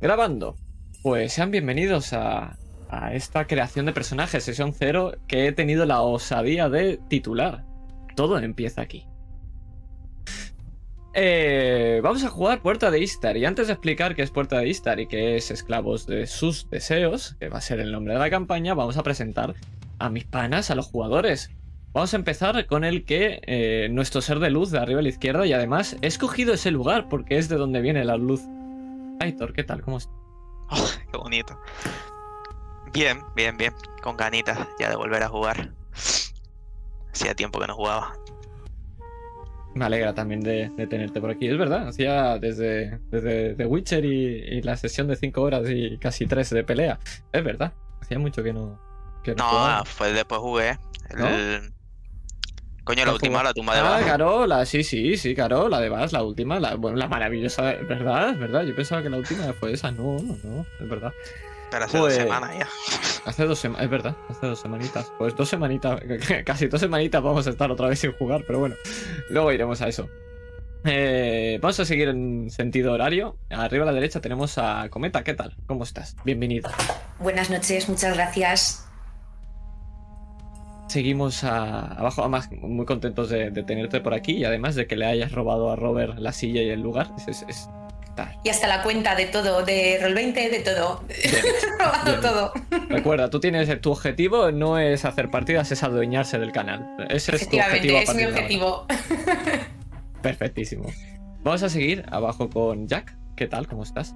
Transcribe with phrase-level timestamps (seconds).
[0.00, 0.56] Grabando.
[1.02, 2.56] Pues sean bienvenidos a,
[3.12, 7.64] esta creación de personajes, sesión cero, que he tenido la osadía de titular.
[8.16, 9.06] Todo empieza aquí.
[11.12, 13.36] Eh, vamos a jugar Puerta de Istar.
[13.36, 16.68] Y antes de explicar qué es Puerta de Istar y qué es Esclavos de sus
[16.70, 19.54] Deseos, que va a ser el nombre de la campaña, vamos a presentar
[19.98, 21.50] a mis panas, a los jugadores.
[21.92, 25.10] Vamos a empezar con el que eh, nuestro ser de luz de arriba a la
[25.10, 28.40] izquierda y además he escogido ese lugar porque es de donde viene la luz.
[29.20, 29.82] Aitor, ¿qué tal?
[29.82, 30.14] ¿Cómo estás?
[30.72, 31.60] Oh, qué bonito.
[32.92, 33.72] Bien, bien, bien.
[34.02, 35.72] Con ganitas ya de volver a jugar.
[37.12, 38.12] Hacía tiempo que no jugaba.
[39.74, 41.48] Me alegra también de, de tenerte por aquí.
[41.48, 45.98] Es verdad, hacía desde, desde The Witcher y, y la sesión de 5 horas y
[45.98, 47.00] casi 3 de pelea.
[47.32, 48.80] Es verdad, hacía mucho que no.
[49.24, 50.78] Que no, No, fue después jugué.
[51.16, 51.26] ¿No?
[52.90, 54.02] Coño, la ¿Cuál última, la tumba de Ah, Baja.
[54.04, 57.62] claro, la, sí, sí, sí, claro, la de Bass, la última, la, bueno, la maravillosa,
[57.62, 58.62] verdad, verdad.
[58.64, 61.12] Yo pensaba que la última fue esa, no, no, no, es verdad.
[61.70, 62.68] Pero hace Pues- dos semanas ya.
[63.26, 65.12] Hace dos semanas, es verdad, hace dos semanitas.
[65.18, 66.00] Pues dos semanitas,
[66.44, 68.74] casi dos semanitas vamos a estar otra vez sin jugar, pero bueno,
[69.28, 70.08] luego iremos a eso.
[70.84, 73.36] Eh, vamos a seguir en sentido horario.
[73.50, 75.54] Arriba a la derecha tenemos a Cometa, ¿qué tal?
[75.66, 76.16] ¿Cómo estás?
[76.24, 76.72] Bienvenida.
[77.20, 78.89] Buenas noches, muchas gracias.
[80.90, 84.96] Seguimos a- abajo, además muy contentos de, de tenerte por aquí y además de que
[84.96, 87.12] le hayas robado a Robert la silla y el lugar.
[87.16, 87.68] Es, es- es-
[88.16, 88.36] tal.
[88.42, 91.04] Y hasta la cuenta de todo, de Roll20, de todo.
[91.78, 92.20] Robado bien.
[92.20, 92.52] todo.
[92.88, 96.96] Recuerda, tú tienes tu objetivo no es hacer partidas, es adueñarse del canal.
[97.08, 97.98] Ese es tu objetivo.
[97.98, 98.86] Es mi objetivo.
[100.22, 100.86] Perfectísimo.
[101.44, 103.16] Vamos a seguir abajo con Jack.
[103.36, 103.68] ¿Qué tal?
[103.68, 104.12] ¿Cómo estás?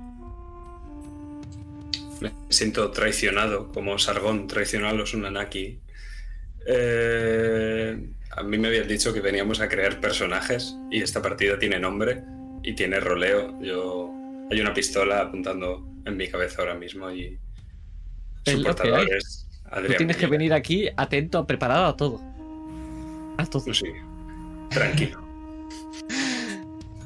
[2.21, 5.79] Me siento traicionado, como Sargón traicionó a los Unanaki.
[6.67, 7.99] Eh,
[8.31, 12.23] a mí me habían dicho que veníamos a crear personajes y esta partida tiene nombre
[12.63, 13.61] y tiene roleo.
[13.61, 14.11] Yo
[14.51, 17.39] hay una pistola apuntando en mi cabeza ahora mismo y
[18.45, 19.09] Es su portador
[19.87, 22.21] Tú tienes que venir aquí atento, preparado a todo.
[23.39, 23.75] Haz todo.
[23.75, 23.87] Sí,
[24.71, 25.24] tranquilo.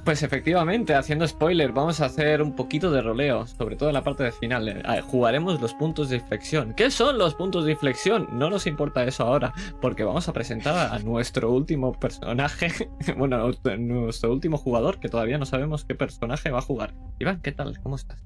[0.09, 4.03] Pues efectivamente, haciendo spoiler, vamos a hacer un poquito de roleo, sobre todo en la
[4.05, 4.67] parte de final.
[4.67, 6.73] Eh, Jugaremos los puntos de inflexión.
[6.73, 8.27] ¿Qué son los puntos de inflexión?
[8.33, 9.53] No nos importa eso ahora,
[9.83, 15.45] porque vamos a presentar a nuestro último personaje, bueno, nuestro último jugador, que todavía no
[15.45, 16.95] sabemos qué personaje va a jugar.
[17.19, 17.79] Iván, ¿qué tal?
[17.83, 18.19] ¿Cómo estás?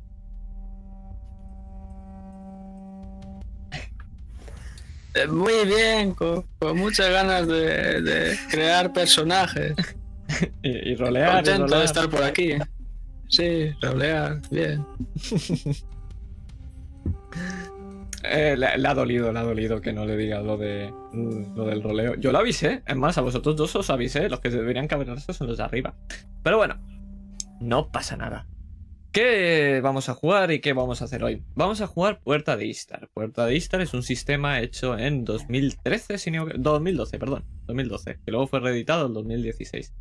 [5.14, 9.74] Eh, Muy bien, con, con muchas ganas de, de crear personajes.
[10.62, 11.78] Y, y rolear, y Contento rolear.
[11.80, 12.52] de estar por aquí.
[13.28, 14.84] Sí, rolear, bien.
[18.24, 21.64] Eh, le, le ha dolido, le ha dolido que no le diga lo de lo
[21.64, 22.14] del roleo.
[22.14, 25.48] Yo lo avisé, es más, a vosotros dos os avisé, los que deberían cabrearse son
[25.48, 25.96] los de arriba.
[26.44, 26.80] Pero bueno,
[27.60, 28.46] no pasa nada.
[29.10, 31.42] ¿Qué vamos a jugar y qué vamos a hacer hoy?
[31.56, 33.08] Vamos a jugar Puerta de Istar.
[33.12, 38.30] Puerta de Istar es un sistema hecho en 2013, si no- 2012, perdón, 2012, que
[38.30, 39.92] luego fue reeditado en 2016.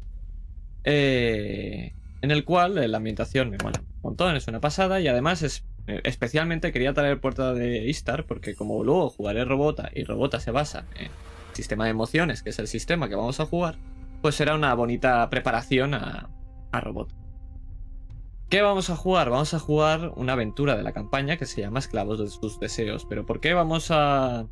[0.84, 5.08] Eh, en el cual eh, la ambientación me mola un montón, es una pasada y
[5.08, 10.04] además es eh, especialmente quería traer Puerta de Istar porque como luego jugaré Robota y
[10.04, 11.10] Robota se basa en
[11.54, 13.78] sistema de emociones, que es el sistema que vamos a jugar,
[14.22, 16.30] pues será una bonita preparación a,
[16.72, 17.16] a Robota.
[18.50, 19.30] ¿Qué vamos a jugar?
[19.30, 23.06] Vamos a jugar una aventura de la campaña que se llama Esclavos de sus deseos.
[23.06, 24.46] Pero ¿por qué vamos a...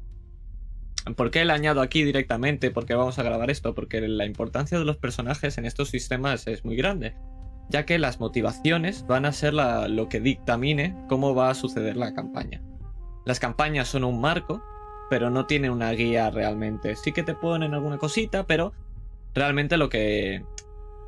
[1.15, 2.71] ¿Por qué le añado aquí directamente?
[2.71, 3.73] ¿Por qué vamos a grabar esto?
[3.73, 7.15] Porque la importancia de los personajes en estos sistemas es muy grande
[7.69, 11.97] ya que las motivaciones van a ser la- lo que dictamine cómo va a suceder
[11.97, 12.61] la campaña.
[13.25, 14.63] Las campañas son un marco,
[15.09, 16.95] pero no tienen una guía realmente.
[16.95, 18.73] Sí que te ponen alguna cosita, pero
[19.35, 20.43] realmente lo que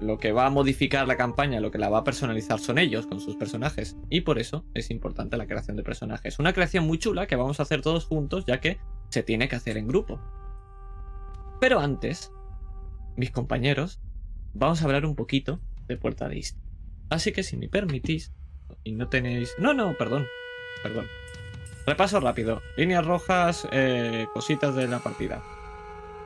[0.02, 3.06] lo que va a modificar la campaña, lo que la va a personalizar son ellos
[3.06, 3.96] con sus personajes.
[4.10, 6.40] Y por eso es importante la creación de personajes.
[6.40, 8.80] Una creación muy chula que vamos a hacer todos juntos, ya que
[9.10, 10.20] se tiene que hacer en grupo.
[11.60, 12.32] Pero antes,
[13.16, 14.02] mis compañeros,
[14.54, 16.60] vamos a hablar un poquito de Puerta de Isla.
[17.10, 18.34] Así que si me permitís,
[18.84, 19.54] y no tenéis...
[19.60, 20.26] No, no, perdón,
[20.82, 21.06] perdón.
[21.86, 22.62] Repaso rápido.
[22.78, 25.44] Líneas rojas, eh, cositas de la partida.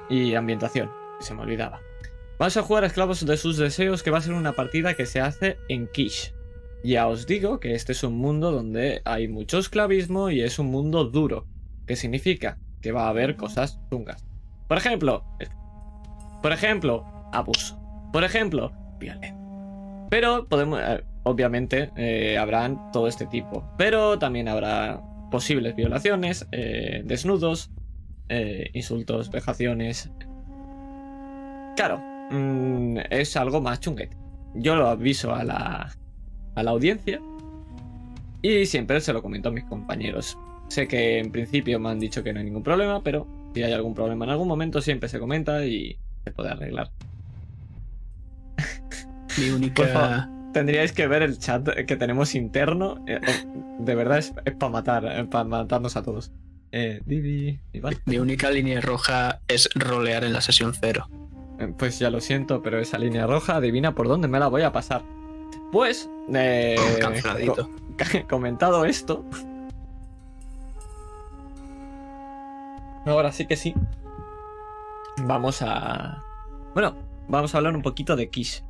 [0.09, 0.89] Y ambientación,
[1.19, 1.81] se me olvidaba.
[2.37, 5.05] Vamos a jugar a Esclavos de sus Deseos, que va a ser una partida que
[5.05, 6.33] se hace en Kish.
[6.83, 10.67] Ya os digo que este es un mundo donde hay mucho esclavismo y es un
[10.67, 11.47] mundo duro.
[11.87, 14.25] Que significa que va a haber cosas chungas.
[14.67, 15.23] Por ejemplo,
[16.41, 17.79] por ejemplo, abuso.
[18.11, 19.33] Por ejemplo, violencia.
[20.09, 23.65] Pero podemos, eh, obviamente, eh, habrán todo este tipo.
[23.77, 27.71] Pero también habrá posibles violaciones, eh, desnudos,
[28.73, 30.11] insultos, vejaciones.
[31.75, 34.17] Claro, mm, es algo más chunguete.
[34.55, 35.91] Yo lo aviso a la,
[36.55, 37.19] a la audiencia.
[38.41, 40.37] Y siempre se lo comento a mis compañeros.
[40.67, 43.73] Sé que en principio me han dicho que no hay ningún problema, pero si hay
[43.73, 46.91] algún problema en algún momento siempre se comenta y se puede arreglar.
[49.37, 50.29] Mi única.
[50.53, 53.03] Tendríais que ver el chat que tenemos interno.
[53.07, 53.45] eh, eh,
[53.79, 56.31] de verdad es, para matar, para matarnos a todos.
[56.71, 57.59] Eh, Divi,
[58.05, 61.07] mi única línea roja es rolear en la sesión cero.
[61.59, 64.63] Eh, Pues ya lo siento, pero esa línea roja, adivina por dónde me la voy
[64.63, 65.03] a pasar.
[65.71, 66.75] Pues, eh,
[67.55, 67.69] co-
[68.29, 69.23] comentado esto.
[73.05, 73.73] Ahora sí que sí.
[75.23, 76.23] Vamos a.
[76.73, 76.95] Bueno,
[77.27, 78.63] vamos a hablar un poquito de Kish.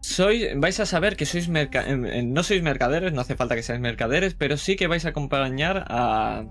[0.00, 3.62] Sois, vais a saber que sois merca- em, no sois mercaderes, no hace falta que
[3.62, 6.44] seáis mercaderes, pero sí que vais a acompañar a,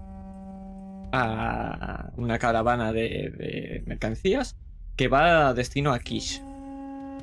[1.14, 4.58] a una caravana de, mercancías
[4.98, 6.42] que va a destino a Kish,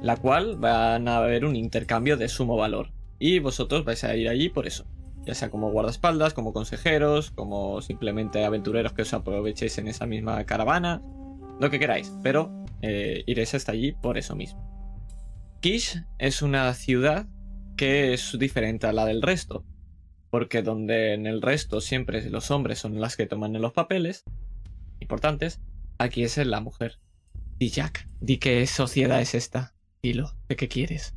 [0.00, 2.92] la cual van a haber un intercambio de sumo valor.
[3.18, 4.86] Y vosotros vais a ir allí por eso,
[5.26, 10.44] ya sea como guardaespaldas, como consejeros, como simplemente aventureros que os aprovechéis en esa misma
[10.44, 11.02] caravana,
[11.58, 12.50] lo que queráis, pero
[12.82, 14.64] eh, iréis hasta allí por eso mismo.
[15.60, 17.26] Kish es una ciudad
[17.76, 19.64] que es diferente a la del resto,
[20.30, 24.24] porque donde en el resto siempre los hombres son las que toman los papeles
[25.00, 25.60] importantes,
[25.98, 26.98] aquí es la mujer.
[27.58, 29.74] Di Jack, di qué sociedad es esta.
[30.02, 31.14] Dilo, ¿de qué quieres?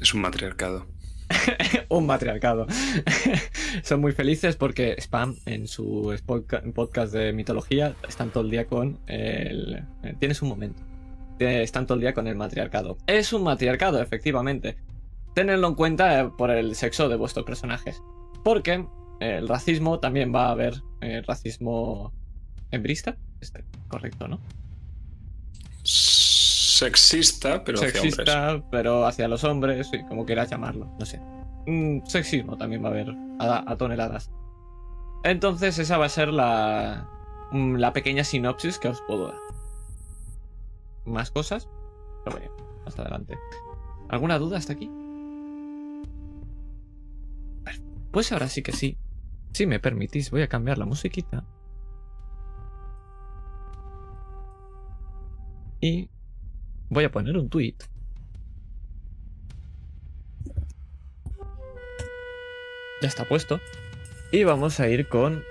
[0.00, 0.86] Es un matriarcado.
[1.88, 2.66] un matriarcado.
[3.82, 8.66] Son muy felices porque Spam en su podca- podcast de mitología están todo el día
[8.66, 9.84] con el...
[10.02, 10.82] eh, Tienes un momento.
[11.38, 12.98] Están todo el día con el matriarcado.
[13.06, 14.76] Es un matriarcado, efectivamente.
[15.34, 18.02] Tenedlo en cuenta eh, por el sexo de vuestros personajes.
[18.44, 18.86] Porque
[19.20, 22.12] eh, el racismo también va a haber eh, racismo
[22.70, 23.16] hembrista.
[23.40, 24.40] Este, correcto, ¿no?
[25.82, 28.14] Sexista, pero hacia hombres.
[28.14, 31.20] Sexista, pero hacia los hombres, como quieras llamarlo, no sé.
[31.66, 34.30] Mm, sexismo también va a haber a, a toneladas.
[35.24, 37.08] Entonces esa va a ser la,
[37.52, 39.38] mm, la pequeña sinopsis que os puedo dar.
[41.04, 41.68] ¿Más cosas?
[42.24, 42.50] Lo veré
[42.84, 43.38] más adelante.
[44.08, 44.90] ¿Alguna duda hasta aquí?
[48.10, 48.98] Pues ahora sí que sí.
[49.52, 51.44] Si me permitís, voy a cambiar la musiquita.
[55.80, 56.10] Y
[56.88, 57.76] voy a poner un tweet.
[63.02, 63.60] Ya está puesto.
[64.30, 65.42] Y vamos a ir con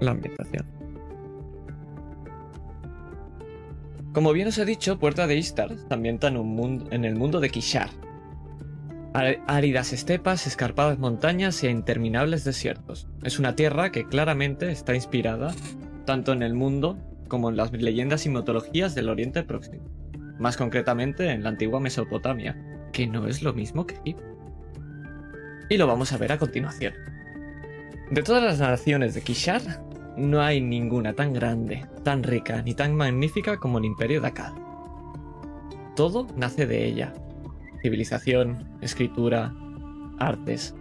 [0.00, 0.66] la ambientación.
[4.12, 7.14] Como bien os he dicho, Puerta de Istar se ambienta en, un mundo, en el
[7.14, 7.90] mundo de Kishar.
[9.14, 13.08] Áridas estepas, escarpadas montañas e interminables desiertos.
[13.22, 15.52] Es una tierra que claramente está inspirada
[16.04, 19.84] tanto en el mundo como en las leyendas y mitologías del Oriente Próximo.
[20.38, 22.56] Más concretamente en la antigua Mesopotamia,
[22.92, 24.24] que no es lo mismo que Egipto.
[25.68, 26.94] Y lo vamos a ver a continuación.
[28.10, 29.60] De todas las naciones de Kishar,
[30.16, 34.52] no hay ninguna tan grande, tan rica ni tan magnífica como el Imperio de Akkad.
[35.94, 37.12] Todo nace de ella.
[37.82, 39.54] Civilización, escritura,
[40.18, 40.74] artes.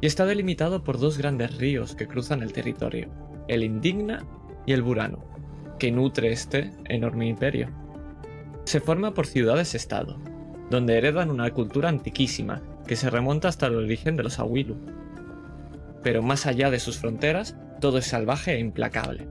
[0.00, 3.08] Y está delimitado por dos grandes ríos que cruzan el territorio,
[3.48, 4.24] el Indigna
[4.66, 5.24] y el Burano,
[5.78, 7.70] que nutre este enorme imperio.
[8.64, 10.18] Se forma por ciudades-estado,
[10.70, 14.76] donde heredan una cultura antiquísima que se remonta hasta el origen de los Awilu.
[16.02, 19.26] Pero más allá de sus fronteras, todo es salvaje e implacable.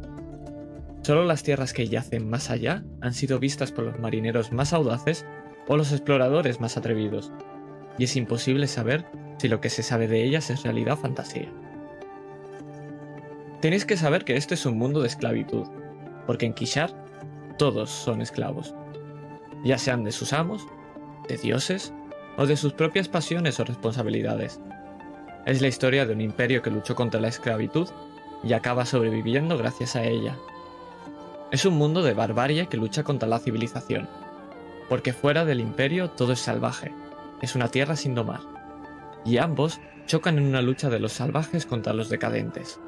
[1.03, 5.25] Solo las tierras que yacen más allá han sido vistas por los marineros más audaces
[5.67, 7.31] o los exploradores más atrevidos,
[7.97, 9.05] y es imposible saber
[9.37, 11.51] si lo que se sabe de ellas es realidad o fantasía.
[13.61, 15.67] Tenéis que saber que este es un mundo de esclavitud,
[16.27, 16.93] porque en Kishar
[17.57, 18.75] todos son esclavos,
[19.63, 20.67] ya sean de sus amos,
[21.27, 21.93] de dioses
[22.37, 24.59] o de sus propias pasiones o responsabilidades.
[25.45, 27.87] Es la historia de un imperio que luchó contra la esclavitud
[28.43, 30.37] y acaba sobreviviendo gracias a ella.
[31.51, 34.09] Es un mundo de barbarie que lucha contra la civilización,
[34.89, 36.93] porque fuera del imperio todo es salvaje,
[37.41, 38.41] es una tierra sin domar,
[39.25, 42.79] y ambos chocan en una lucha de los salvajes contra los decadentes.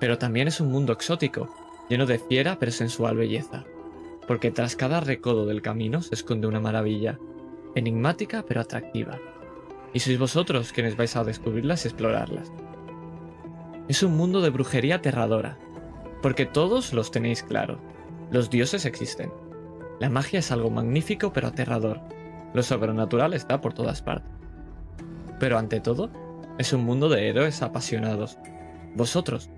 [0.00, 1.54] Pero también es un mundo exótico,
[1.88, 3.64] lleno de fiera pero sensual belleza,
[4.26, 7.18] porque tras cada recodo del camino se esconde una maravilla,
[7.74, 9.18] enigmática pero atractiva,
[9.92, 12.50] y sois vosotros quienes vais a descubrirlas y explorarlas.
[13.88, 15.58] Es un mundo de brujería aterradora,
[16.22, 17.78] porque todos los tenéis claro,
[18.30, 19.30] los dioses existen.
[20.02, 22.00] La magia es algo magnífico pero aterrador,
[22.54, 24.32] lo sobrenatural está por todas partes.
[25.38, 26.10] Pero ante todo,
[26.58, 28.36] es un mundo de héroes apasionados.
[28.96, 29.48] Vosotros,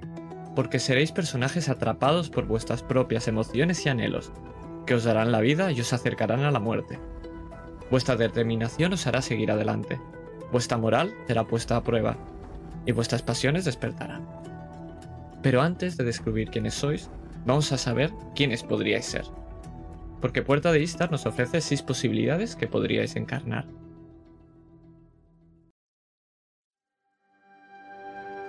[0.55, 4.33] porque seréis personajes atrapados por vuestras propias emociones y anhelos,
[4.85, 6.99] que os darán la vida y os acercarán a la muerte.
[7.91, 9.99] Vuestra determinación os hará seguir adelante.
[10.53, 12.19] Vuestra moral será puesta a prueba
[12.85, 14.29] y vuestras pasiones despertarán.
[15.41, 17.09] Pero antes de descubrir quiénes sois,
[17.47, 19.25] vamos a saber quiénes podríais ser.
[20.25, 23.67] Porque Puerta de Istar nos ofrece seis posibilidades que podríais encarnar.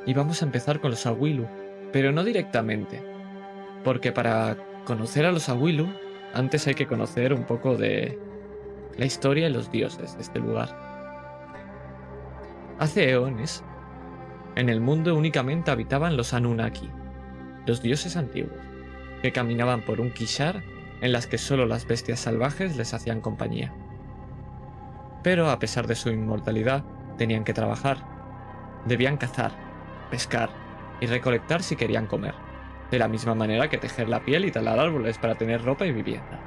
[0.05, 1.45] Y vamos a empezar con los Awilu,
[1.91, 3.03] pero no directamente.
[3.83, 4.55] Porque para
[4.85, 5.89] conocer a los Awilu,
[6.33, 8.17] antes hay que conocer un poco de
[8.97, 10.69] la historia y los dioses de este lugar.
[12.79, 13.65] Hace eones,
[14.55, 16.89] en el mundo únicamente habitaban los Anunnaki,
[17.65, 18.63] los dioses antiguos,
[19.21, 20.63] que caminaban por un Kishar
[21.01, 23.73] en las que solo las bestias salvajes les hacían compañía.
[25.23, 26.83] Pero a pesar de su inmortalidad,
[27.17, 27.97] tenían que trabajar.
[28.85, 29.51] Debían cazar,
[30.11, 30.49] pescar
[31.01, 32.35] y recolectar si querían comer,
[32.91, 35.91] de la misma manera que tejer la piel y talar árboles para tener ropa y
[35.91, 36.39] vivienda.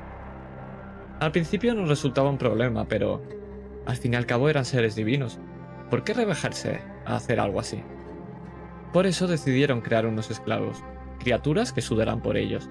[1.20, 3.22] Al principio no resultaba un problema, pero
[3.86, 5.40] al fin y al cabo eran seres divinos.
[5.90, 7.82] ¿Por qué rebajarse a hacer algo así?
[8.92, 10.84] Por eso decidieron crear unos esclavos,
[11.18, 12.70] criaturas que sudarán por ellos.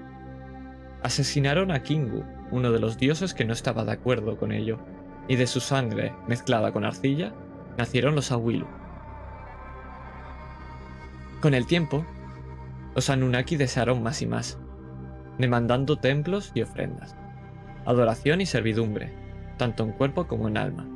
[1.02, 4.78] Asesinaron a Kingu, uno de los dioses que no estaba de acuerdo con ello,
[5.28, 7.32] y de su sangre, mezclada con arcilla,
[7.76, 8.66] nacieron los Awilu.
[11.40, 12.04] Con el tiempo,
[12.96, 14.58] los Anunnaki desearon más y más,
[15.38, 17.14] demandando templos y ofrendas,
[17.84, 19.12] adoración y servidumbre,
[19.56, 20.88] tanto en cuerpo como en alma.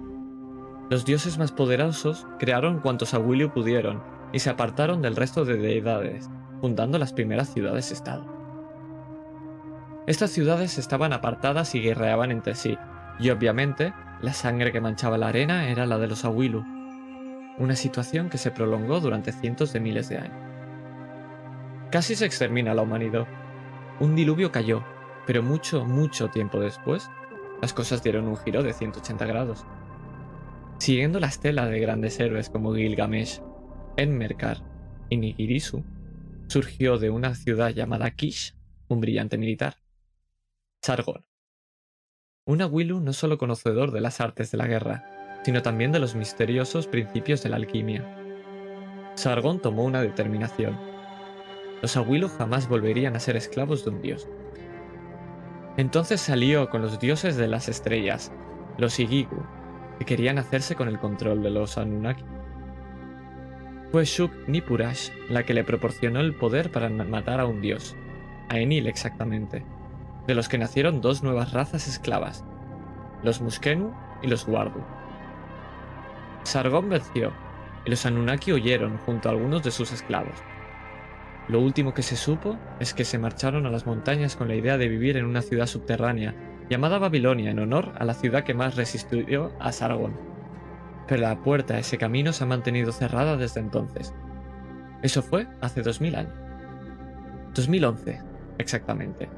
[0.90, 6.28] Los dioses más poderosos crearon cuantos Awilu pudieron y se apartaron del resto de deidades,
[6.60, 8.31] fundando las primeras ciudades-estado.
[10.06, 12.76] Estas ciudades estaban apartadas y guerreaban entre sí,
[13.20, 16.64] y obviamente la sangre que manchaba la arena era la de los Awilu,
[17.58, 20.42] una situación que se prolongó durante cientos de miles de años.
[21.90, 23.28] Casi se extermina la humanidad.
[24.00, 24.82] Un diluvio cayó,
[25.26, 27.08] pero mucho, mucho tiempo después,
[27.60, 29.64] las cosas dieron un giro de 180 grados.
[30.78, 33.40] Siguiendo la estela de grandes héroes como Gilgamesh,
[33.96, 34.58] Enmerkar
[35.10, 35.84] y Nigirisu,
[36.48, 38.56] surgió de una ciudad llamada Kish
[38.88, 39.81] un brillante militar.
[40.84, 41.24] Sargon.
[42.44, 46.16] Un Awilu no solo conocedor de las artes de la guerra, sino también de los
[46.16, 48.04] misteriosos principios de la alquimia.
[49.14, 50.76] Sargon tomó una determinación.
[51.82, 54.28] Los Awilu jamás volverían a ser esclavos de un dios.
[55.76, 58.32] Entonces salió con los dioses de las estrellas,
[58.76, 59.46] los Igigu,
[60.00, 62.24] que querían hacerse con el control de los Anunnaki.
[63.92, 67.94] Fue Shuk Nipurash la que le proporcionó el poder para matar a un dios,
[68.48, 69.64] a Enil exactamente,
[70.26, 72.44] de los que nacieron dos nuevas razas esclavas,
[73.22, 74.82] los Muskenu y los Wardu.
[76.44, 77.32] Sargon venció,
[77.84, 80.34] y los Anunnaki huyeron junto a algunos de sus esclavos.
[81.48, 84.78] Lo último que se supo es que se marcharon a las montañas con la idea
[84.78, 86.34] de vivir en una ciudad subterránea
[86.68, 90.16] llamada Babilonia en honor a la ciudad que más resistió a Sargon.
[91.08, 94.14] Pero la puerta a ese camino se ha mantenido cerrada desde entonces.
[95.02, 96.32] Eso fue hace 2000 años.
[97.54, 98.20] 2011,
[98.58, 99.28] exactamente.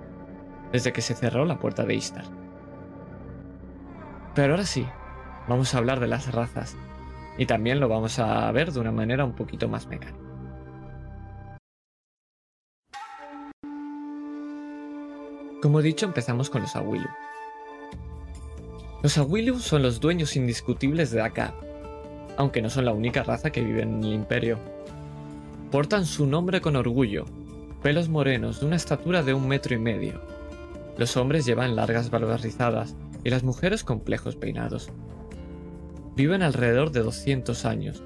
[0.75, 2.25] Desde que se cerró la puerta de Istar.
[4.35, 4.85] Pero ahora sí,
[5.47, 6.77] vamos a hablar de las razas.
[7.39, 10.19] Y también lo vamos a ver de una manera un poquito más mecánica.
[15.63, 17.07] Como he dicho, empezamos con los Awilu.
[19.05, 21.55] Los Awilu son los dueños indiscutibles de Dakar,
[22.37, 24.59] aunque no son la única raza que vive en el imperio.
[25.71, 27.27] Portan su nombre con orgullo,
[27.81, 30.34] pelos morenos de una estatura de un metro y medio.
[30.97, 34.91] Los hombres llevan largas barbas rizadas y las mujeres complejos peinados.
[36.17, 38.03] Viven alrededor de 200 años.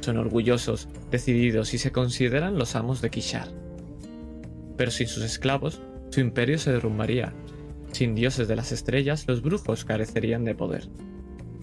[0.00, 3.48] Son orgullosos, decididos y se consideran los amos de Kishar.
[4.76, 7.32] Pero sin sus esclavos, su imperio se derrumbaría.
[7.92, 10.88] Sin dioses de las estrellas, los brujos carecerían de poder.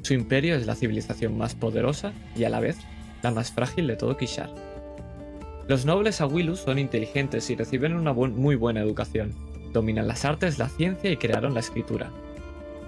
[0.01, 2.77] Su imperio es la civilización más poderosa y a la vez
[3.21, 4.53] la más frágil de todo Kishar.
[5.67, 9.46] Los nobles Awilus son inteligentes y reciben una muy buena educación.
[9.77, 12.09] Dominan las artes, la ciencia y crearon la escritura.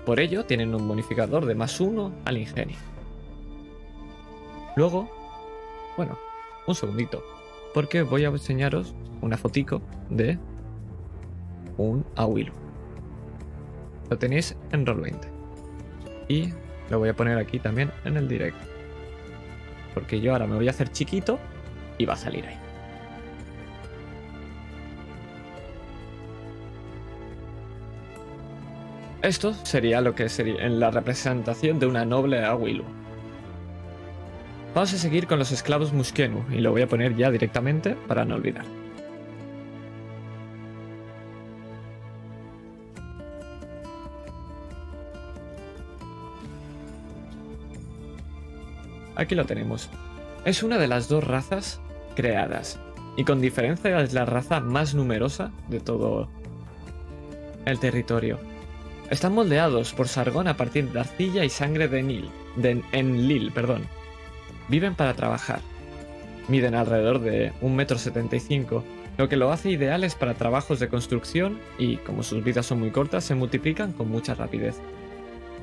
[0.08, 2.78] Por ello tienen un bonificador de más uno al ingenio.
[4.76, 5.08] Luego,
[5.98, 6.18] bueno,
[6.66, 7.24] un segundito,
[7.76, 10.40] porque voy a enseñaros una fotico de
[11.78, 12.54] un Awilu.
[14.10, 15.28] Lo tenéis en Roll20.
[16.28, 16.50] Y
[16.90, 18.66] lo voy a poner aquí también en el directo.
[19.94, 21.38] Porque yo ahora me voy a hacer chiquito
[22.00, 22.59] y va a salir ahí.
[29.22, 32.86] Esto sería lo que sería en la representación de una noble Awilu.
[34.74, 38.24] Vamos a seguir con los esclavos Muskenu y lo voy a poner ya directamente para
[38.24, 38.64] no olvidar.
[49.18, 49.90] Aquí lo tenemos.
[50.46, 51.82] Es una de las dos razas
[52.16, 52.80] creadas
[53.18, 56.30] y con diferencia es la raza más numerosa de todo
[57.66, 58.40] el territorio.
[59.10, 63.88] Están moldeados por Sargón a partir de arcilla y sangre de Nil, de Enlil, perdón.
[64.68, 65.62] Viven para trabajar.
[66.48, 68.84] Miden alrededor de 1,75 m,
[69.18, 72.92] lo que lo hace ideales para trabajos de construcción y, como sus vidas son muy
[72.92, 74.80] cortas, se multiplican con mucha rapidez.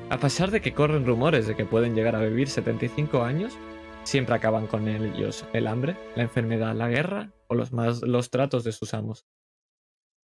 [0.09, 3.57] A pesar de que corren rumores de que pueden llegar a vivir 75 años,
[4.03, 8.65] siempre acaban con ellos el hambre, la enfermedad, la guerra o los, más, los tratos
[8.65, 9.25] de sus amos.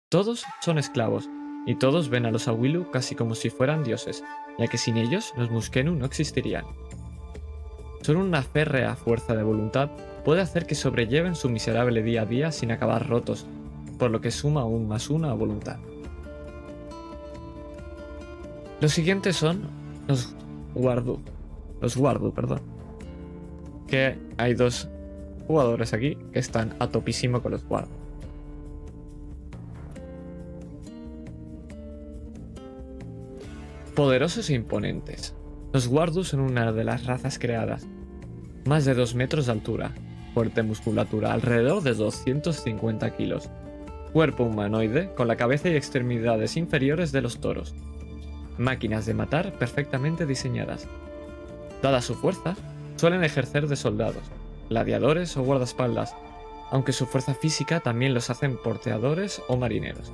[0.10, 1.30] Todos son esclavos,
[1.66, 4.24] y todos ven a los Awilu casi como si fueran dioses,
[4.58, 6.66] ya que sin ellos los Muskenu no existirían.
[8.02, 9.92] Solo una férrea fuerza de voluntad
[10.26, 13.46] puede hacer que sobrelleven su miserable día a día sin acabar rotos,
[14.00, 15.78] por lo que suma un más uno a voluntad.
[18.80, 19.62] Los siguientes son
[20.08, 20.36] los
[20.74, 21.20] Guardu.
[21.82, 22.62] Los Guardu, perdón.
[23.88, 24.90] Que hay dos
[25.46, 28.01] jugadores aquí que están a topísimo con los Guardu.
[33.96, 35.36] Poderosos e imponentes.
[35.74, 37.88] Los Guardu son una de las razas creadas.
[38.66, 39.94] Más de 2 metros de altura,
[40.34, 43.50] fuerte musculatura, alrededor de 250 kilos.
[44.14, 47.76] Cuerpo humanoide, con la cabeza y extremidades inferiores de los toros.
[48.58, 50.88] Máquinas de matar perfectamente diseñadas.
[51.82, 52.56] Dada su fuerza,
[52.96, 54.24] suelen ejercer de soldados,
[54.70, 56.16] gladiadores o guardaespaldas,
[56.70, 60.14] aunque su fuerza física también los hacen porteadores o marineros.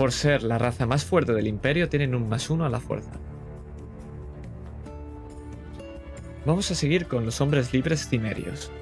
[0.00, 3.10] Por ser la raza más fuerte del imperio, tienen un más uno a la fuerza.
[6.46, 8.72] Vamos a seguir con los hombres libres cimerios.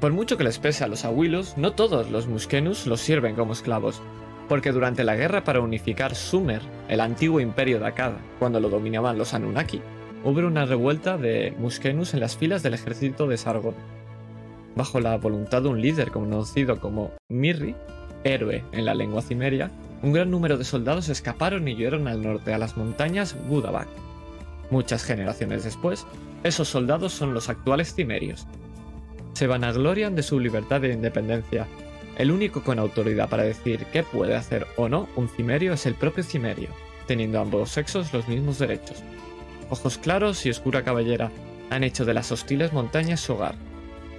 [0.00, 3.52] Por mucho que les pese a los abuelos, no todos los muskenus los sirven como
[3.52, 4.00] esclavos,
[4.48, 9.18] porque durante la guerra para unificar Sumer, el antiguo imperio de Akkad, cuando lo dominaban
[9.18, 9.82] los Anunnaki,
[10.24, 13.74] hubo una revuelta de muskenus en las filas del ejército de Sargon.
[14.76, 17.74] Bajo la voluntad de un líder conocido como Mirri,
[18.24, 19.70] héroe en la lengua cimeria,
[20.02, 23.88] un gran número de soldados escaparon y huyeron al norte a las montañas Gudabak.
[24.70, 26.06] Muchas generaciones después,
[26.44, 28.46] esos soldados son los actuales cimerios.
[29.34, 31.66] Se vanaglorian de su libertad e independencia.
[32.16, 35.94] El único con autoridad para decir qué puede hacer o no un cimerio es el
[35.94, 36.68] propio cimerio,
[37.06, 39.02] teniendo ambos sexos los mismos derechos.
[39.72, 41.32] Ojos claros y oscura cabellera
[41.70, 43.54] han hecho de las hostiles montañas su hogar.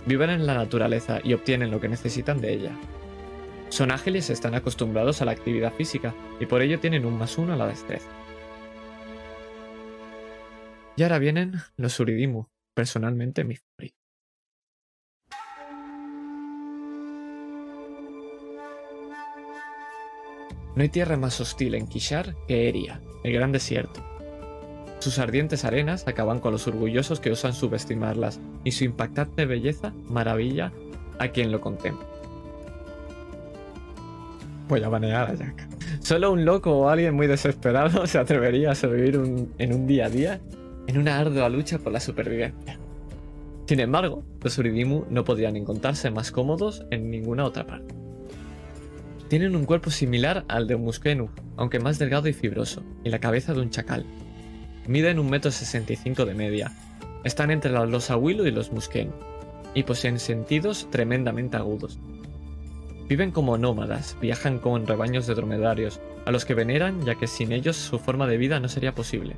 [0.07, 2.71] Viven en la naturaleza y obtienen lo que necesitan de ella.
[3.69, 7.37] Son ágiles y están acostumbrados a la actividad física y por ello tienen un más
[7.37, 8.09] uno a la destreza.
[10.95, 13.97] Y ahora vienen los Uridimu, personalmente mi favorito.
[20.75, 24.12] No hay tierra más hostil en Kishar que Eria, el gran desierto.
[25.03, 30.71] Sus ardientes arenas acaban con los orgullosos que osan subestimarlas, y su impactante belleza maravilla
[31.19, 32.05] a quien lo contempla.
[34.69, 35.67] Voy a banear a Jack.
[35.99, 40.05] Solo un loco o alguien muy desesperado se atrevería a sobrevivir un- en un día
[40.05, 40.39] a día
[40.87, 42.79] en una ardua lucha por la supervivencia.
[43.65, 47.93] Sin embargo, los Uridimu no podrían encontrarse más cómodos en ninguna otra parte.
[49.27, 53.19] Tienen un cuerpo similar al de un muskenu, aunque más delgado y fibroso, y la
[53.19, 54.05] cabeza de un chacal.
[54.85, 56.71] Miden 1,65 m de media.
[57.23, 59.13] Están entre los Awilu y los muskenu,
[59.73, 61.97] y poseen sentidos tremendamente agudos.
[63.07, 67.53] Viven como nómadas, viajan con rebaños de dromedarios, a los que veneran ya que sin
[67.53, 69.37] ellos su forma de vida no sería posible.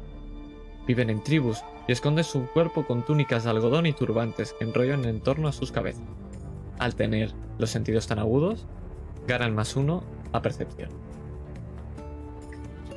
[0.87, 5.05] Viven en tribus y esconden su cuerpo con túnicas de algodón y turbantes que enrollan
[5.05, 6.03] en torno a sus cabezas.
[6.79, 8.65] Al tener los sentidos tan agudos,
[9.27, 10.89] ganan más uno a percepción.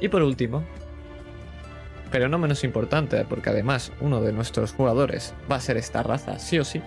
[0.00, 0.62] Y por último,
[2.10, 6.38] pero no menos importante, porque además uno de nuestros jugadores va a ser esta raza
[6.38, 6.82] sí o sí,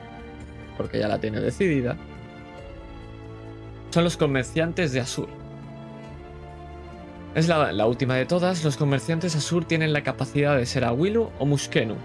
[0.77, 1.97] porque ya la tiene decidida,
[3.91, 5.27] son los comerciantes de Asur.
[7.35, 11.45] Es la, última de todas, los comerciantes Asur tienen la capacidad de ser Awilu o
[11.45, 11.95] Muskenu,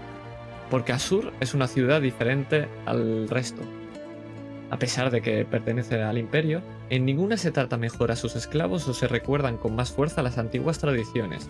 [0.69, 3.61] porque Asur es una ciudad diferente al resto.
[4.69, 8.87] A pesar de que pertenece al imperio, en ninguna se trata mejor a sus esclavos
[8.87, 11.49] o se recuerdan con más fuerza las antiguas tradiciones.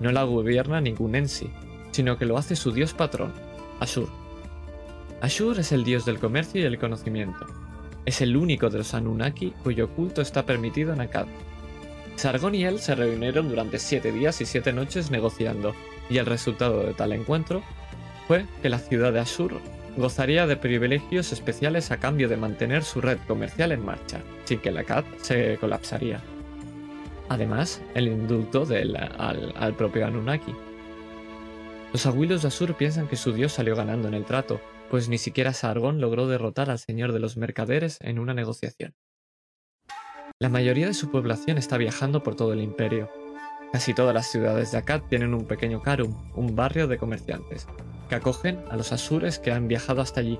[0.00, 1.50] No la gobierna ningún Ensi,
[1.90, 3.32] sino que lo hace su dios patrón,
[3.80, 4.08] Ashur.
[5.20, 7.46] Ashur es el dios del comercio y el conocimiento.
[8.06, 11.26] Es el único de los Anunnaki cuyo culto está permitido en Akkad.
[12.16, 15.74] Sargon y él se reunieron durante siete días y siete noches negociando,
[16.08, 17.62] y el resultado de tal encuentro
[18.26, 19.60] fue que la ciudad de Ashur
[19.96, 24.70] gozaría de privilegios especiales a cambio de mantener su red comercial en marcha, sin que
[24.70, 24.84] la
[25.22, 26.20] se colapsaría.
[27.28, 30.54] Además, el indulto del- al, al propio Anunnaki.
[31.92, 34.60] Los abuelos de Asur piensan que su dios salió ganando en el trato,
[34.90, 38.94] pues ni siquiera Sargon logró derrotar al señor de los mercaderes en una negociación.
[40.38, 43.10] La mayoría de su población está viajando por todo el imperio.
[43.72, 47.66] Casi todas las ciudades de Akkad tienen un pequeño Karum, un barrio de comerciantes,
[48.08, 50.38] que acogen a los asures que han viajado hasta allí.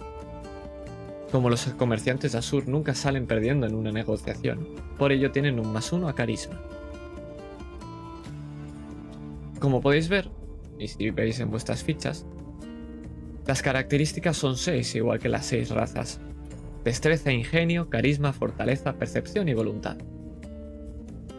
[1.32, 5.72] Como los comerciantes de Asur nunca salen perdiendo en una negociación, por ello tienen un
[5.72, 6.58] más uno a carisma.
[9.60, 10.30] Como podéis ver,
[10.78, 12.26] y si veis en vuestras fichas,
[13.46, 16.20] las características son 6, igual que las 6 razas.
[16.84, 19.96] Destreza, ingenio, carisma, fortaleza, percepción y voluntad.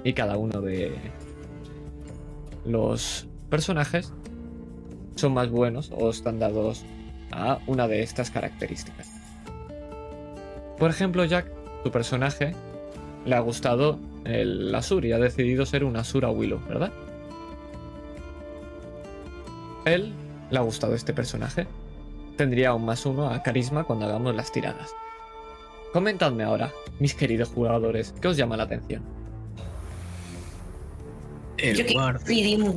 [0.04, 0.92] Y cada uno de
[2.66, 4.14] los personajes
[5.16, 6.84] son más buenos o están dados
[7.32, 9.10] a una de estas características.
[10.78, 11.52] Por ejemplo, Jack,
[11.84, 12.56] tu personaje,
[13.26, 16.92] le ha gustado el Asur y ha decidido ser un Asura Willow, ¿verdad?
[19.94, 20.14] Él
[20.52, 21.68] le ha gustado este personaje.
[22.38, 24.92] Tendría un más uno a carisma cuando hagamos las tiradas.
[25.94, 29.04] Comentadme ahora, mis queridos jugadores, ¿qué os llama la atención?
[31.58, 32.12] El Yo.
[32.26, 32.76] Ridimu.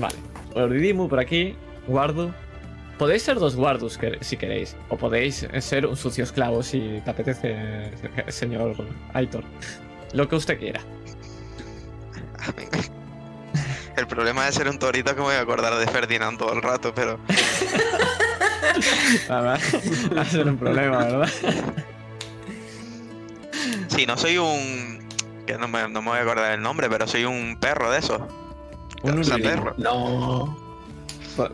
[0.00, 0.14] Vale.
[0.54, 1.54] Ordidimu por aquí,
[1.86, 2.30] Guardu.
[2.98, 4.74] Podéis ser dos Guardus que- si queréis.
[4.88, 7.90] O podéis ser un sucio esclavo si te apetece,
[8.28, 8.74] señor
[9.12, 9.44] Aitor.
[10.14, 10.80] Lo que usted quiera.
[13.96, 16.52] El problema de ser un torito es que me voy a acordar de Ferdinand todo
[16.52, 17.18] el rato, pero
[19.30, 19.54] Va
[20.20, 21.28] a ser un problema, ¿verdad?
[23.88, 24.98] sí, no soy un...
[25.46, 27.98] que no me, no me voy a acordar el nombre, pero soy un perro de
[27.98, 28.20] esos.
[29.02, 29.64] Un O sea, Urdidimu.
[29.64, 29.74] perro.
[29.78, 30.56] No.
[31.36, 31.48] Po-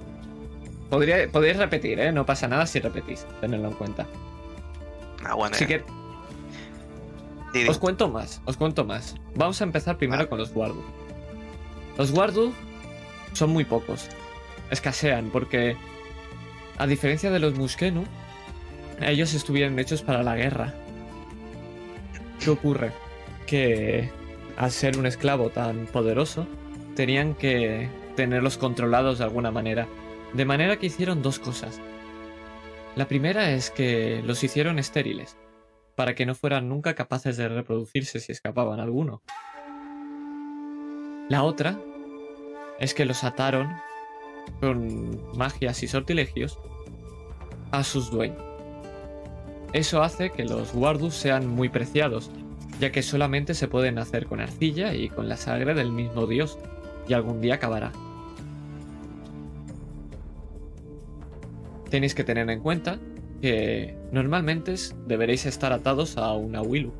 [0.90, 2.12] Podría, podéis repetir, ¿eh?
[2.12, 3.24] No pasa nada si repetís.
[3.40, 4.06] Tenedlo en cuenta.
[5.24, 5.54] Ah, bueno.
[5.54, 5.82] Así que.
[7.68, 9.14] Os cuento más, os cuento más.
[9.34, 10.82] Vamos a empezar primero con los Wardu.
[11.98, 12.52] Los Wardu
[13.32, 14.08] son muy pocos.
[14.70, 15.76] Escasean porque,
[16.78, 18.04] a diferencia de los Muskenu,
[19.00, 20.74] ellos estuvieron hechos para la guerra.
[22.40, 22.92] ¿Qué ocurre?
[23.46, 24.10] Que
[24.56, 26.46] al ser un esclavo tan poderoso,
[26.94, 29.86] tenían que tenerlos controlados de alguna manera.
[30.32, 31.80] De manera que hicieron dos cosas.
[32.96, 35.36] La primera es que los hicieron estériles
[35.96, 39.22] para que no fueran nunca capaces de reproducirse si escapaban alguno.
[41.32, 41.80] La otra
[42.78, 43.72] es que los ataron
[44.60, 46.58] con magias y sortilegios
[47.70, 48.42] a sus dueños.
[49.72, 52.30] Eso hace que los Wardus sean muy preciados,
[52.80, 56.58] ya que solamente se pueden hacer con arcilla y con la sangre del mismo dios,
[57.08, 57.92] y algún día acabará.
[61.88, 62.98] Tenéis que tener en cuenta
[63.40, 64.74] que normalmente
[65.06, 66.92] deberéis estar atados a una Willu.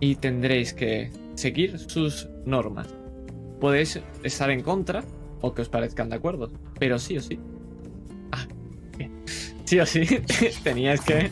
[0.00, 2.88] Y tendréis que seguir sus normas.
[3.60, 5.04] Podéis estar en contra
[5.40, 7.38] o que os parezcan de acuerdo, pero sí o sí.
[8.32, 8.46] Ah,
[8.96, 9.22] bien.
[9.64, 10.04] Sí o sí,
[10.64, 11.30] teníais que...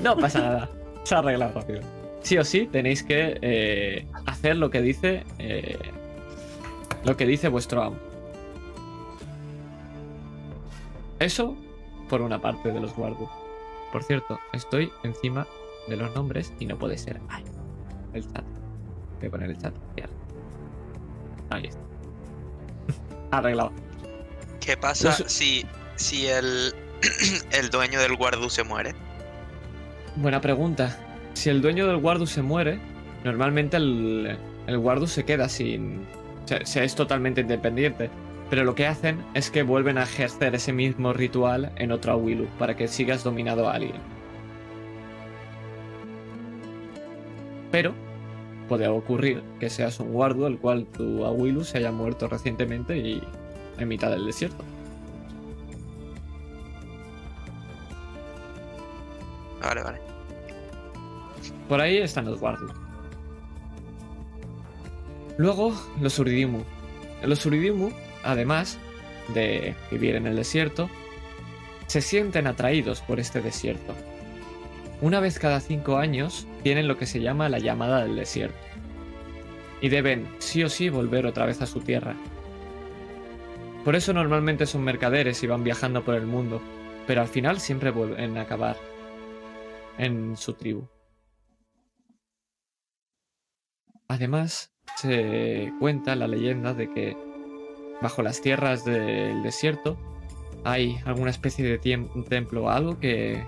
[0.00, 0.70] No pasa nada,
[1.04, 1.80] se ha rápido.
[2.22, 5.24] Sí o sí, tenéis que eh, hacer lo que dice...
[5.38, 5.78] eh,
[7.04, 7.96] lo que dice vuestro amo.
[11.18, 11.56] Eso
[12.08, 13.28] por una parte de los Wardu.
[13.92, 15.46] Por cierto, estoy encima
[15.88, 17.20] de los nombres y no puede ser.
[17.28, 17.44] Ay,
[18.14, 18.44] el chat.
[19.18, 19.74] Voy a poner el chat.
[21.50, 21.80] Ahí está.
[23.30, 23.72] Arreglado.
[24.60, 25.64] ¿Qué pasa si,
[25.96, 26.74] si el,
[27.52, 28.94] el dueño del guardu se muere?
[30.16, 30.96] Buena pregunta.
[31.34, 32.78] Si el dueño del Wardu se muere,
[33.24, 36.06] normalmente el, el Wardu se queda sin.
[36.44, 38.10] Se, se es totalmente independiente.
[38.50, 42.46] Pero lo que hacen es que vuelven a ejercer ese mismo ritual en otro Awilu
[42.58, 44.00] para que sigas dominado a alguien.
[47.70, 47.94] Pero
[48.68, 53.22] puede ocurrir que seas un Wardu el cual tu Awilu se haya muerto recientemente y
[53.78, 54.64] en mitad del desierto.
[59.62, 59.98] Vale, vale.
[61.68, 62.72] Por ahí están los Wardus.
[65.36, 66.62] Luego, los Uridimu.
[67.22, 67.90] Los Uridimu,
[68.24, 68.78] además
[69.34, 70.90] de vivir en el desierto,
[71.86, 73.94] se sienten atraídos por este desierto.
[75.00, 78.58] Una vez cada cinco años tienen lo que se llama la llamada del desierto.
[79.80, 82.14] Y deben sí o sí volver otra vez a su tierra.
[83.84, 86.60] Por eso normalmente son mercaderes y van viajando por el mundo,
[87.06, 88.76] pero al final siempre vuelven a acabar
[89.96, 90.86] en su tribu.
[94.08, 97.16] Además, se cuenta la leyenda de que
[98.02, 99.96] bajo las tierras del desierto,
[100.64, 101.78] hay alguna especie de
[102.28, 103.42] templo o algo que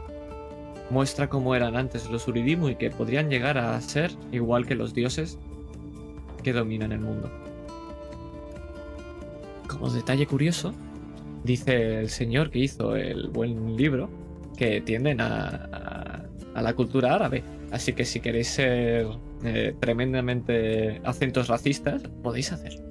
[0.91, 4.93] muestra cómo eran antes los Uridimu y que podrían llegar a ser igual que los
[4.95, 5.39] dioses
[6.43, 7.31] que dominan el mundo.
[9.69, 10.73] Como detalle curioso,
[11.45, 14.11] dice el señor que hizo el buen libro
[14.57, 17.43] que tienden a, a- la cultura árabe.
[17.71, 19.07] Así que si queréis ser
[19.43, 22.83] eh, tremendamente acentos racistas, podéis hacerlo.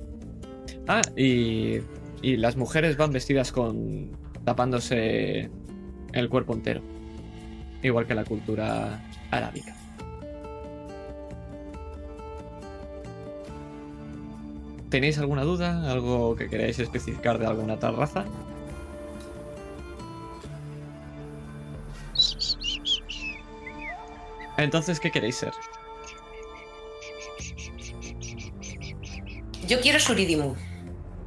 [0.87, 1.77] Ah, y,
[2.23, 4.09] y las mujeres van vestidas con
[4.43, 5.51] tapándose
[6.13, 6.81] el cuerpo entero.
[7.83, 8.99] Igual que la cultura
[9.31, 9.75] arábica.
[14.89, 15.89] ¿Tenéis alguna duda?
[15.89, 18.25] ¿Algo que queráis especificar de alguna tal raza?
[24.57, 25.53] Entonces, ¿qué queréis ser?
[29.65, 30.55] Yo quiero Suridimu.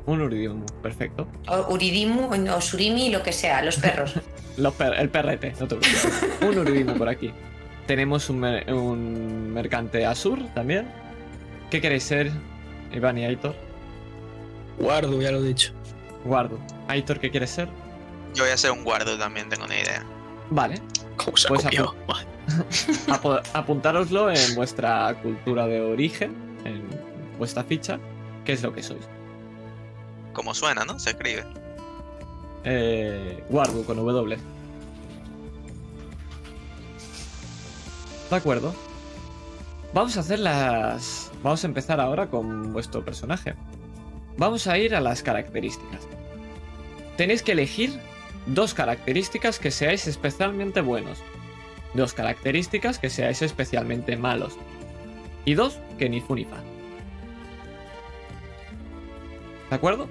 [0.06, 1.26] Un Uridimu, perfecto.
[1.48, 4.14] O Uridimu o Surimi, lo que sea, los perros.
[4.56, 6.22] Los per- el perrete, no te preocupes.
[6.42, 7.32] un Uridimu por aquí.
[7.88, 10.86] Tenemos un, mer- un mercante Asur también.
[11.70, 12.30] ¿Qué queréis ser,
[12.92, 13.56] Iván y Aitor?
[14.78, 15.72] Guardo, ya lo he dicho.
[16.24, 16.58] Guardo.
[16.86, 17.68] Aitor, ¿qué quieres ser?
[18.34, 20.04] Yo voy a ser un guardo también, tengo una idea.
[20.50, 20.76] Vale,
[21.16, 21.64] ¿Cómo se Pues?
[23.08, 26.32] Apo- apuntároslo en vuestra cultura de origen,
[26.64, 26.82] en
[27.38, 27.98] vuestra ficha,
[28.44, 29.08] qué es lo que sois.
[30.34, 30.98] Como suena, ¿no?
[30.98, 31.44] Se escribe.
[32.64, 34.36] Eh, Wardu con W.
[38.30, 38.74] De acuerdo.
[39.92, 41.30] Vamos a hacer las.
[41.42, 43.54] Vamos a empezar ahora con vuestro personaje.
[44.36, 46.02] Vamos a ir a las características.
[47.16, 48.00] Tenéis que elegir
[48.46, 51.22] dos características que seáis especialmente buenos.
[51.94, 54.56] Dos características que seáis especialmente malos.
[55.44, 56.56] Y dos que ni fu ni fa.
[59.70, 60.08] ¿De acuerdo?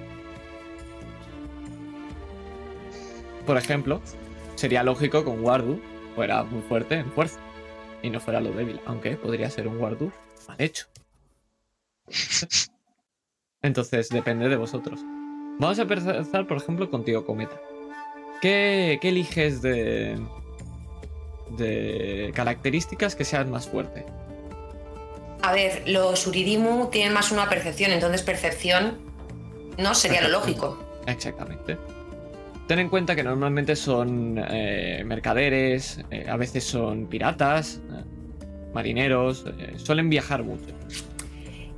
[3.45, 4.01] Por ejemplo,
[4.55, 5.79] sería lógico que un Wardu
[6.15, 7.39] fuera muy fuerte en fuerza
[8.01, 10.11] y no fuera lo débil, aunque podría ser un Wardu
[10.47, 10.87] mal hecho.
[13.61, 14.99] Entonces, depende de vosotros.
[15.59, 17.59] Vamos a empezar, por ejemplo, contigo, Cometa.
[18.41, 20.19] ¿Qué, qué eliges de,
[21.57, 24.05] de características que sean más fuerte?
[25.41, 28.99] A ver, los Uridimu tienen más una percepción, entonces percepción
[29.77, 30.77] no sería lo lógico.
[31.05, 31.77] Exactamente.
[32.73, 38.03] Ten en cuenta que normalmente son eh, mercaderes, eh, a veces son piratas, eh,
[38.73, 40.73] marineros, eh, suelen viajar mucho.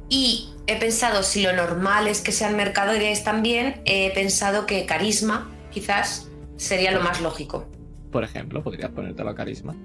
[0.08, 5.52] Y he pensado, si lo normal es que sean mercaderes también, he pensado que carisma
[5.70, 7.68] quizás sería lo más lógico.
[8.10, 9.76] Por ejemplo, podrías ponértelo a carisma.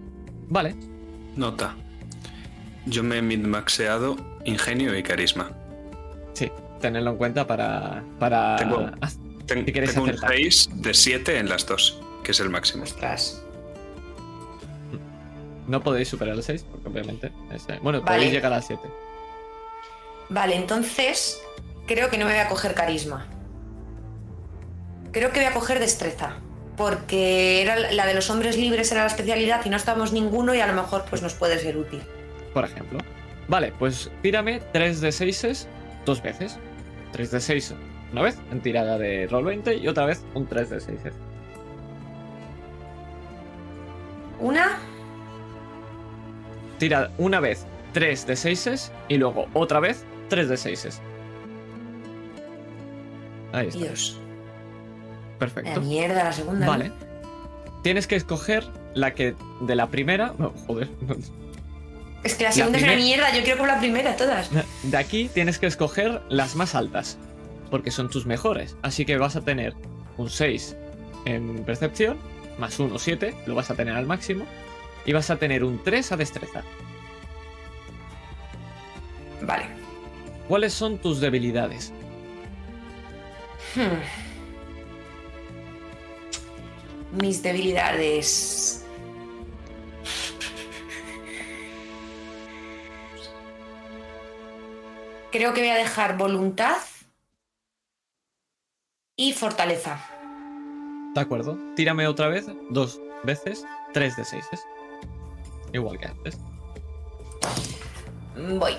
[0.49, 0.77] Vale,
[1.35, 1.75] Nota.
[2.87, 5.51] Yo me he midmaxeado ingenio y carisma.
[6.35, 8.05] sí, tenedlo en cuenta para.
[8.21, 8.89] para Tengo-
[9.55, 10.31] Ten- Si tengo un acertar.
[10.31, 12.85] 6 de 7 en las dos, que es el máximo.
[12.85, 13.43] Ostras.
[15.67, 17.31] No podéis superar el 6, porque obviamente.
[17.53, 18.17] es, eh, bueno, Vale.
[18.19, 18.83] podéis llegar al 7.
[20.29, 21.41] Vale, entonces
[21.87, 23.27] creo que no me voy a coger carisma.
[25.13, 26.37] Creo que voy a coger destreza.
[26.77, 30.61] Porque era la de los hombres libres era la especialidad y no estábamos ninguno y
[30.61, 32.01] a lo mejor pues nos puede ser útil.
[32.55, 32.99] por ejemplo.
[33.49, 35.69] Vale, pues tírame 3 de 6
[36.07, 36.57] dos veces.
[37.13, 37.75] 3 de 6
[38.13, 40.99] una vez en tirada de roll 20 y otra vez un 3 de 6.
[44.41, 44.79] Una,
[46.79, 51.01] Tira una vez 3 de 6 y luego otra vez 3 de 6.
[53.53, 53.79] Ahí está.
[53.81, 54.19] Dios.
[55.33, 55.81] La Perfecto.
[55.83, 56.65] mierda, la segunda.
[56.67, 56.73] ¿no?
[56.73, 56.93] Vale.
[57.83, 60.35] Tienes que escoger la que de la primera.
[60.39, 60.89] no, joder.
[62.23, 64.51] Es que la segunda es primer- una mierda, yo quiero con la primera, todas.
[64.83, 67.19] De aquí tienes que escoger las más altas.
[67.71, 68.77] Porque son tus mejores.
[68.83, 69.75] Así que vas a tener
[70.17, 70.77] un 6
[71.25, 72.19] en percepción.
[72.59, 73.35] Más 1, 7.
[73.47, 74.45] Lo vas a tener al máximo.
[75.07, 76.63] Y vas a tener un 3 a destreza.
[79.43, 79.67] Vale.
[80.49, 81.93] ¿Cuáles son tus debilidades?
[83.75, 84.01] Hmm.
[87.23, 88.85] Mis debilidades.
[95.31, 96.79] Creo que voy a dejar voluntad
[99.21, 100.01] y fortaleza.
[101.15, 101.59] ¿De acuerdo?
[101.77, 102.47] Tírame otra vez.
[102.71, 103.67] Dos veces.
[103.93, 104.45] 3 de 6.
[105.75, 106.39] Igual que antes.
[108.59, 108.73] Voy.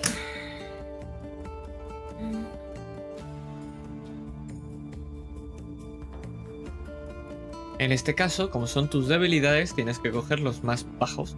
[7.77, 11.37] En este caso, como son tus debilidades, tienes que coger los más bajos.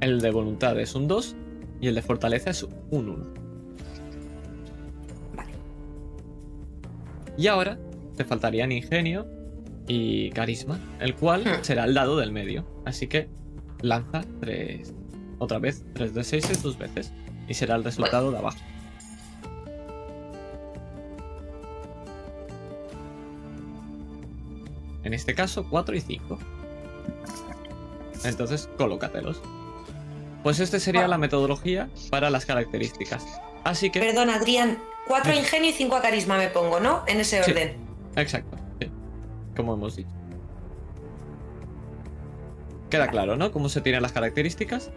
[0.00, 1.34] El de voluntad es un 2
[1.80, 3.49] y el de fortaleza es un 1.
[7.40, 7.78] Y ahora
[8.18, 9.26] te faltarían ingenio
[9.88, 11.62] y carisma, el cual Hmm.
[11.64, 12.66] será el dado del medio.
[12.84, 13.30] Así que
[13.80, 14.92] lanza tres.
[15.38, 17.14] Otra vez, 3 de 6 dos veces.
[17.48, 18.58] Y será el resultado de abajo.
[25.04, 26.38] En este caso, 4 y 5.
[28.24, 29.40] Entonces, colócatelos.
[30.42, 33.24] Pues este sería la metodología para las características.
[33.64, 34.00] Así que.
[34.00, 34.78] Perdón, Adrián.
[35.10, 35.40] 4 a Sí.
[35.40, 37.02] ingenio y 5 a carisma me pongo, ¿no?
[37.06, 37.50] En ese Sí.
[37.50, 37.76] orden.
[38.16, 38.88] Exacto, sí.
[39.56, 40.08] Como hemos dicho.
[42.88, 43.52] Queda claro, ¿no?
[43.52, 44.90] Cómo se tienen las características.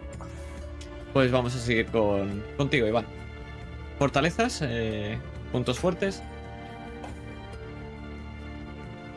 [1.12, 3.06] Pues vamos a seguir con contigo, Iván.
[3.98, 5.18] Fortalezas, eh,
[5.52, 6.22] puntos fuertes.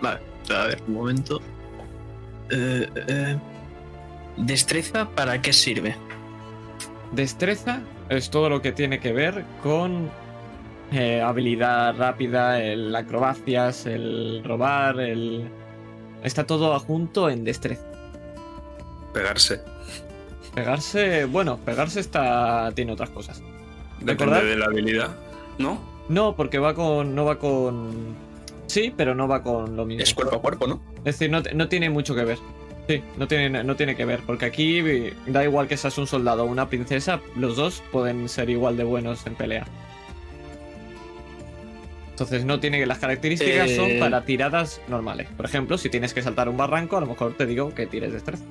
[0.01, 0.19] Vale,
[0.55, 1.41] a ver, un momento.
[2.51, 3.37] Eh, eh,
[4.37, 5.95] ¿Destreza para qué sirve?
[7.11, 10.11] Destreza es todo lo que tiene que ver con
[10.91, 15.49] eh, habilidad rápida, el acrobacias, el robar, el...
[16.23, 17.83] Está todo junto en destreza.
[19.13, 19.61] Pegarse.
[20.55, 23.41] Pegarse, bueno, pegarse está tiene otras cosas.
[23.99, 24.43] Depende ¿Recordad?
[24.43, 25.15] de la habilidad,
[25.57, 25.79] ¿no?
[26.09, 27.15] No, porque va con.
[27.15, 28.15] no va con.
[28.67, 30.03] Sí, pero no va con lo mismo.
[30.03, 30.81] Es cuerpo a cuerpo, ¿no?
[30.99, 32.37] Es decir, no, no tiene mucho que ver.
[32.87, 34.21] Sí, no tiene, no tiene que ver.
[34.25, 34.81] Porque aquí
[35.27, 38.83] da igual que seas un soldado o una princesa, los dos pueden ser igual de
[38.83, 39.65] buenos en pelea.
[42.17, 43.99] Entonces no tiene las características son Eh.
[43.99, 45.27] para tiradas normales.
[45.37, 48.11] Por ejemplo, si tienes que saltar un barranco, a lo mejor te digo que tires
[48.11, 48.43] destreza.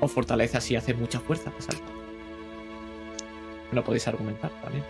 [0.00, 1.90] O fortaleza si hace mucha fuerza para saltar.
[3.70, 4.82] Lo podéis argumentar también.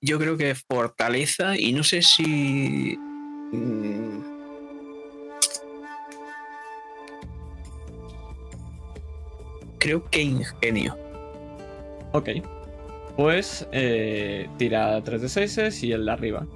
[0.00, 2.96] Yo creo que fortaleza y no sé si.
[3.52, 4.20] mm,
[9.78, 10.96] Creo que ingenio.
[12.12, 12.30] Ok.
[13.16, 16.46] Pues eh, tira 3 de 6 y el de arriba.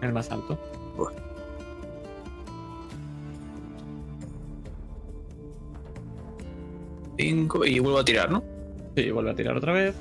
[0.00, 0.58] El más alto.
[7.16, 8.42] Cinco y vuelvo a tirar, ¿no?
[8.96, 9.94] Sí, vuelve a tirar otra vez.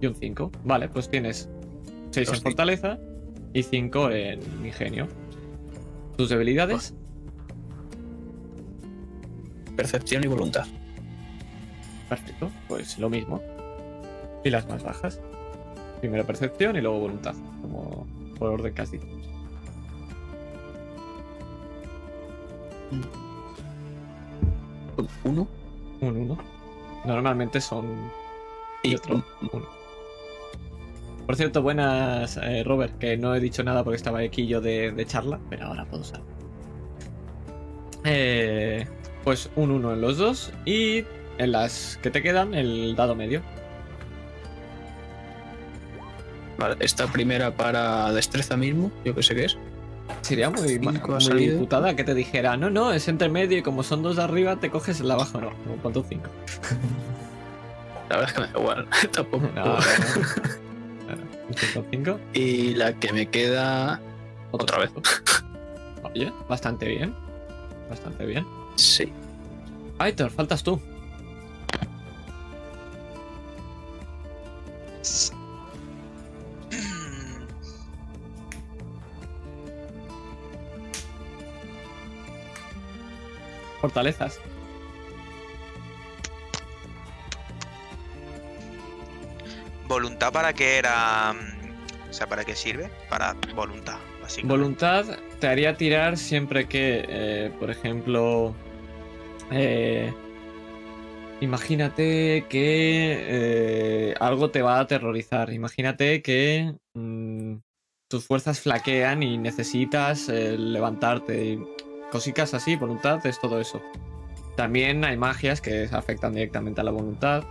[0.00, 0.52] Y un 5.
[0.64, 1.48] Vale, pues tienes
[2.10, 2.98] 6 en fortaleza
[3.52, 5.08] y 5 en ingenio.
[6.16, 6.94] Tus debilidades.
[9.76, 10.66] Percepción y voluntad.
[12.08, 13.40] Perfecto, pues lo mismo.
[14.44, 15.20] Y las más bajas.
[16.00, 18.06] Primero percepción y luego voluntad, como
[18.38, 19.00] por orden casi.
[25.24, 25.48] Uno
[26.00, 26.38] Un 1.
[27.06, 28.10] Normalmente son
[28.82, 29.66] y y otro uno.
[31.26, 34.92] Por cierto, buenas, eh, Robert, que no he dicho nada porque estaba aquí yo de,
[34.92, 36.20] de charla, pero ahora puedo usar.
[38.04, 38.86] Eh,
[39.24, 41.04] pues un 1 en los dos y
[41.38, 43.42] en las que te quedan el dado medio.
[46.58, 49.58] Vale, esta primera para destreza mismo, yo que sé qué es.
[50.22, 53.82] Sería muy, Cinco muy putada que te dijera, no, no, es entre medio y como
[53.82, 55.50] son dos de arriba, te coges el de abajo, no,
[55.82, 56.24] como un 5.
[58.08, 58.88] La verdad es que me da igual.
[59.12, 59.46] Tampoco.
[59.54, 59.78] No, no, no.
[59.78, 62.20] No, no, un 5, 5.
[62.34, 64.00] Y la que me queda.
[64.52, 64.90] Otra vez.
[66.02, 67.14] Oye, bastante bien.
[67.90, 68.46] Bastante bien.
[68.76, 69.12] Sí.
[69.98, 70.80] Aitor, faltas tú.
[83.80, 84.40] Fortalezas.
[89.88, 91.34] ¿Voluntad para qué era?
[92.10, 92.90] O sea, ¿para qué sirve?
[93.08, 94.56] Para voluntad, básicamente.
[94.56, 95.04] Voluntad
[95.38, 98.52] te haría tirar siempre que, eh, por ejemplo,
[99.50, 100.12] eh,
[101.40, 105.52] imagínate que eh, algo te va a aterrorizar.
[105.52, 107.56] Imagínate que mm,
[108.08, 111.58] tus fuerzas flaquean y necesitas eh, levantarte.
[112.10, 113.82] Cositas así, voluntad es todo eso.
[114.56, 117.44] También hay magias que afectan directamente a la voluntad.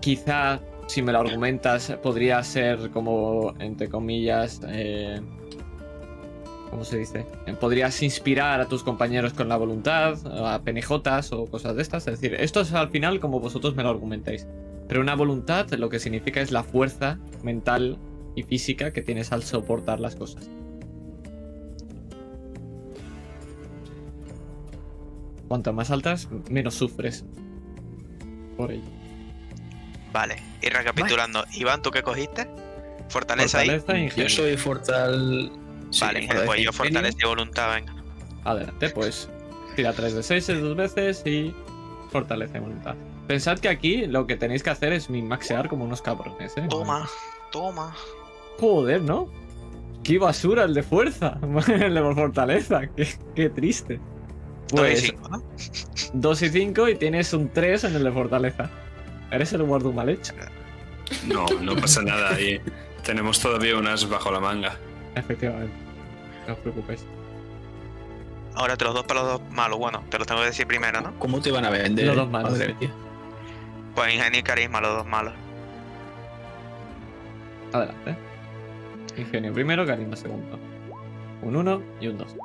[0.00, 5.20] Quizá, si me lo argumentas, podría ser como, entre comillas, eh,
[6.70, 7.26] ¿cómo se dice?
[7.46, 12.06] Eh, Podrías inspirar a tus compañeros con la voluntad, a penejotas o cosas de estas.
[12.06, 14.46] Es decir, esto es al final como vosotros me lo argumentéis.
[14.88, 17.98] Pero una voluntad lo que significa es la fuerza mental
[18.34, 20.48] y física que tienes al soportar las cosas.
[25.48, 27.24] Cuanto más altas, menos sufres.
[28.56, 28.82] Por ello.
[30.12, 31.44] Vale, y recapitulando.
[31.54, 32.48] Iván, ¿tú qué cogiste?
[33.08, 35.50] Fortaleza, Fortaleza e Yo soy fortal.
[35.90, 36.00] Sí.
[36.00, 37.94] Vale, pues yo fortaleza y voluntad, venga.
[38.44, 39.28] Adelante, pues
[39.76, 41.54] tira 3 de 6 dos veces y
[42.10, 42.96] fortalece voluntad.
[43.26, 46.66] Pensad que aquí lo que tenéis que hacer es min-maxear como unos cabrones, ¿eh?
[46.70, 47.08] Toma,
[47.52, 47.94] toma.
[48.58, 49.28] Joder, ¿no?
[50.02, 51.38] Qué basura el de fuerza.
[51.68, 52.86] el de fortaleza.
[52.96, 54.00] Qué, qué triste.
[54.70, 55.42] Dos y Pues cinco, ¿no?
[56.14, 58.70] 2 y 5 y tienes un 3 en el de fortaleza.
[59.30, 60.32] Eres el guardo mal hecho.
[61.26, 62.34] No, no pasa nada.
[62.34, 62.60] ahí
[63.04, 64.78] tenemos todavía unas bajo la manga.
[65.18, 65.72] Efectivamente.
[66.46, 67.04] No os preocupéis.
[68.54, 69.78] Ahora te los dos para los dos malos.
[69.78, 71.18] Bueno, te los tengo que decir primero, ¿no?
[71.18, 72.06] ¿Cómo te van a vender?
[72.06, 72.90] Los dos malos, Madre mía.
[73.94, 75.34] Pues ingenio y carisma, los dos malos.
[77.72, 78.16] Adelante.
[79.16, 80.58] Ingenio primero, carisma segundo.
[81.42, 82.36] Un 1 y un 2.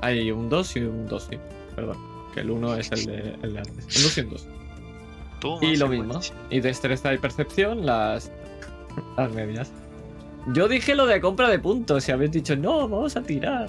[0.00, 1.38] Hay un 2 y un 2, sí.
[1.76, 1.98] Perdón.
[2.34, 3.96] Que el 1 es el de, el de antes.
[3.96, 4.48] Un 2 y un 2.
[5.40, 6.20] Tú, Y lo mismo.
[6.50, 8.32] Y destreza y percepción, las,
[9.16, 9.72] las medias.
[10.48, 13.68] Yo dije lo de compra de puntos y habéis dicho, no, vamos a tirar.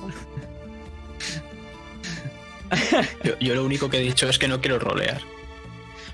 [3.24, 5.22] Yo, yo lo único que he dicho es que no quiero rolear.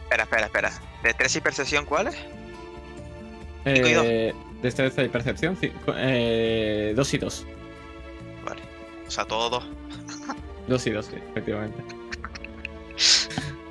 [0.03, 0.71] Espera, espera, espera.
[1.03, 2.15] ¿De tres y percepción cuáles?
[2.15, 2.25] Dos.
[3.65, 7.45] Eh, destreza y percepción, 2 y 2.
[8.45, 8.61] Vale.
[9.07, 9.65] O sea, todos dos.
[10.67, 11.83] 2 y 2, sí, efectivamente.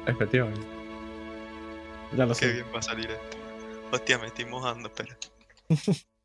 [0.06, 0.66] efectivamente.
[2.16, 2.52] Ya lo sé.
[2.52, 3.36] bien va a salir esto.
[3.92, 5.16] Hostia, me estoy mojando, espera.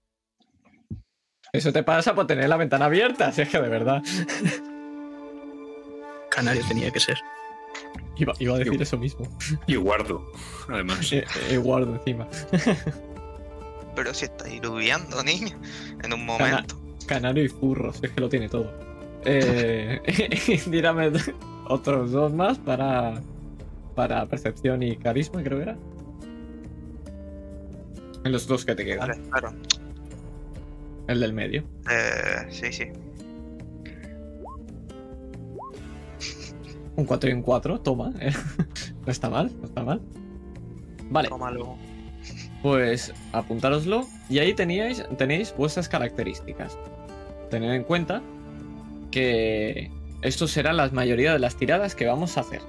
[1.53, 4.01] Eso te pasa por tener la ventana abierta, si es que de verdad.
[6.31, 7.19] Canario tenía que ser.
[8.17, 9.27] Iba, iba a decir eso mismo.
[9.67, 10.31] Y guardo,
[10.67, 11.11] además.
[11.13, 12.27] Eh, eh, guardo encima.
[13.95, 15.55] Pero si está diluviando, niño.
[16.03, 16.75] En un momento.
[17.05, 18.73] Canario y furros, es que lo tiene todo.
[19.23, 20.01] Eh,
[20.71, 21.11] tírame
[21.67, 23.21] otros dos más para,
[23.93, 25.77] para percepción y carisma, creo que era.
[28.23, 29.07] En los dos que te quedan.
[29.07, 29.53] Vale, claro.
[31.07, 31.63] El del medio.
[31.89, 32.85] Eh, sí, sí.
[36.95, 38.11] Un 4 y un 4, toma.
[38.19, 38.31] eh.
[39.05, 40.01] no está mal, no está mal.
[41.09, 41.75] Vale, Tómalo.
[42.61, 44.05] pues apuntároslo.
[44.29, 46.77] Y ahí teníais, tenéis vuestras características.
[47.49, 48.21] Tened en cuenta
[49.11, 49.91] que
[50.21, 52.61] esto será la mayoría de las tiradas que vamos a hacer.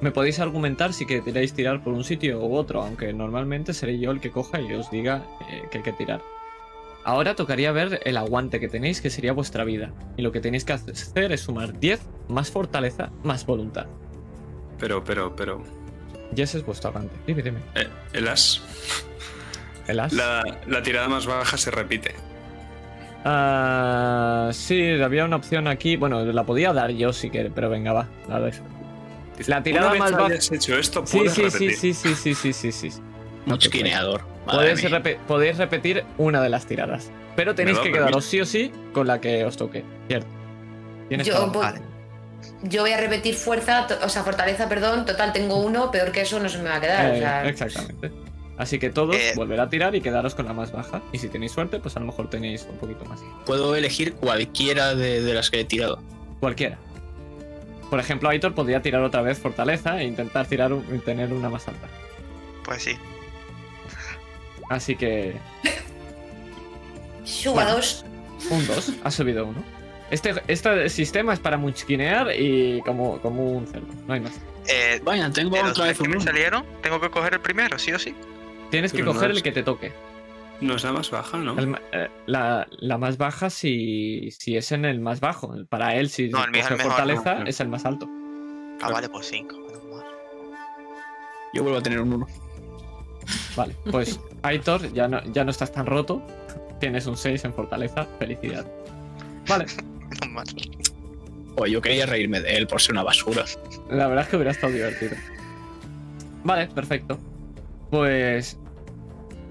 [0.00, 4.10] Me podéis argumentar si queréis tirar por un sitio u otro, aunque normalmente seré yo
[4.10, 6.20] el que coja y os diga eh, que hay que tirar.
[7.04, 9.92] Ahora tocaría ver el aguante que tenéis, que sería vuestra vida.
[10.16, 13.86] Y lo que tenéis que hacer es sumar 10 más fortaleza más voluntad.
[14.78, 15.62] Pero, pero, pero.
[16.34, 17.14] Y ese es vuestro aguante.
[17.26, 17.58] Dime, dime.
[17.74, 18.62] eh, el as.
[19.86, 20.12] ¿El as?
[20.14, 22.14] La, la tirada más baja se repite.
[23.26, 25.96] Ah, sí, había una opción aquí.
[25.96, 28.08] Bueno, la podía dar yo si quieres, pero venga, va.
[28.28, 28.50] La
[29.46, 32.52] La tirada una vez más baja- hecho esto, Sí, sí, sí, sí, sí, sí, sí,
[32.52, 32.90] sí, sí,
[34.46, 37.10] Madre Podéis, repe- podéis repetir una de las tiradas.
[37.36, 39.84] Pero tenéis que quedaros sí o sí con la que os toque.
[40.08, 40.26] Cierto.
[41.08, 41.80] Tienes Yo, voy- Vale.
[42.62, 45.04] yo voy a repetir fuerza, o sea, fortaleza, perdón.
[45.04, 47.10] Total, tengo uno, peor que eso no se me va a quedar.
[47.10, 48.10] o Eh, sea, exactamente.
[48.56, 49.32] Así que todos Eh.
[49.34, 51.02] volver a tirar y quedaros con la más baja.
[51.12, 53.20] Y si tenéis suerte, pues a lo mejor tenéis un poquito más.
[53.46, 56.00] Puedo elegir cualquiera de, de las que he tirado.
[56.38, 56.78] Cualquiera.
[57.90, 61.66] Por ejemplo, Aitor podría tirar otra vez fortaleza e intentar tirar un- tener una más
[61.66, 61.88] alta.
[62.64, 62.96] Pues sí.
[64.70, 65.36] Así que
[67.24, 67.70] Suba bueno.
[67.76, 68.04] dos.
[68.50, 69.62] un 2, ha subido uno.
[70.10, 74.32] Este, este sistema es para muchquinear y como, como un cerdo, no hay más.
[74.68, 77.98] Eh, Vaya, tengo otra vez que me salieron, tengo que coger el primero, sí o
[77.98, 78.14] sí.
[78.70, 79.92] Tienes que no coger es- el que te toque.
[80.60, 81.58] No es la más baja, ¿no?
[81.58, 85.52] El eh, la, la más baja si, si es en el más bajo.
[85.68, 87.46] Para él, si No, el mejor, fortaleza, no.
[87.46, 88.06] es el más alto.
[88.80, 89.56] Ah, vale, pues cinco.
[89.58, 90.04] menos mal.
[91.52, 92.26] Yo vuelvo a tener un 1.
[93.56, 96.22] Vale, pues Aitor, ya no, ya no estás tan roto.
[96.80, 98.06] Tienes un 6 en fortaleza.
[98.18, 98.66] Felicidad.
[99.48, 99.66] Vale.
[101.56, 103.44] O yo quería reírme de él por ser una basura.
[103.88, 105.12] la verdad es que hubiera estado divertido.
[106.42, 107.16] Vale, perfecto.
[107.90, 108.58] Pues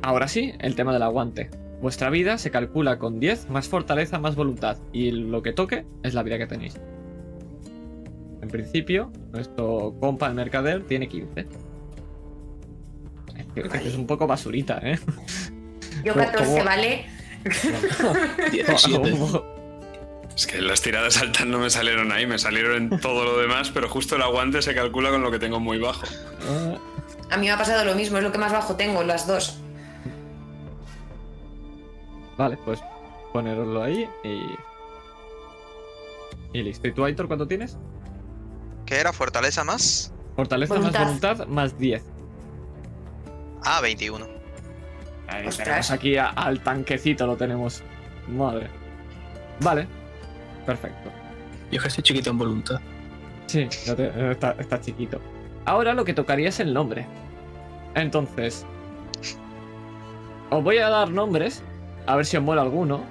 [0.02, 1.50] ahora sí, el tema del aguante.
[1.82, 4.78] Vuestra vida se calcula con 10 más fortaleza más voluntad.
[4.92, 6.80] Y lo que toque es la vida que tenéis.
[8.42, 11.48] En principio, nuestro compa el mercader tiene 15.
[13.56, 15.00] Es que- que es un poco basurita, ¿eh?
[16.04, 16.64] Yo ¿Cómo- 14, cómo?
[16.66, 17.06] ¿vale?
[18.52, 19.18] 17.
[20.36, 23.70] Es que las tiradas altas no me salieron ahí, me salieron en todo lo demás,
[23.72, 26.06] pero justo el aguante se calcula con lo que tengo muy bajo.
[27.30, 29.60] A mí me ha pasado lo mismo, es lo que más bajo tengo, las dos.
[32.38, 32.80] Vale, pues
[33.32, 34.42] poneroslo ahí y.
[36.58, 36.88] Y listo.
[36.88, 37.78] ¿Y tú, Aitor, cuánto tienes?
[38.86, 39.14] ¿Qué era?
[39.14, 40.12] ¿Fortaleza más?
[40.36, 41.00] Fortaleza Voluntad.
[41.00, 42.04] más voluntad más 10.
[43.66, 44.26] Ah, 21.
[45.28, 45.66] Ahí Ostras.
[45.68, 47.82] tenemos aquí a- al tanquecito, lo tenemos.
[48.28, 48.68] Madre.
[49.62, 49.88] Vale.
[50.66, 51.10] Perfecto.
[51.72, 52.80] Yo que estoy chiquito en voluntad.
[53.48, 55.20] Sí, te- está, está chiquito.
[55.66, 57.06] ahora lo que tocaría es el nombre.
[57.96, 58.66] Entonces,
[60.50, 61.64] os voy a dar nombres,
[62.06, 63.02] a ver si os mola alguno.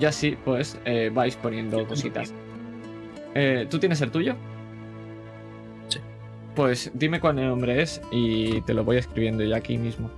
[0.00, 2.32] Y así, pues, eh, vais poniendo cositas.
[3.34, 4.36] Eh, ¿Tú tienes el tuyo?
[6.54, 10.10] Pues dime cuál nombre es y te lo voy escribiendo ya aquí mismo.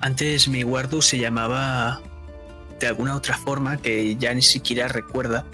[0.00, 2.00] Antes mi guardo se llamaba
[2.78, 5.44] de alguna otra forma que ya ni siquiera recuerda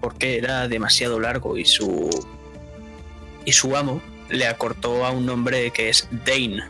[0.00, 2.10] porque era demasiado largo y su
[3.46, 6.62] y su amo le acortó a un nombre que es Dane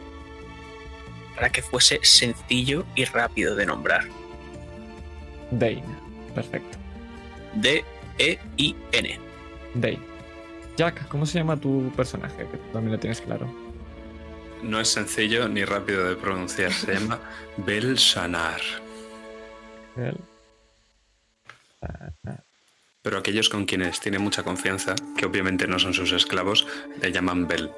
[1.35, 4.05] para que fuese sencillo y rápido de nombrar.
[5.51, 5.83] Dane.
[6.35, 6.79] Perfecto.
[7.55, 7.85] D
[8.19, 9.26] E I N.
[9.81, 10.01] Dane.
[10.77, 12.47] Jack, ¿cómo se llama tu personaje?
[12.51, 13.53] Que también lo tienes claro.
[14.63, 16.73] No es sencillo ni rápido de pronunciar.
[16.73, 17.19] Se llama
[17.57, 18.61] Belsanar.
[19.97, 20.17] Él.
[23.03, 26.67] Pero aquellos con quienes tiene mucha confianza, que obviamente no son sus esclavos,
[27.01, 27.71] le llaman Bel.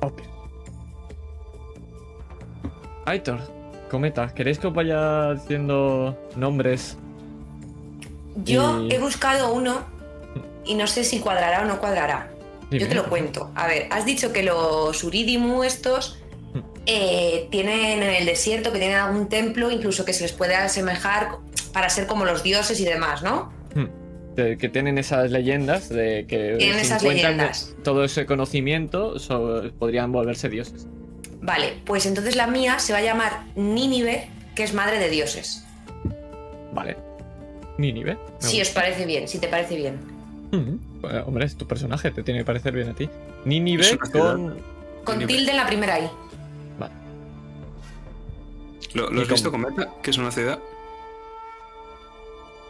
[0.00, 0.22] Ok.
[3.04, 3.40] Aitor,
[3.88, 6.98] Cometa, ¿queréis que os vaya diciendo nombres?
[8.44, 9.84] Yo Y- he buscado uno
[10.64, 12.30] y no sé si cuadrará o no cuadrará.
[12.70, 13.50] Yo te lo cuento.
[13.54, 16.18] A ver, has dicho que los Uridimu estos
[16.52, 16.60] Hmm.
[16.86, 21.28] eh, tienen en el desierto, que tienen algún templo, incluso que se les puede asemejar
[21.72, 23.52] para ser como los dioses y demás, ¿no?
[24.34, 27.74] De- que tienen esas leyendas de que Tienen esas leyendas.
[27.82, 29.14] todo ese conocimiento
[29.78, 30.86] podrían volverse dioses.
[31.40, 35.64] Vale, pues entonces la mía se va a llamar Nínive, que es madre de dioses.
[36.74, 36.98] Vale.
[37.78, 38.14] Nínive.
[38.14, 39.98] me Si os parece bien, si te parece bien.
[40.52, 43.08] Mm, pues, hombre, es tu personaje, te tiene que parecer bien a ti.
[44.06, 44.32] Ciudad.
[44.34, 44.58] con.
[45.04, 45.38] Con Nínive.
[45.38, 46.10] tilde en la primera I.
[46.78, 46.92] Vale.
[48.94, 49.68] ¿Lo, lo ¿Y has visto, cómo?
[49.68, 49.92] Cometa?
[50.02, 50.58] ¿Que es una ciudad?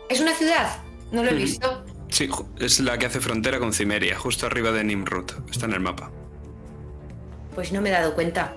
[0.09, 0.79] ¿Es una ciudad?
[1.13, 1.39] No lo he Hmm.
[1.39, 1.85] visto.
[2.09, 2.29] Sí,
[2.61, 5.33] es la que hace frontera con Cimeria, justo arriba de Nimrut.
[5.51, 6.11] Está en el mapa.
[7.55, 8.55] Pues no me he dado cuenta.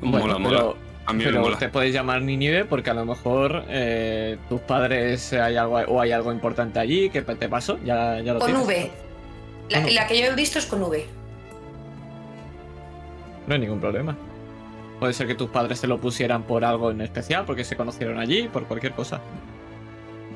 [0.00, 0.56] Bueno, mola, mola.
[0.58, 1.58] pero- A mí me Pero mola.
[1.58, 6.10] te puedes llamar Nínive porque a lo mejor eh, tus padres hay algo o hay
[6.12, 8.66] algo importante allí que te pasó, ya, ya lo Con tienes.
[8.66, 8.90] V.
[9.68, 9.92] La, Con V.
[9.94, 11.06] la que yo he visto es con V.
[13.46, 14.16] No hay ningún problema.
[15.00, 18.18] Puede ser que tus padres se lo pusieran por algo en especial, porque se conocieron
[18.18, 19.20] allí, por cualquier cosa.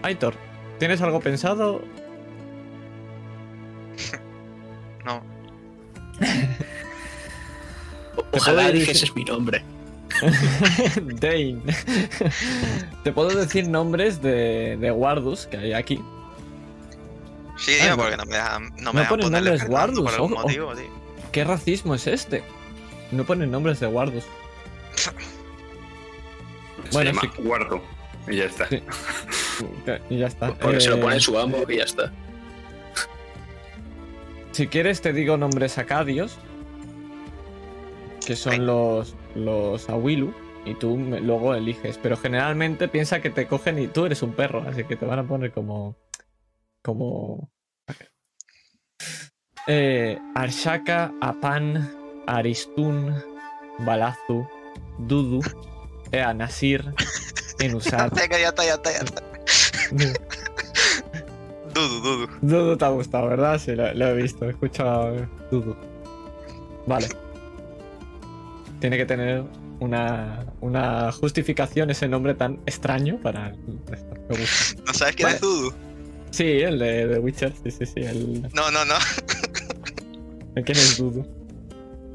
[0.02, 0.34] Aitor,
[0.78, 1.82] ¿tienes algo pensado?
[5.06, 5.22] No.
[8.32, 9.62] Ojalá puedo dijeses mi nombre.
[11.20, 11.60] Dane.
[13.04, 16.00] Te puedo decir nombres de, de Wardus que hay aquí.
[17.56, 20.28] Sí, Ah, tío, porque no me dejan, no me ponen nombres por algún ojo.
[20.42, 20.90] motivo, tío.
[21.32, 22.42] ¿Qué racismo es este?
[23.12, 24.24] No ponen nombres de Wardus.
[24.94, 25.10] Se
[26.92, 27.42] Bueno, llama sí.
[27.42, 27.82] Guardo.
[28.28, 28.68] Y ya está.
[28.68, 28.82] Sí.
[30.10, 30.52] Y ya está.
[30.54, 32.12] Porque se lo Eh, pone su amo y ya está.
[34.52, 36.36] Si quieres te digo nombres acadios.
[38.26, 40.32] Que son los, los Awilu.
[40.64, 41.98] Y tú me- luego eliges.
[41.98, 44.64] Pero generalmente piensa que te cogen y tú eres un perro.
[44.68, 45.96] Así que te van a poner como...
[46.82, 47.50] Como...
[49.68, 51.92] Eh, Arshaka, Apan,
[52.26, 53.14] Aristun,
[53.80, 54.46] Balazu,
[54.98, 55.40] Dudu,
[56.12, 56.94] Ea Nasir,
[57.58, 58.10] Enusar.
[58.14, 59.22] Venga, ya está, ya está, ya está.
[61.74, 62.26] Dudu, Dudu.
[62.42, 63.58] Dudu te ha gustado, ¿verdad?
[63.58, 65.76] Sí, lo, lo he visto, he escuchado eh, Dudu.
[66.86, 67.08] Vale.
[68.80, 69.44] Tiene que tener
[69.80, 73.50] una, una justificación ese nombre tan extraño para.
[74.28, 74.82] Me gusta.
[74.86, 75.36] ¿No sabes quién Vale.
[75.36, 75.72] es Dudu?
[76.30, 78.00] Sí, el de Witcher, sí, sí, sí.
[78.00, 78.94] El, No, no, no.
[80.54, 81.26] ¿Quién es Dudu?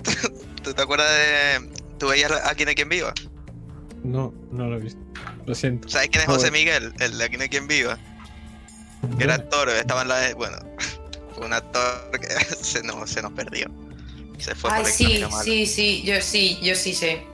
[0.64, 1.70] ¿Tú te acuerdas de.
[1.98, 3.14] ¿Tú veías a quién es quien viva?
[4.04, 5.00] No, no lo he visto.
[5.46, 5.88] Lo siento.
[5.90, 6.40] ¿Sabes quién es Joder.
[6.42, 6.94] José Miguel?
[7.00, 7.98] El de quién es quien viva.
[9.18, 10.34] Que era actor, estaba en la.
[10.36, 10.58] Bueno,
[11.36, 13.68] fue un actor que se nos, se nos perdió.
[14.42, 15.44] Se fue Ay, por el sí, camino malo.
[15.44, 17.26] sí, sí, yo sí, yo sí sé.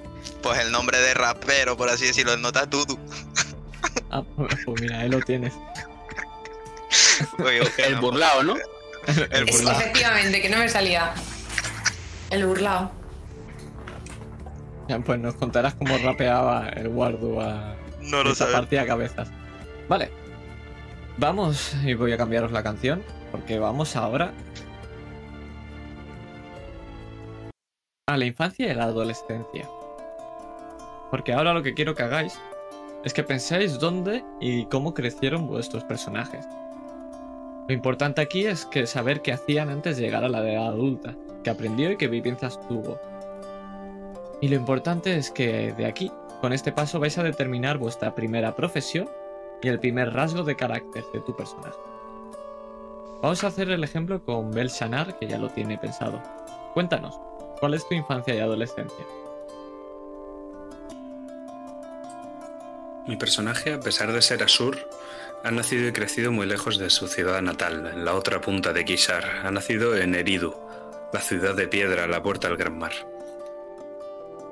[0.41, 2.97] Pues el nombre de rapero, por así decirlo, el nota Dudu.
[4.09, 5.53] Ah, pues mira, ahí lo tienes.
[7.39, 8.55] Oye, El no, burlao, ¿no?
[9.31, 9.79] El Es, burlao.
[9.79, 11.13] efectivamente, que no me salía.
[12.29, 12.91] El burlao.
[14.87, 19.29] Ya, pues nos contarás cómo rapeaba el Wardu a No lo esa partida a cabezas.
[19.89, 20.09] Vale.
[21.17, 24.31] Vamos, y voy a cambiaros la canción, porque vamos ahora
[28.09, 29.67] a la infancia y la adolescencia.
[31.11, 32.39] Porque ahora lo que quiero que hagáis
[33.03, 36.47] es que penséis dónde y cómo crecieron vuestros personajes.
[37.67, 41.17] Lo importante aquí es que saber qué hacían antes de llegar a la edad adulta,
[41.43, 42.97] qué aprendió y qué vivencias tuvo.
[44.39, 48.55] Y lo importante es que de aquí, con este paso, vais a determinar vuestra primera
[48.55, 49.09] profesión
[49.61, 51.77] y el primer rasgo de carácter de tu personaje.
[53.21, 56.21] Vamos a hacer el ejemplo con Bel Shanar, que ya lo tiene pensado.
[56.73, 57.19] Cuéntanos,
[57.59, 59.05] ¿cuál es tu infancia y adolescencia?
[63.07, 64.77] Mi personaje, a pesar de ser Asur,
[65.43, 68.83] ha nacido y crecido muy lejos de su ciudad natal, en la otra punta de
[68.83, 69.45] Kishar.
[69.45, 70.53] Ha nacido en Eridu,
[71.13, 72.91] la ciudad de piedra la puerta del gran mar.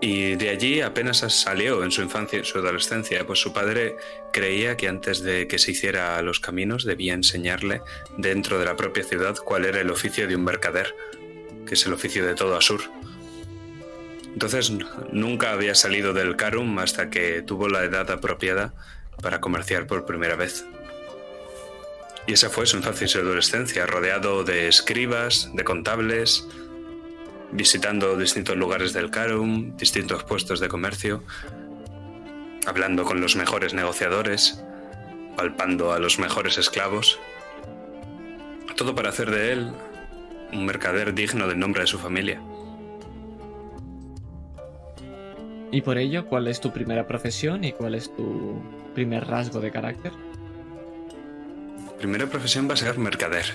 [0.02, 3.98] Y de allí apenas salió en su infancia y su adolescencia, pues su padre
[4.32, 7.82] creía que antes de que se hiciera a los caminos debía enseñarle
[8.18, 10.94] dentro de la propia ciudad cuál era el oficio de un mercader,
[11.66, 12.82] que es el oficio de todo Asur.
[14.34, 14.72] Entonces
[15.12, 18.74] nunca había salido del Karum hasta que tuvo la edad apropiada
[19.22, 20.66] para comerciar por primera vez.
[22.28, 26.48] Y esa fue su infancia y su adolescencia, rodeado de escribas, de contables,
[27.52, 31.24] visitando distintos lugares del Karum, distintos puestos de comercio,
[32.66, 34.62] hablando con los mejores negociadores,
[35.38, 37.20] palpando a los mejores esclavos.
[38.76, 39.72] Todo para hacer de él
[40.52, 42.42] un mercader digno del nombre de su familia.
[45.72, 48.62] Y por ello, ¿cuál es tu primera profesión y cuál es tu
[48.94, 50.14] primer rasgo de carácter?
[51.98, 53.46] Primera profesión va a ser mercader.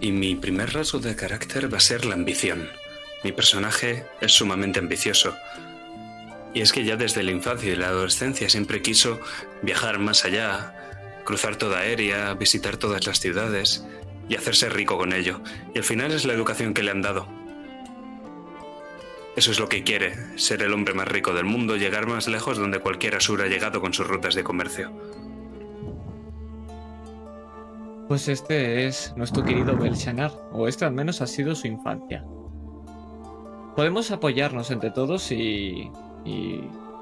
[0.00, 2.68] Y mi primer rasgo de carácter va a ser la ambición.
[3.24, 5.34] Mi personaje es sumamente ambicioso.
[6.54, 9.20] Y es que ya desde la infancia y la adolescencia siempre quiso
[9.62, 10.74] viajar más allá,
[11.24, 13.84] cruzar toda aérea, visitar todas las ciudades
[14.28, 15.40] y hacerse rico con ello.
[15.74, 17.26] Y al final es la educación que le han dado.
[19.36, 22.56] Eso es lo que quiere, ser el hombre más rico del mundo, llegar más lejos
[22.56, 24.90] donde cualquier asura ha llegado con sus rutas de comercio.
[28.08, 32.24] Pues este es nuestro querido Belshanar, o este al menos ha sido su infancia.
[33.74, 35.90] Podemos apoyarnos entre todos y,
[36.24, 36.60] y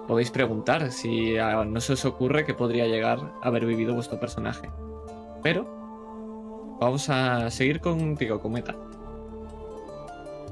[0.09, 4.71] podéis preguntar si no se os ocurre que podría llegar a haber vivido vuestro personaje.
[5.43, 5.84] Pero
[6.85, 8.75] vamos a seguir contigo, Cometa.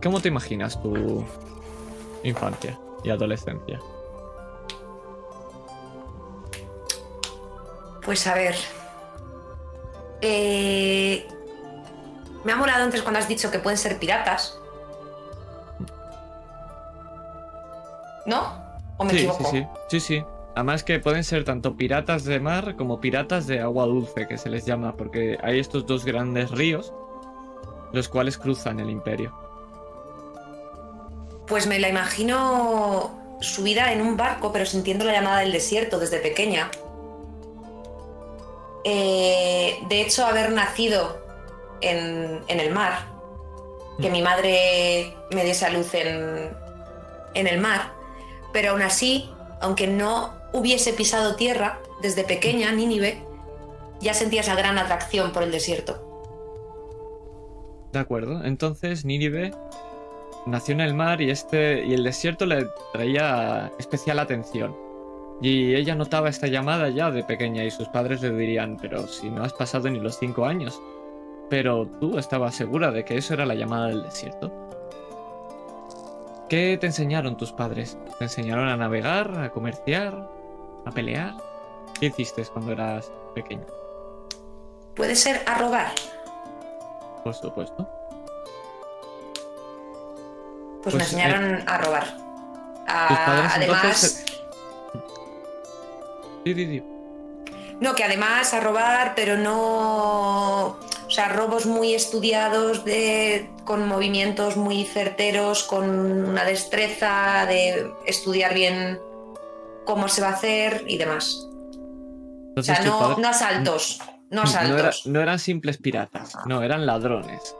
[0.02, 1.24] ¿Cómo te imaginas tu
[2.24, 3.78] infancia y adolescencia?
[8.04, 8.56] Pues a ver.
[10.22, 11.28] Eh,
[12.44, 14.58] me ha molado antes cuando has dicho que pueden ser piratas.
[18.26, 18.60] ¿No?
[18.96, 19.50] ¿O me sí, sí, equivoco?
[19.50, 20.24] sí, sí, sí.
[20.54, 24.50] Además que pueden ser tanto piratas de mar como piratas de agua dulce, que se
[24.50, 26.92] les llama, porque hay estos dos grandes ríos,
[27.92, 29.32] los cuales cruzan el imperio.
[31.46, 36.18] Pues me la imagino subida en un barco, pero sintiendo la llamada del desierto desde
[36.18, 36.70] pequeña.
[38.84, 41.18] Eh, de hecho, haber nacido
[41.80, 43.06] en, en el mar,
[44.00, 46.50] que mi madre me diese a luz en,
[47.34, 47.92] en el mar,
[48.52, 49.30] pero aún así,
[49.60, 53.22] aunque no hubiese pisado tierra desde pequeña, Nínive,
[54.00, 56.12] ya sentía esa gran atracción por el desierto.
[57.92, 58.44] De acuerdo.
[58.44, 59.52] Entonces Nínive
[60.46, 64.76] nació en el mar y este y el desierto le traía especial atención.
[65.40, 69.28] Y ella notaba esta llamada ya de pequeña y sus padres le dirían, pero si
[69.28, 70.80] no has pasado ni los cinco años.
[71.50, 74.52] Pero tú estabas segura de que eso era la llamada del desierto.
[76.48, 77.98] ¿Qué te enseñaron tus padres?
[78.18, 80.28] ¿Te enseñaron a navegar, a comerciar,
[80.84, 81.34] a pelear?
[81.98, 83.66] ¿Qué hiciste cuando eras pequeña?
[84.94, 85.92] Puede ser a robar.
[87.24, 87.88] Por supuesto.
[90.82, 92.04] Pues, Pues, me enseñaron a robar.
[92.88, 94.24] A- además, entonces...
[96.44, 96.84] Sí, sí, sí.
[97.80, 100.76] no, que además a robar, pero no.
[101.06, 108.54] O sea, robos muy estudiados, de, con movimientos muy certeros, con una destreza de estudiar
[108.54, 108.98] bien
[109.84, 111.48] cómo se va a hacer y demás.
[112.56, 113.98] O sea, no, padres- no asaltos.
[114.30, 115.06] No No, era- asaltos.
[115.06, 117.56] no eran simples piratas, no, eran ladrones.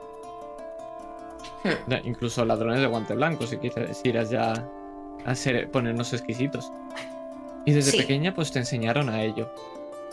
[1.63, 1.93] Hmm.
[2.03, 4.53] Incluso ladrones de guante blanco, si quisieras ya
[5.25, 6.71] a ser, ponernos exquisitos.
[7.65, 7.97] Y desde Sí.
[7.97, 9.49] pequeña pues te enseñaron a ello.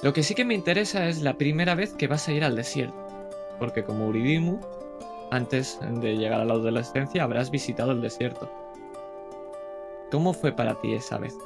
[0.03, 2.55] Lo que sí que me interesa es la primera vez que vas a ir al
[2.57, 2.95] desierto.
[3.59, 4.61] Porque como Uridimu,
[5.31, 8.49] antes de llegar a la adolescencia habrás visitado el desierto.
[10.11, 11.37] ¿Cómo fue para ti esa vez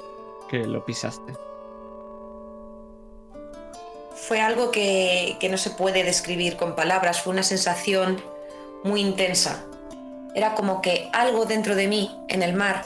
[0.48, 1.34] que lo pisaste?
[4.14, 8.22] Fue algo que, que no se puede describir con palabras, fue una sensación
[8.82, 9.64] muy intensa.
[10.34, 12.84] Era como que algo dentro de mí, en el mar,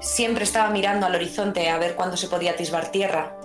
[0.00, 3.36] siempre estaba mirando al horizonte a ver cuándo se podía atisbar tierra.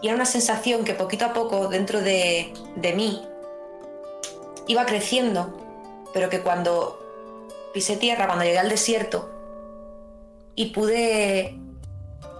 [0.00, 3.26] Y era una sensación que poquito a poco dentro de, de mí
[4.68, 5.56] iba creciendo,
[6.12, 7.00] pero que cuando
[7.72, 9.35] pisé tierra, cuando llegué al desierto
[10.56, 11.56] y pude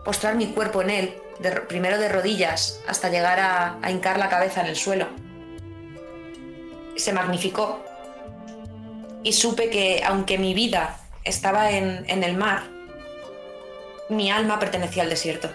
[0.05, 4.29] postrar mi cuerpo en él, de primero de rodillas hasta llegar a, a hincar la
[4.29, 5.07] cabeza en el suelo.
[6.97, 7.85] se magnificó
[9.23, 12.62] y supe que aunque mi vida estaba en, en el mar,
[14.09, 15.49] mi alma pertenecía al desierto.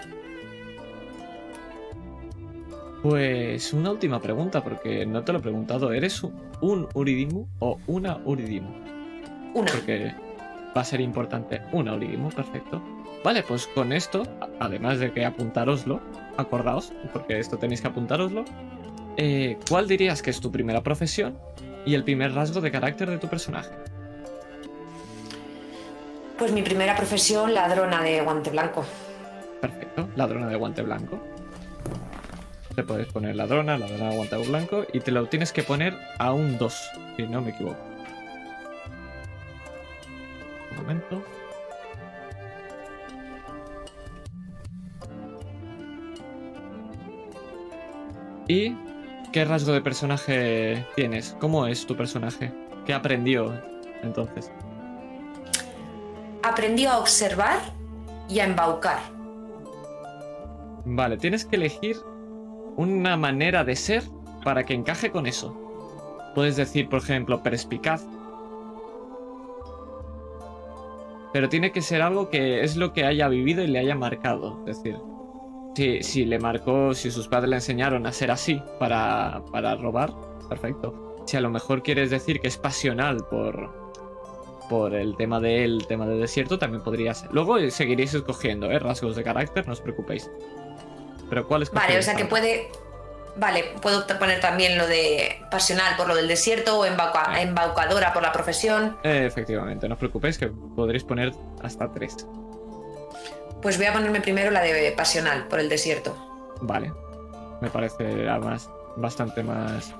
[3.01, 5.91] Pues una última pregunta, porque no te lo he preguntado.
[5.91, 8.69] ¿Eres un, un Uridimu o una Uridimu?
[9.55, 9.71] Una.
[9.71, 10.13] Porque
[10.75, 12.81] va a ser importante una Uridimu, perfecto.
[13.23, 14.23] Vale, pues con esto,
[14.59, 16.01] además de que apuntároslo,
[16.37, 18.45] acordaos, porque esto tenéis que apuntároslo.
[19.17, 21.37] eh, ¿Cuál dirías que es tu primera profesión
[21.85, 23.71] y el primer rasgo de carácter de tu personaje?
[26.37, 28.83] Pues mi primera profesión, ladrona de guante blanco.
[29.59, 31.19] Perfecto, ladrona de guante blanco.
[32.75, 36.33] Te puedes poner ladrona, ladrona de guante blanco y te lo tienes que poner a
[36.33, 37.90] un 2, si no me equivoco.
[40.81, 41.23] Momento.
[48.47, 48.75] ¿Y
[49.31, 51.37] qué rasgo de personaje tienes?
[51.39, 52.51] ¿Cómo es tu personaje?
[52.85, 53.53] ¿Qué aprendió
[54.03, 54.51] entonces?
[56.43, 57.59] Aprendí a observar
[58.27, 58.99] y a embaucar.
[60.85, 61.97] Vale, tienes que elegir
[62.75, 64.03] una manera de ser
[64.43, 65.55] para que encaje con eso.
[66.33, 68.03] Puedes decir, por ejemplo, perspicaz.
[71.33, 74.63] Pero tiene que ser algo que es lo que haya vivido y le haya marcado.
[74.67, 74.99] Es decir,
[75.75, 80.13] si, si le marcó, si sus padres le enseñaron a ser así para, para robar,
[80.49, 81.23] perfecto.
[81.25, 83.71] Si a lo mejor quieres decir que es pasional por,
[84.69, 87.29] por el tema del tema del desierto, también podría ser.
[87.31, 88.79] Luego seguiréis escogiendo ¿eh?
[88.79, 90.29] rasgos de carácter, no os preocupéis.
[91.29, 92.69] Pero ¿cuál es Vale, o sea que puede.
[93.37, 98.21] Vale, puedo poner también lo de pasional por lo del desierto o embauca- embaucadora por
[98.21, 98.97] la profesión.
[99.03, 101.31] Eh, efectivamente, no os preocupéis que podréis poner
[101.63, 102.27] hasta tres.
[103.61, 106.15] Pues voy a ponerme primero la de pasional por el desierto.
[106.61, 106.91] Vale.
[107.61, 109.93] Me parece además bastante más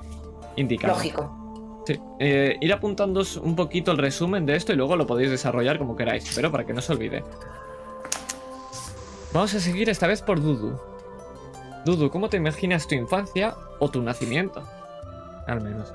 [0.57, 0.93] indicado.
[0.93, 1.83] Lógico.
[1.87, 1.99] Sí.
[2.19, 5.95] Eh, ir apuntándoos un poquito el resumen de esto y luego lo podéis desarrollar como
[5.95, 7.23] queráis, pero para que no se olvide.
[9.33, 10.77] Vamos a seguir esta vez por Dudu.
[11.85, 14.63] Dudu, ¿cómo te imaginas tu infancia o tu nacimiento?
[15.47, 15.93] Al menos.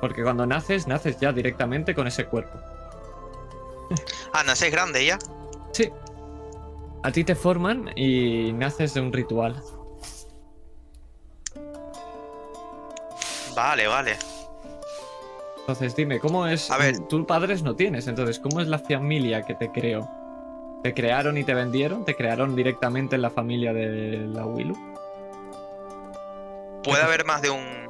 [0.00, 2.58] Porque cuando naces, naces ya directamente con ese cuerpo.
[4.32, 5.18] Ah, nacéis grande ya.
[5.72, 5.90] Sí.
[7.02, 9.60] A ti te forman y naces de un ritual.
[13.56, 14.16] Vale, vale.
[15.58, 16.70] Entonces dime, ¿cómo es?
[16.70, 16.98] A ver.
[17.08, 20.08] Tú padres no tienes, entonces, ¿cómo es la familia que te creó?
[20.82, 22.04] ¿Te crearon y te vendieron?
[22.04, 24.89] ¿Te crearon directamente en la familia de la Willu?
[26.82, 27.88] Puede haber más de un.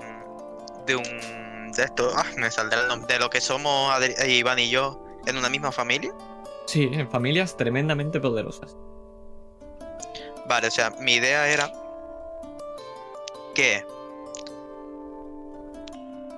[0.86, 1.72] de un.
[1.72, 2.10] de esto.
[2.16, 3.12] Ah, me saldrá el nombre.
[3.14, 6.12] De lo que somos Adri- Iván y yo en una misma familia.
[6.66, 8.76] Sí, en familias tremendamente poderosas.
[10.46, 11.72] Vale, o sea, mi idea era
[13.54, 13.84] que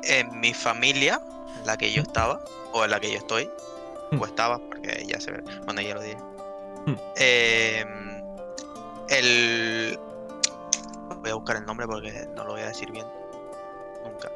[0.05, 1.21] en mi familia,
[1.61, 3.49] en la que yo estaba, o en la que yo estoy,
[4.11, 4.21] Hmm.
[4.21, 6.19] o estaba, porque ya se ve, bueno, ya lo diré.
[6.87, 6.95] Hmm.
[7.17, 7.85] Eh,
[9.09, 9.99] el.
[11.21, 13.07] Voy a buscar el nombre porque no lo voy a decir bien.
[14.05, 14.31] Nunca.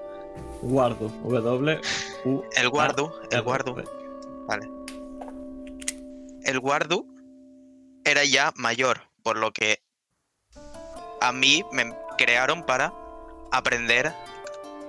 [0.63, 1.09] Guardo.
[1.09, 1.81] W.
[2.25, 2.43] U.
[2.57, 3.43] El Guardu, el.
[3.43, 3.75] Guardu,
[4.47, 4.71] vale.
[6.45, 7.07] El Guardu
[8.05, 9.81] era ya mayor, por lo que
[11.21, 12.93] a mí me crearon para
[13.51, 14.13] aprender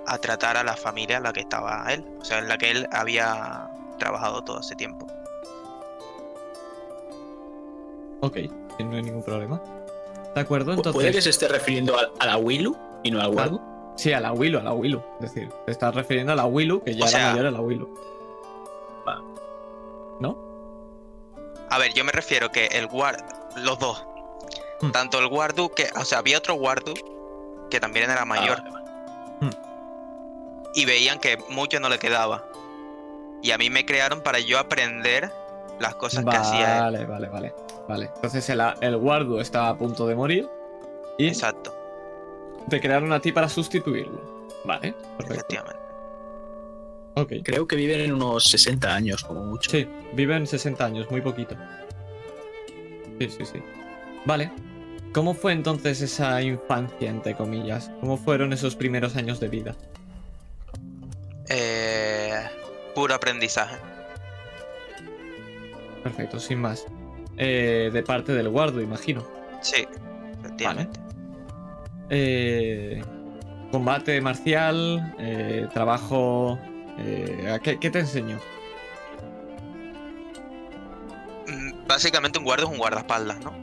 [0.05, 2.71] a tratar a la familia en la que estaba él, o sea, en la que
[2.71, 5.07] él había trabajado todo ese tiempo.
[8.21, 8.37] Ok,
[8.79, 9.61] no hay ningún problema.
[10.37, 10.73] ¿De acuerdo?
[10.75, 11.23] Pu- Puede que Entonces.
[11.23, 13.59] se esté refiriendo a, a la Willu y no al Guardu.
[13.95, 15.01] Sí, a la Willu, a la Willu.
[15.19, 17.51] Es decir, te estás refiriendo a la Willu, que ya O era sea- mayor a
[17.51, 17.89] la Willu.
[19.07, 19.21] Va.
[20.19, 20.37] ¿No?
[21.69, 23.17] A ver, yo me refiero que el Guard,
[23.57, 24.03] los dos,
[24.81, 24.91] Hmm.
[24.91, 26.93] tanto el Guardu que, o sea, había otro Guardu
[27.71, 28.57] que también era mayor.
[28.59, 28.85] Ah, vale,
[29.41, 29.57] vale.
[30.75, 32.43] y veían que mucho no le quedaba.
[33.41, 35.31] Y a mí me crearon para yo aprender
[35.79, 36.81] las cosas que hacía él.
[36.83, 37.53] Vale, vale, vale.
[37.87, 38.09] Vale.
[38.15, 40.47] Entonces el, el Guardu estaba a punto de morir
[41.17, 41.73] y Exacto,
[42.69, 44.21] te crearon a ti para sustituirlo.
[44.65, 45.33] Vale, perfecto.
[45.33, 45.79] efectivamente.
[47.15, 47.33] Ok.
[47.43, 49.71] Creo que viven en unos 60 años, como mucho.
[49.71, 51.55] Sí, viven 60 años, muy poquito.
[53.19, 53.59] Sí, sí, sí.
[54.25, 54.51] Vale.
[55.13, 57.89] ¿Cómo fue entonces esa infancia, entre comillas?
[58.01, 59.75] ¿Cómo fueron esos primeros años de vida?
[61.49, 62.35] Eh,
[62.93, 63.77] puro aprendizaje.
[66.03, 66.85] Perfecto, sin más.
[67.37, 69.23] Eh, de parte del guardo, imagino.
[69.61, 69.85] Sí,
[70.39, 70.99] efectivamente.
[72.09, 73.01] Eh,
[73.71, 76.57] combate marcial, eh, trabajo...
[76.99, 78.37] eh, ¿a ¿qué, qué te enseñó?
[81.47, 83.53] Mm, Básicamente un guarda es un guardaespaldas, ¿no?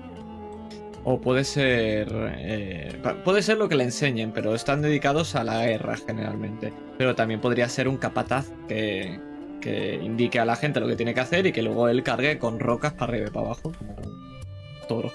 [1.06, 2.08] O puede ser.
[2.38, 6.72] eh, puede ser lo que le enseñen, pero están dedicados a la guerra generalmente.
[6.96, 9.20] Pero también podría ser un capataz que,
[9.64, 12.38] que indique a la gente lo que tiene que hacer y que luego él cargue
[12.38, 13.96] con rocas para arriba y para abajo, como
[14.86, 15.10] toro.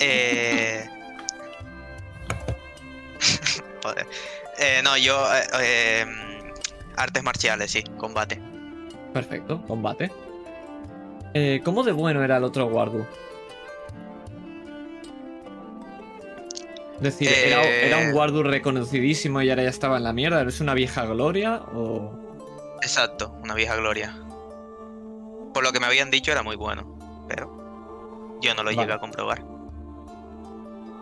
[0.00, 0.84] Eh...
[3.84, 4.06] Joder.
[4.58, 5.16] Eh, no, yo...
[5.32, 6.06] eh, eh,
[6.96, 8.40] artes marciales, sí, combate.
[9.12, 10.10] Perfecto, combate.
[11.34, 13.06] Eh, ¿Cómo de bueno era el otro Guardu?
[16.96, 17.86] Es decir, ¿era, Eh.
[17.88, 20.42] ¿era un Guardu reconocidísimo y ahora ya estaba en la mierda?
[20.42, 22.12] ¿Es una vieja gloria o...?
[22.82, 24.16] Exacto, una vieja gloria.
[25.52, 28.78] Por lo que me habían dicho era muy bueno, pero yo no lo Vale.
[28.78, 29.42] llegué a comprobar.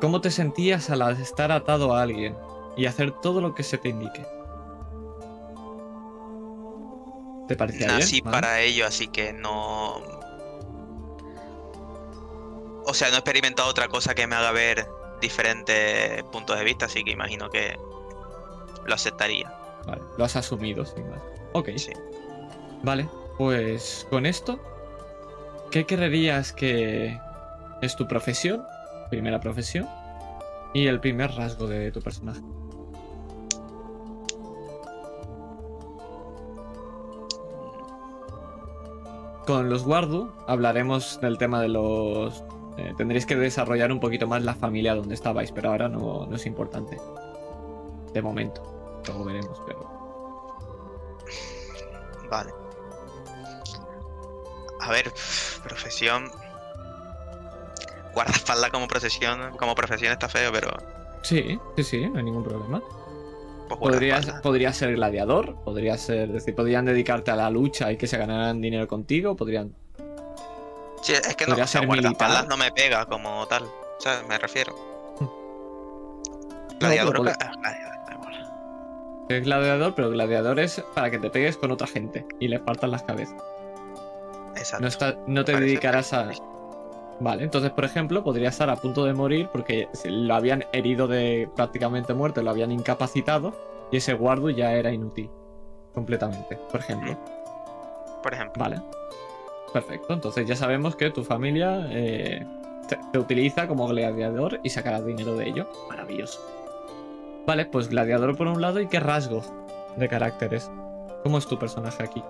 [0.01, 2.37] ¿Cómo te sentías al estar atado a alguien
[2.77, 4.27] y hacer todo lo que se te indique?
[7.49, 8.25] ¿Te parecía Nací bien?
[8.25, 8.35] Vale.
[8.41, 9.97] para ello, así que no...
[12.87, 14.87] O sea, no he experimentado otra cosa que me haga ver
[15.21, 17.79] diferentes puntos de vista, así que imagino que
[18.87, 19.53] lo aceptaría.
[19.87, 21.21] Vale, lo has asumido sin más.
[21.53, 21.71] Ok.
[21.77, 21.93] Sí.
[22.83, 23.09] Vale,
[23.39, 24.59] pues con esto,
[25.71, 27.19] ¿qué creerías que
[27.83, 28.63] es tu profesión?
[29.11, 29.89] Primera profesión.
[30.73, 32.41] Y el primer rasgo de tu personaje.
[39.47, 42.43] Con los Wardu hablaremos del tema de los...
[42.77, 46.37] eh, tendréis que desarrollar un poquito más la familia donde estabais, pero ahora no, no
[46.37, 46.99] es importante.
[48.13, 48.63] De momento.
[49.07, 49.91] Luego veremos, pero...
[52.31, 52.51] Vale.
[54.81, 55.13] A ver,
[55.63, 56.31] profesión.
[58.15, 60.71] Guardaespaldas como profesión, como profesión está feo, pero
[61.23, 62.83] Sí, sí, sí, no hay ningún problema.
[63.69, 64.43] pues Podrías, guardaespaldas.
[64.43, 68.19] podría ser gladiador, podría ser, es decir, podrían dedicarte a la lucha y que se
[68.19, 69.75] ganaran dinero contigo, podrían...
[71.05, 73.65] Sí, es que no, o sea, guardaespaldas no me pega como tal.
[73.65, 74.75] O sea, me refiero.
[75.21, 75.31] No,
[76.81, 79.27] Gladiador, pero ah, gladiador, igual.
[79.29, 82.89] Es gladiador, pero gladiador es para que te pegues con otra gente y le partas
[82.89, 83.37] las cabezas.
[84.57, 84.81] Exacto.
[84.81, 86.31] No, está, no te Parece dedicarás a...
[87.21, 91.51] Vale, entonces, por ejemplo, podría estar a punto de morir porque lo habían herido de
[91.55, 93.55] prácticamente muerto, lo habían incapacitado
[93.93, 95.31] y ese guardo ya era inútil.
[95.93, 97.15] Completamente, por ejemplo.
[98.23, 98.63] Por ejemplo.
[98.63, 98.83] Vale.
[99.75, 100.15] Perfecto.
[100.15, 102.47] Entonces ya sabemos que tu familia eh,
[102.89, 105.69] te, te utiliza como gladiador y sacarás dinero de ello.
[105.91, 106.41] Maravilloso.
[107.47, 109.43] Vale, pues gladiador por un lado y qué rasgo
[109.97, 110.71] de caracteres.
[111.25, 112.23] ¿Cómo es tu personaje aquí?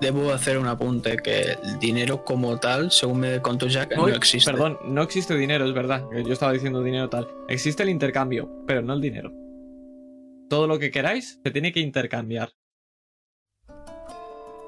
[0.00, 4.12] Debo hacer un apunte que el dinero como tal, según me contó Jack, no Uy,
[4.12, 4.50] existe.
[4.50, 6.08] Perdón, no existe dinero, es verdad.
[6.08, 7.26] que Yo estaba diciendo dinero tal.
[7.48, 9.32] Existe el intercambio, pero no el dinero.
[10.48, 12.50] Todo lo que queráis se tiene que intercambiar.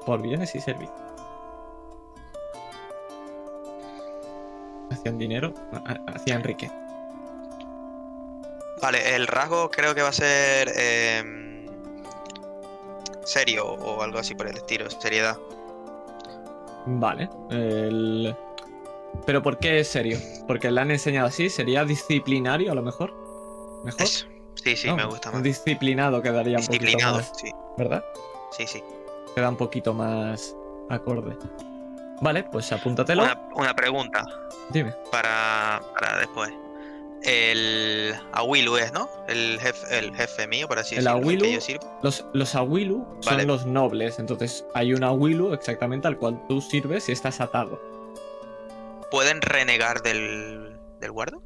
[0.05, 1.10] Por bienes y servicios.
[5.01, 6.75] Hacían dinero, ha- hacían riqueza.
[8.83, 11.65] Vale, el rasgo creo que va a ser em,
[13.23, 15.37] serio o algo así por el estilo, seriedad.
[16.85, 17.29] Vale.
[17.49, 18.35] El...
[19.25, 20.19] Pero ¿por qué es serio?
[20.47, 23.11] Porque le han enseñado así, sería disciplinario a lo mejor.
[23.83, 24.01] ¿Mejor?
[24.01, 24.27] Eso.
[24.55, 25.41] Sí, sí, No, me gusta más.
[25.41, 28.03] Disciplinado quedaría un poquito Disciplinado, más, sí, ¿verdad?
[28.51, 28.83] sí, sí.
[29.33, 30.55] Queda un poquito más
[30.89, 31.35] acorde.
[32.21, 33.23] Vale, pues apúntatelo.
[33.23, 34.23] Una, una pregunta
[34.69, 34.93] Dime.
[35.11, 36.51] para, para después.
[37.23, 39.07] El Awilu es, ¿no?
[39.27, 41.21] El jefe, el jefe mío, por así El decirlo.
[41.29, 41.99] Awilu- que yo sirvo.
[42.01, 43.45] Los, los Awilu son Vale.
[43.45, 47.79] los nobles, entonces hay un Awilu exactamente al cual tú sirves y estás atado.
[49.11, 51.43] ¿Pueden renegar del, del guardo?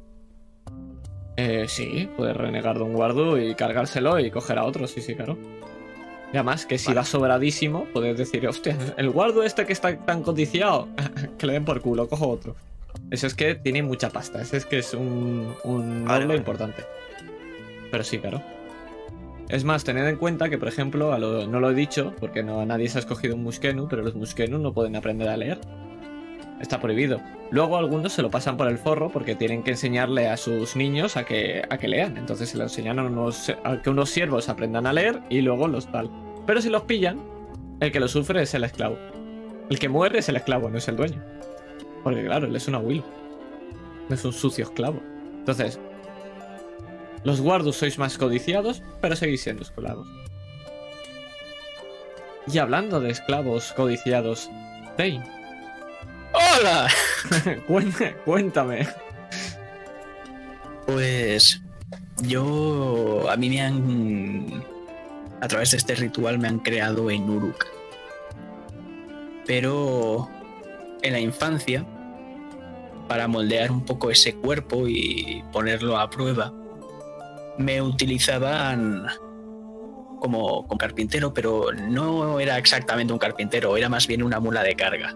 [1.36, 5.14] Eh, sí, puedes renegar de un guardo y cargárselo y coger a otro, sí, sí,
[5.14, 5.36] claro.
[6.36, 6.98] Y además que si Vale.
[6.98, 10.86] va sobradísimo, puedes decir, hostia, el guardo este que está tan codiciado,
[11.38, 12.54] que le den por culo, cojo otro.
[13.10, 16.36] Eso es que tiene mucha pasta, ese es que es un, un Vale, noble vale.
[16.36, 16.84] importante.
[17.90, 18.42] Pero sí, claro.
[19.48, 22.42] Es más, tened en cuenta que, por ejemplo, a lo- no lo he dicho, porque
[22.42, 25.58] no, nadie se ha escogido un Muskenu, pero los Muskenu no pueden aprender a leer.
[26.60, 27.18] Está prohibido.
[27.50, 31.16] Luego algunos se lo pasan por el forro porque tienen que enseñarle a sus niños
[31.16, 32.18] a que, a que lean.
[32.18, 35.66] Entonces se lo enseñan a, unos, a que unos siervos aprendan a leer y luego
[35.68, 36.10] los tal.
[36.46, 37.20] Pero si los pillan,
[37.80, 38.98] el que lo sufre es el esclavo.
[39.68, 41.22] El que muere es el esclavo, no es el dueño.
[42.04, 43.04] Porque claro, él es un abuelo.
[44.08, 45.00] No es un sucio esclavo.
[45.38, 45.80] Entonces,
[47.24, 50.06] los guardos sois más codiciados, pero seguís siendo esclavos.
[52.52, 54.48] Y hablando de esclavos codiciados,
[54.96, 55.24] Dane,
[56.32, 56.88] ¡Hola!
[58.24, 58.86] Cuéntame.
[60.86, 61.60] Pues
[62.22, 64.64] yo, a mí me han,
[65.40, 67.66] a través de este ritual me han creado en Uruk.
[69.46, 70.28] Pero
[71.02, 71.84] en la infancia,
[73.08, 76.52] para moldear un poco ese cuerpo y ponerlo a prueba,
[77.58, 79.06] me utilizaban
[80.20, 84.74] como, como carpintero, pero no era exactamente un carpintero, era más bien una mula de
[84.74, 85.14] carga.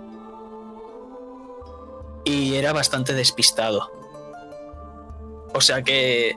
[2.24, 3.90] Y era bastante despistado.
[5.52, 6.36] O sea que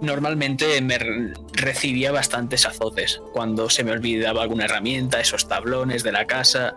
[0.00, 6.12] normalmente me re- recibía bastantes azotes cuando se me olvidaba alguna herramienta, esos tablones de
[6.12, 6.74] la casa.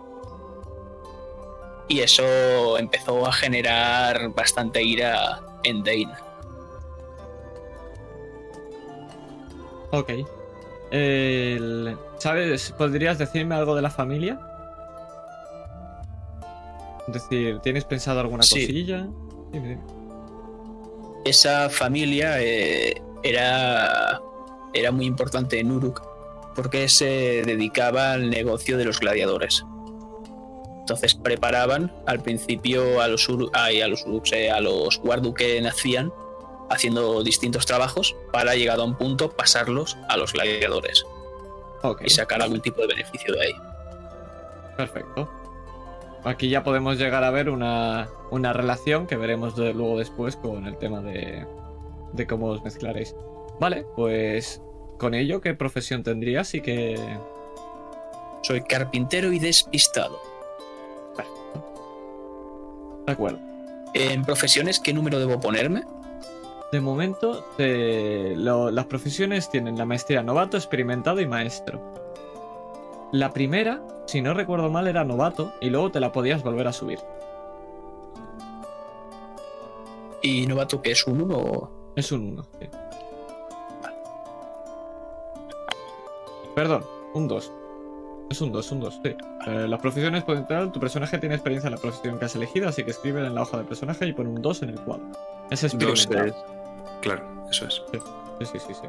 [1.88, 6.14] Y eso empezó a generar bastante ira en Dane.
[9.92, 10.10] Ok.
[10.92, 12.72] El- ¿Sabes?
[12.78, 14.40] ¿Podrías decirme algo de la familia?
[17.08, 18.62] Es decir, ¿tienes pensado alguna Sí.
[18.62, 19.08] cosilla?
[19.52, 19.82] Dime, dime.
[21.26, 24.22] Esa familia eh, era,
[24.74, 26.02] era muy importante en Uruk
[26.56, 29.66] porque se dedicaba al negocio de los gladiadores.
[30.82, 35.62] Entonces preparaban al principio a los, ay, a los Uruks, eh, a los Wardu que
[35.62, 36.12] nacían
[36.70, 41.06] haciendo distintos trabajos para llegado a un punto pasarlos a los gladiadores
[42.06, 43.54] y sacar algún tipo de beneficio de ahí.
[44.78, 45.30] perfecto.
[46.24, 50.68] Aquí ya podemos llegar a ver una, una relación que veremos de- luego después con
[50.68, 51.46] el tema de,
[52.14, 53.16] de cómo os mezclaréis.
[53.60, 54.62] Vale, pues
[54.98, 57.00] con ello, ¿qué profesión tendrías y qué,
[58.44, 60.20] Soy carpintero y despistado.
[63.06, 63.40] De acuerdo.
[63.94, 65.84] En profesiones, ¿qué número debo ponerme?
[66.72, 71.82] De momento, te- lo- las profesiones tienen la maestría novato, experimentado y maestro.
[73.12, 76.74] La primera, si no recuerdo mal, era novato y luego te la podías volver a
[76.74, 77.00] subir.
[80.22, 81.81] ¿Y novato que es un 1?
[81.96, 82.46] Es un 1.
[86.56, 86.84] Perdón,
[87.14, 87.52] un 2.
[88.30, 89.16] Es un 2, un 2, sí.
[89.48, 90.72] Eh, las profesiones pueden entrar.
[90.72, 93.42] Tu personaje tiene experiencia en la profesión que has elegido, así que escribe en la
[93.42, 95.06] hoja de personaje y pon un 2 en el cuadro.
[95.50, 96.26] Es Dos experimentado.
[96.28, 96.36] es-
[97.02, 97.82] Claro, eso es.
[97.92, 98.00] Sí,
[98.46, 98.88] sí, sí, sí.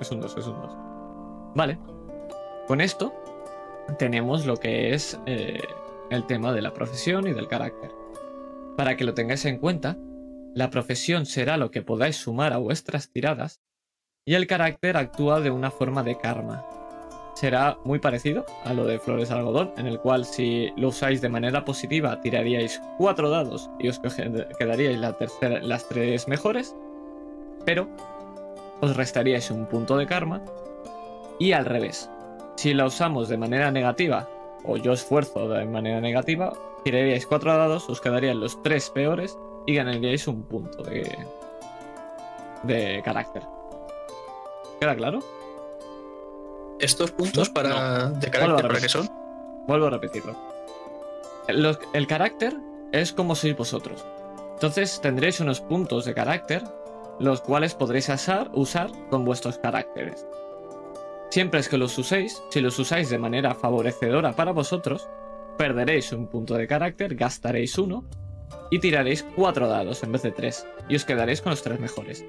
[0.00, 0.70] Es un 2, es un 2.
[1.54, 1.78] Vale.
[2.68, 3.12] Con esto
[3.98, 5.60] tenemos lo que es eh,
[6.10, 7.90] el tema de la profesión y del carácter.
[8.76, 9.96] Para que lo tengáis en cuenta,
[10.54, 13.60] la profesión será lo que podáis sumar a vuestras tiradas
[14.24, 16.64] y el carácter actúa de una forma de karma.
[17.34, 21.28] Será muy parecido a lo de Flores Algodón, en el cual si lo usáis de
[21.28, 26.76] manera positiva tiraríais cuatro dados y os quedaríais las tres mejores,
[27.64, 27.88] pero
[28.80, 30.42] os restaríais un punto de karma.
[31.40, 32.08] Y al revés,
[32.54, 34.28] si la usamos de manera negativa,
[34.62, 36.52] o yo esfuerzo de manera negativa,
[36.84, 39.36] tiraríais cuatro dados, os quedarían los tres peores
[39.66, 41.16] y ganaríais un punto de,
[42.62, 43.42] de carácter.
[44.80, 45.20] ¿Queda claro?
[46.80, 49.08] ¿Estos puntos No, para de carácter para qué son?
[49.66, 50.36] Vuelvo a repetirlo.
[51.48, 52.56] El carácter
[52.92, 54.04] es como sois vosotros.
[54.54, 56.62] Entonces tendréis unos puntos de carácter,
[57.18, 58.10] los cuales podréis
[58.54, 60.26] usar con vuestros caracteres.
[61.30, 65.08] Siempre es que los uséis, si los usáis de manera favorecedora para vosotros,
[65.58, 68.04] perderéis un punto de carácter, gastaréis uno
[68.70, 72.24] y tiraréis cuatro dados en vez de tres, y os quedaréis con los tres mejores.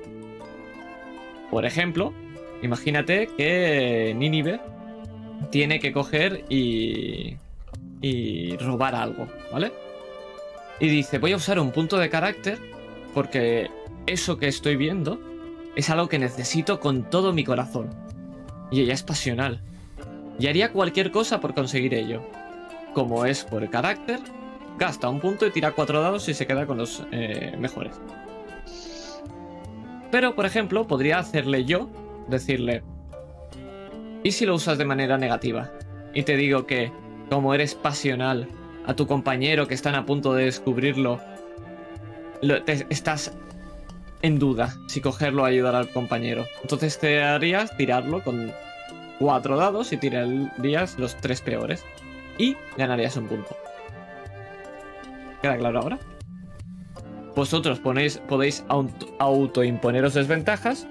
[1.51, 2.13] Por ejemplo,
[2.61, 4.59] imagínate que Nínive
[5.51, 7.37] tiene que coger y,
[8.01, 9.71] y robar algo, ¿vale?
[10.79, 12.59] Y dice, voy a usar un punto de carácter
[13.13, 13.69] porque
[14.07, 15.19] eso que estoy viendo
[15.75, 17.89] es algo que necesito con todo mi corazón.
[18.71, 19.61] Y ella es pasional.
[20.39, 22.21] Y haría cualquier cosa por conseguir ello.
[22.93, 24.19] Como es por carácter,
[24.77, 27.99] gasta un punto y tira cuatro dados y se queda con los eh, mejores.
[30.11, 31.89] Pero, por ejemplo, podría hacerle yo,
[32.27, 32.83] decirle,
[34.23, 35.71] ¿y si lo usas de manera negativa?
[36.13, 36.91] Y te digo que,
[37.29, 38.47] como eres pasional
[38.85, 41.19] a tu compañero que están a punto de descubrirlo,
[42.41, 43.33] lo- te- estás
[44.21, 46.45] en duda si cogerlo o ayudar al compañero.
[46.61, 48.51] Entonces te harías tirarlo con
[49.19, 51.83] cuatro dados y tirarías los tres peores.
[52.37, 53.55] Y ganarías un punto.
[55.45, 55.99] ¿Queda claro ahora?
[57.35, 60.87] Vosotros ponéis, podéis auto- autoimponeros desventajas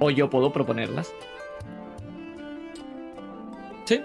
[0.00, 1.10] o yo puedo proponerlas.
[3.86, 4.02] Sí.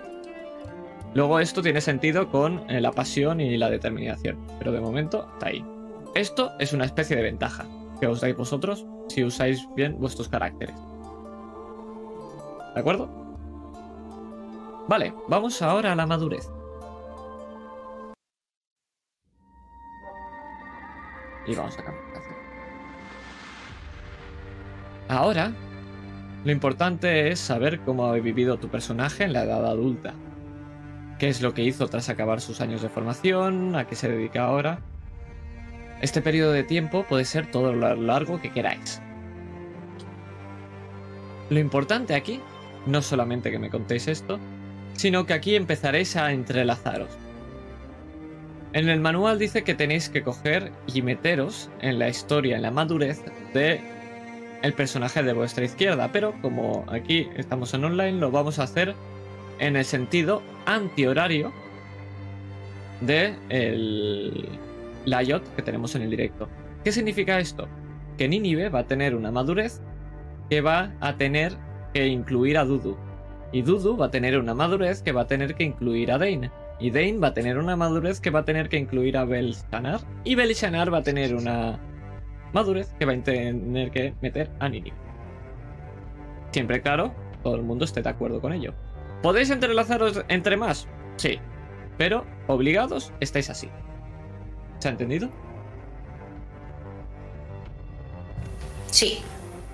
[1.14, 5.48] Luego esto tiene sentido con eh, la pasión y la determinación, pero de momento está
[5.48, 5.66] ahí.
[6.16, 7.66] Esto es una especie de ventaja
[8.00, 10.78] que os dais vosotros si usáis bien vuestros caracteres.
[12.76, 13.10] ¿De acuerdo?
[14.88, 16.50] Vale, vamos ahora a la madurez.
[21.48, 22.12] Y vamos a cambiar.
[25.08, 25.52] Ahora,
[26.46, 30.14] lo importante es saber cómo ha vivido tu personaje en la edad adulta.
[31.20, 34.46] qué es lo que hizo tras acabar sus años de formación, a qué se dedica
[34.46, 34.80] ahora.
[36.02, 39.00] Este periodo de tiempo puede ser todo lo largo que queráis.
[41.52, 42.42] Lo importante aquí,
[42.88, 44.40] no solamente que me contéis esto,
[44.94, 47.16] sino que aquí empezaréis a entrelazaros.
[48.74, 52.72] En el manual dice que tenéis que coger y meteros en la historia, en la
[52.72, 53.22] madurez
[53.54, 53.82] de
[54.62, 58.96] el personaje de vuestra izquierda, pero como aquí estamos en online, lo vamos a hacer
[59.60, 61.52] en el sentido antihorario
[63.02, 64.48] de el
[65.06, 66.48] layout que tenemos en el directo.
[66.84, 67.68] ¿Qué significa esto?
[68.18, 69.82] Que Ninive va a tener una madurez
[70.50, 71.58] que va a tener
[71.94, 72.96] que incluir a Dudu.
[73.52, 76.52] Y Dudu va a tener una madurez que va a tener que incluir a Dane.
[76.82, 80.02] Y Dane va a tener una madurez que va a tener que incluir a Belshanar.
[80.24, 81.80] Y Belshanar va a tener una
[82.54, 84.98] madurez que va a tener que meter a Ninive.
[86.52, 87.14] Siempre claro,
[87.44, 88.74] todo el mundo esté de acuerdo con ello.
[89.22, 90.88] ¿Podéis entrelazaros entre más?
[91.18, 91.40] Sí.
[92.00, 93.70] Pero obligados estáis así.
[94.80, 95.30] ¿Se ha entendido?
[98.88, 99.20] Sí.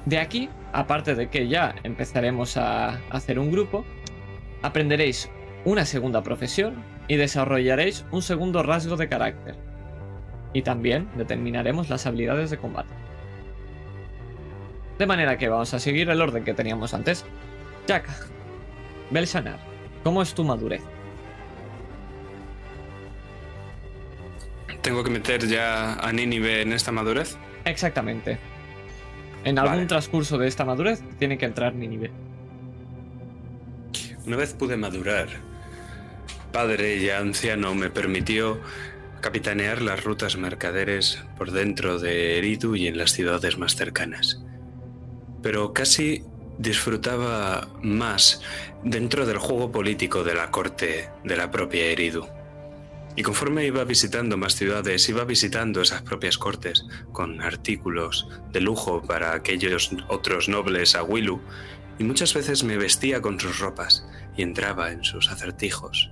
[0.06, 3.86] De aquí, aparte de que ya empezaremos a hacer un grupo,
[4.62, 5.30] aprenderéis
[5.64, 9.56] una segunda profesión y desarrollaréis un segundo rasgo de carácter.
[10.54, 12.94] Y también determinaremos las habilidades de combate.
[14.98, 17.26] De manera que vamos a seguir el orden que teníamos antes.
[17.88, 18.10] Jack,
[19.12, 19.60] Belsanar,
[20.04, 20.82] ¿cómo es tu madurez?
[24.82, 27.38] ¿Tengo que meter ya a Nínive en esta madurez?
[27.66, 28.38] Exactamente.
[29.44, 29.88] En algún Vale.
[29.88, 32.12] transcurso de esta madurez tiene que entrar Nínive.
[34.26, 35.28] Una vez pude madurar,
[36.52, 38.60] padre ya anciano me permitió
[39.22, 44.44] capitanear las rutas mercaderes por dentro de Eridu y en las ciudades más cercanas.
[45.42, 46.24] Pero casi
[46.58, 48.42] disfrutaba más
[48.84, 52.28] dentro del juego político de la corte de la propia Eridu.
[53.16, 59.02] Y conforme iba visitando más ciudades, iba visitando esas propias cortes con artículos de lujo
[59.02, 61.42] para aquellos otros nobles a Wilu,
[61.98, 66.12] y muchas veces me vestía con sus ropas y entraba en sus acertijos.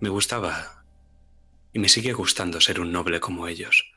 [0.00, 0.84] Me gustaba
[1.72, 3.92] y me sigue gustando ser un noble como ellos,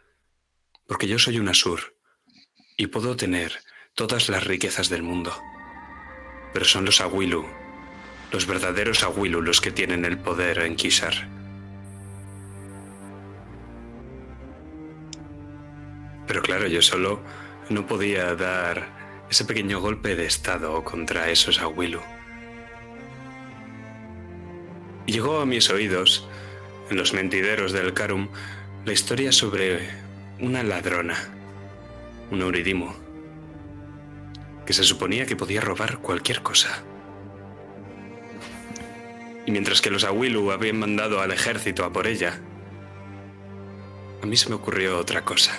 [0.88, 1.96] porque yo soy un Asur
[2.76, 3.60] y puedo tener
[3.94, 5.32] todas las riquezas del mundo.
[6.54, 7.46] Pero son los Awilu,
[8.32, 11.30] los verdaderos Awilu los que tienen el poder en Kishar.
[16.26, 17.22] Pero claro, yo solo
[17.70, 22.02] no podía dar ese pequeño golpe de estado contra esos Awilu.
[25.06, 26.28] Llegó a mis oídos,
[26.90, 28.30] en los mentideros del Karum,
[28.86, 29.90] la historia sobre
[30.40, 31.16] una ladrona,
[32.32, 32.96] un Euridimo,
[34.66, 36.84] que se suponía que podía robar cualquier cosa.
[39.46, 42.40] Y mientras que los Awilu habían mandado al ejército a por ella,
[44.22, 45.58] a mí se me ocurrió otra cosa.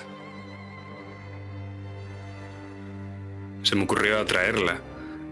[3.62, 4.80] Se me ocurrió atraerla,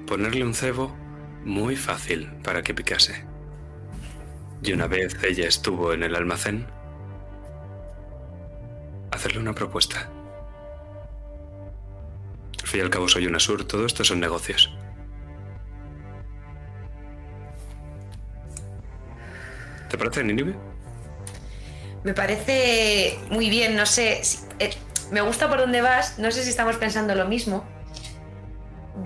[0.07, 0.97] ponerle un cebo
[1.45, 3.30] muy fácil para que picase.
[4.63, 6.67] Y una vez ella estuvo en el almacén,
[9.11, 10.09] hacerle una propuesta.
[12.63, 14.71] Al fin y al cabo soy un Asur, todo esto son negocios.
[19.89, 20.55] ¿Te parece, Ninive?
[22.05, 24.21] Me parece muy bien, no sé.
[24.23, 24.71] si- eh,
[25.11, 27.65] me gusta por dónde vas, no sé si estamos pensando lo mismo.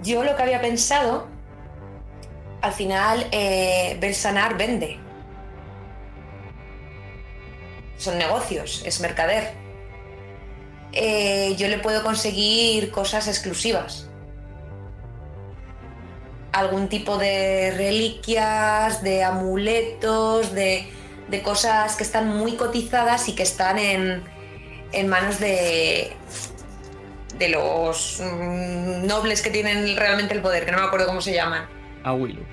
[0.02, 1.26] Yo lo que había pensado,
[2.60, 3.96] al final, eh,
[4.58, 4.98] vende.
[7.96, 9.52] Son negocios, es mercader.
[10.92, 14.08] Eh, yo le puedo conseguir cosas exclusivas.
[16.52, 20.88] Algún tipo de reliquias, de amuletos, de,
[21.28, 24.22] de cosas que están muy cotizadas y que están en,
[24.92, 26.12] en manos de,
[27.38, 31.34] de los mm, nobles que tienen realmente el poder, que no me acuerdo cómo se
[31.34, 31.66] llaman.
[32.04, 32.44] a Willow.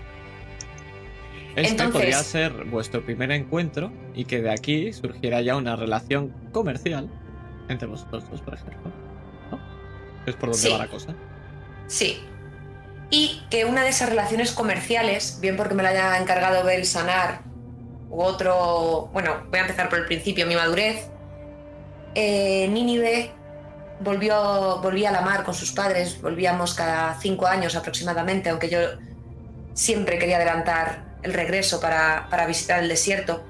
[1.56, 6.34] Este Entonces- podría ser vuestro primer encuentro y que de aquí surgiera ya una relación
[6.52, 7.10] comercial
[7.68, 8.92] entre vosotros dos, por ejemplo.
[9.52, 9.60] ¿No?
[10.26, 10.72] Es por donde Sí.
[10.72, 11.14] va la cosa.
[11.88, 12.20] Sí.
[13.10, 17.42] Y que una de esas relaciones comerciales, bien porque me la haya encargado Bel Sanar,
[18.10, 19.10] u otro.
[19.14, 21.10] Bueno, voy a empezar por el principio, mi madurez.
[22.16, 23.32] Eh, Nínive
[24.02, 28.80] volvió, volvía a la mar con sus padres, volvíamos cada cinco años aproximadamente, aunque yo
[29.74, 33.44] siempre quería adelantar el regreso para, para visitar el desierto.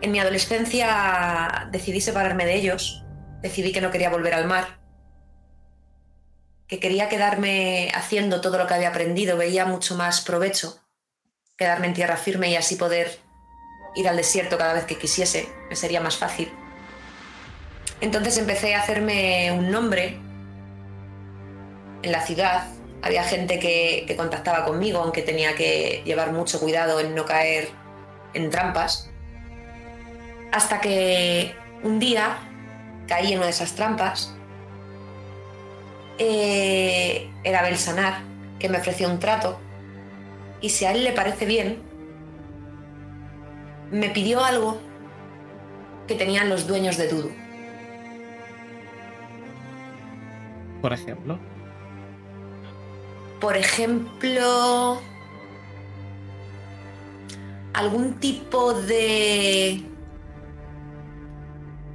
[0.00, 3.04] En mi adolescencia decidí separarme de ellos,
[3.42, 4.80] decidí que no quería volver al mar
[6.70, 10.80] que quería quedarme haciendo todo lo que había aprendido, veía mucho más provecho
[11.58, 13.18] quedarme en tierra firme y así poder
[13.96, 16.50] ir al desierto cada vez que quisiese, me sería más fácil.
[18.00, 20.20] Entonces empecé a hacerme un nombre
[22.02, 22.68] en la ciudad.
[23.02, 27.68] Había gente que, contactaba conmigo, aunque tenía que llevar mucho cuidado en no caer
[28.34, 29.10] en trampas.
[30.52, 32.38] Hasta que un día
[33.06, 34.34] caí en una de esas trampas.
[36.18, 38.20] Eh, era Belsanar,
[38.58, 39.58] que me ofreció un trato.
[40.60, 41.82] Y si a él le parece bien,
[43.90, 44.78] me pidió algo
[46.06, 47.30] que tenían los dueños de Dudu.
[50.82, 51.38] Por ejemplo.
[53.40, 55.00] Por ejemplo,
[57.72, 59.82] algún tipo de...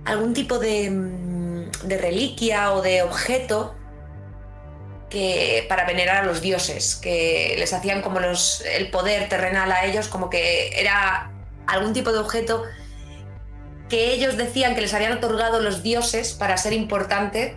[0.06, 3.76] algún tipo de, mm, de reliquia o de objeto
[5.10, 9.86] que para venerar a los dioses, que les hacían como los, el poder terrenal a
[9.86, 11.32] ellos, como que era
[11.68, 12.64] algún tipo de objeto
[13.90, 17.56] que ellos decían que les habían otorgado los dioses para ser importante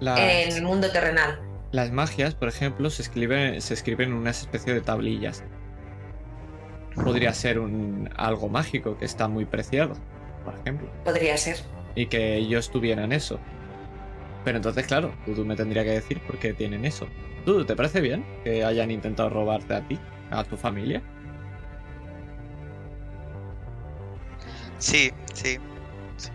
[0.00, 1.40] Las, en el mundo terrenal.
[1.72, 5.42] Las magias, por ejemplo, se escriben, se escriben en una especie de tablillas.
[6.94, 9.94] Podría ser un, algo mágico que está muy preciado,
[10.44, 10.90] por ejemplo.
[11.04, 11.56] Podría ser.
[11.94, 13.40] Y que ellos tuvieran eso.
[14.44, 17.06] Pero entonces, claro, Dudu me tendría que decir por qué tienen eso.
[17.46, 19.98] Dudu, ¿te parece bien que hayan intentado robarte a ti,
[20.30, 21.02] a tu familia?
[24.78, 25.58] Sí, sí.
[26.16, 26.30] sí.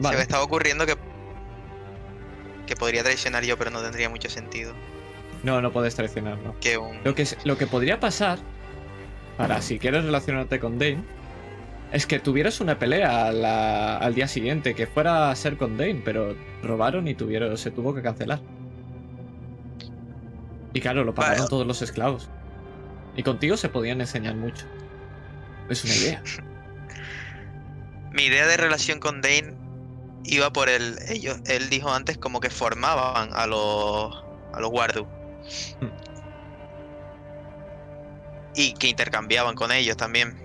[0.00, 0.96] Se me estaba ocurriendo que.
[2.66, 4.74] Que podría traicionar yo, pero no tendría mucho sentido.
[5.42, 6.54] No, no puedes traicionarlo.
[6.60, 6.98] Que un.
[7.04, 8.38] Lo que, lo que podría pasar,
[9.36, 11.04] para si quieres relacionarte con Dane,
[11.92, 16.02] es que tuvieras una pelea la- al día siguiente, que fuera a ser con Dane,
[16.04, 18.40] pero robaron y tuvieron, se tuvo que cancelar.
[20.72, 21.48] Y claro, lo pagaron Vale.
[21.50, 22.28] todos los esclavos.
[23.16, 24.66] Y contigo se podían enseñar mucho.
[25.70, 26.22] Es una idea.
[28.12, 29.54] Mi idea de relación con Dane
[30.28, 30.96] iba por el.
[31.08, 34.24] Ellos, él dijo antes como que formaban a los.
[34.52, 35.04] a los Wardu.
[35.80, 35.90] Hmm.
[38.54, 40.36] Y que intercambiaban con ellos también.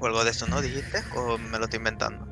[0.00, 0.60] O algo de eso, ¿no?
[0.60, 1.02] ¿Dijiste?
[1.14, 2.26] ¿O me lo estoy inventando?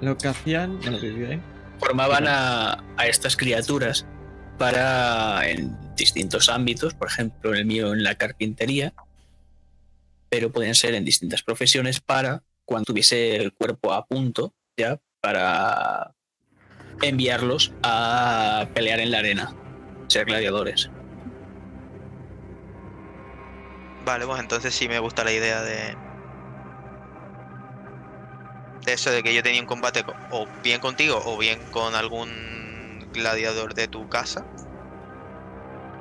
[0.00, 0.78] Lo que hacían.
[0.78, 1.42] Bueno, ¿qué dice Dane?
[1.80, 4.06] Formaban a, a estas criaturas
[4.56, 8.92] para en distintos ámbitos, por ejemplo, el mío en la carpintería,
[10.28, 16.14] pero pueden ser en distintas profesiones para cuando tuviese el cuerpo a punto ya para
[17.02, 19.56] enviarlos a pelear en la arena,
[20.08, 20.90] ser gladiadores.
[24.04, 25.96] Vale, pues entonces sí me gusta la idea de.
[28.86, 31.94] De eso de que yo tenía un combate co- o bien contigo o bien con
[31.94, 32.30] algún
[33.12, 34.46] gladiador de tu casa.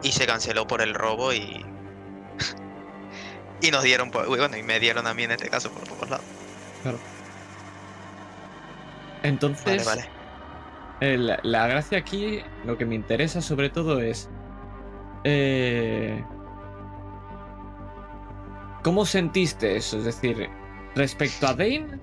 [0.01, 1.65] Y se canceló por el robo y.
[3.61, 4.27] y nos dieron por.
[4.27, 6.25] Bueno, y me dieron a mí en este caso por todos lados.
[9.27, 9.85] Entonces.
[9.85, 10.17] Vale, vale.
[10.99, 14.29] El- la gracia aquí, lo que me interesa sobre todo es.
[15.23, 16.23] eh,
[18.83, 19.97] ¿Cómo sentiste eso?
[19.97, 20.49] Es decir,
[20.95, 21.99] respecto a Dane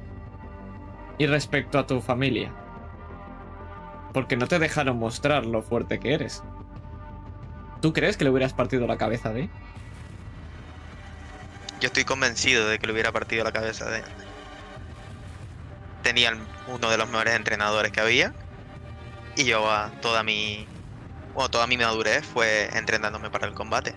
[1.19, 2.53] y respecto a tu familia.
[4.13, 6.43] Porque no te dejaron mostrar lo fuerte que eres.
[7.81, 9.51] ¿Tú crees que le hubieras partido la cabeza a Dane?
[11.81, 14.03] Yo estoy convencido de que le hubiera partido la cabeza de.
[14.03, 14.15] Tenía
[16.05, 18.35] el- uno de los mejores entrenadores que había.
[19.37, 20.67] Y yo a toda mi.
[21.35, 23.95] Bueno, toda mi madurez fue entrenándome para el combate.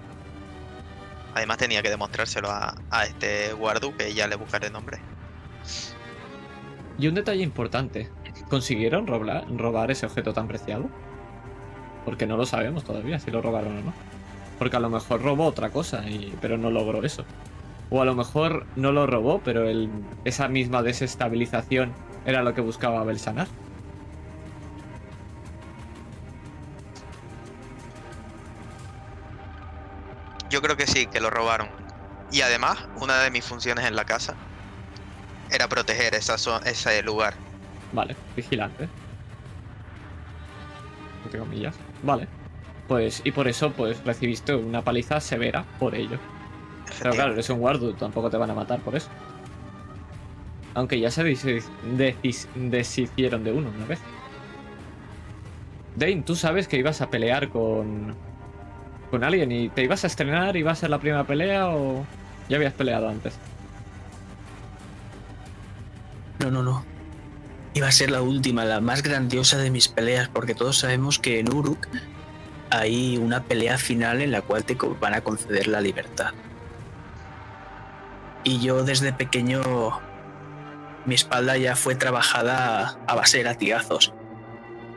[1.35, 4.99] Además tenía que demostrárselo a, a este Guardu, que ya le buscaré nombre.
[6.97, 8.09] Y un detalle importante.
[8.49, 10.89] ¿Consiguieron robar, robar ese objeto tan preciado?
[12.05, 13.93] Porque no lo sabemos todavía si lo robaron o no.
[14.57, 16.03] Porque a lo mejor robó otra cosa,
[16.41, 17.25] pero no logró eso.
[17.89, 19.89] O a lo mejor no lo robó, pero el,
[20.25, 21.93] esa misma desestabilización
[22.25, 23.47] era lo que buscaba Belsanar.
[30.49, 31.69] Yo creo que sí, que lo robaron.
[32.31, 34.35] Y además, una de mis funciones en la casa
[35.51, 36.35] era proteger esa
[36.65, 37.35] ese lugar.
[37.93, 38.89] Vale, vigilante.
[41.23, 41.75] Entre comillas.
[42.03, 42.27] Vale.
[42.87, 46.19] Pues, y por eso, pues recibiste una paliza severa por ello.
[46.99, 49.09] Pero claro, eres un guardo, tampoco te van a matar por eso.
[50.73, 51.23] Aunque ya se
[52.55, 53.99] deshicieron de uno una vez.
[55.95, 58.15] Dane, tú sabes que ibas a pelear con.
[59.09, 62.05] con alguien y te ibas a estrenar, iba a ser la primera pelea o.
[62.47, 63.33] ya habías peleado antes.
[66.39, 66.85] No, no, no.
[67.73, 71.39] Iba a ser la última, la más grandiosa de mis peleas, porque todos sabemos que
[71.39, 71.87] en Uruk
[72.69, 76.33] hay una pelea final en la cual te van a conceder la libertad.
[78.47, 79.61] Y yo desde pequeño
[81.05, 84.13] mi espalda ya fue trabajada a base de latigazos.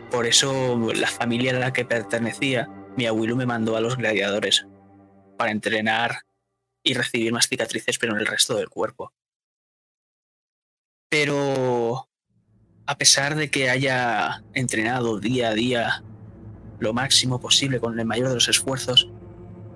[0.09, 4.69] Por eso la familia a la que pertenecía, mi abuelo me mandó a los gladiadores
[5.37, 6.21] para entrenar
[6.85, 9.13] y recibir más cicatrices, pero en el resto del cuerpo.
[11.09, 12.09] Pero
[12.87, 16.05] a pesar de que haya entrenado día a día
[16.79, 19.11] lo máximo posible con el mayor de los esfuerzos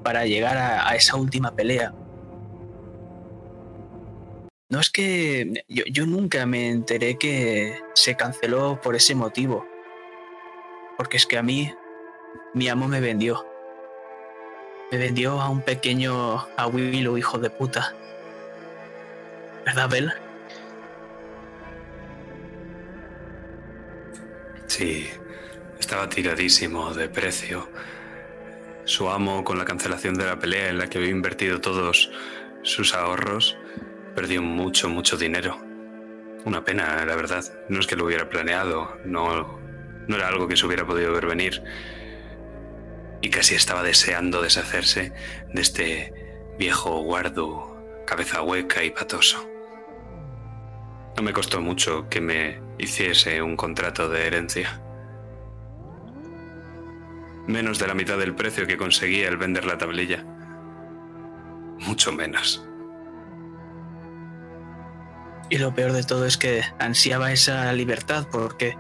[0.05, 1.93] para llegar a, a esa última pelea,
[4.75, 9.65] no es que yo, nunca me enteré que se canceló por ese motivo.
[10.97, 11.73] Porque es que a mí
[12.55, 13.47] mi amo me vendió.
[14.91, 17.95] Me vendió a un pequeño abuelo hijo de puta.
[19.65, 20.13] ¿Verdad, Bel?
[24.67, 25.07] Sí,
[25.79, 27.69] estaba tiradísimo de precio.
[28.87, 32.11] Su amo, con la cancelación de la pelea en la que había invertido todos
[32.63, 33.57] sus ahorros,
[34.15, 35.59] perdió mucho, mucho dinero.
[36.45, 37.45] Una pena, la verdad.
[37.69, 39.59] No es que lo hubiera planeado, no,
[40.07, 41.63] no era algo que se hubiera podido ver venir.
[43.23, 45.13] Y casi estaba deseando deshacerse
[45.53, 46.13] de este
[46.59, 49.49] viejo guardo, cabeza hueca y patoso.
[51.17, 54.81] No me costó mucho que me hiciese un contrato de herencia.
[57.47, 60.25] Menos de la mitad del precio que conseguía el vender la tablilla.
[61.79, 62.67] Mucho menos.
[65.55, 68.77] Y lo peor de todo es que ansiaba esa libertad porque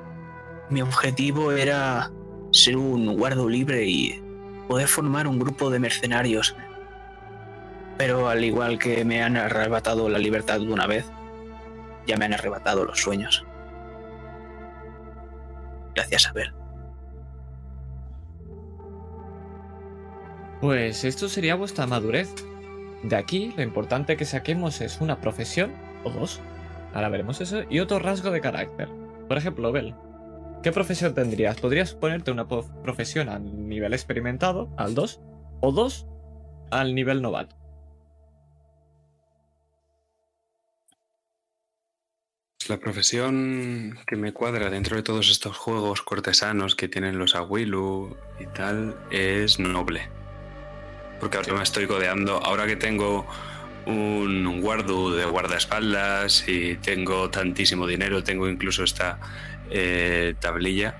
[0.70, 2.10] mi objetivo era
[2.51, 4.20] ser un guardo libre y
[4.66, 6.56] poder formar un grupo de mercenarios.
[7.96, 11.05] Pero al igual que me han arrebatado la libertad de una vez,
[12.09, 13.46] ya me han arrebatado los sueños.
[15.94, 16.52] Gracias, Abel.
[20.60, 22.34] Pues esto sería vuestra madurez.
[23.05, 25.72] De aquí, lo importante que saquemos es una profesión,
[26.02, 26.40] o dos,
[26.94, 28.88] ahora veremos eso, y otro rasgo de carácter.
[29.28, 29.94] Por ejemplo, Bel,
[30.62, 31.60] ¿qué profesión tendrías?
[31.60, 35.20] ¿Podrías ponerte una profesión al nivel experimentado, al 2,
[35.60, 36.06] o dos
[36.70, 37.56] al nivel novato?
[42.66, 48.16] La profesión que me cuadra dentro de todos estos juegos cortesanos que tienen los Awilu
[48.40, 50.08] y tal es noble.
[51.20, 53.26] Porque ahora me estoy codeando, ahora que tengo
[53.86, 59.19] un guardu de guardaespaldas y tengo tantísimo dinero, tengo incluso esta
[59.70, 60.94] eh, tablilla,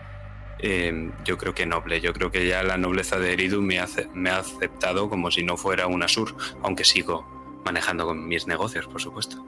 [0.59, 3.81] eh, yo creo que noble, yo creo que ya la nobleza de Eridu me,
[4.15, 8.87] me ha aceptado como si no fuera un Asur, aunque sigo manejando con mis negocios,
[8.87, 9.45] por supuesto.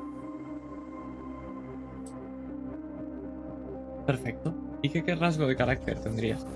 [4.06, 4.54] Perfecto.
[4.82, 6.46] ¿Y qué, qué rasgo de carácter tendrías?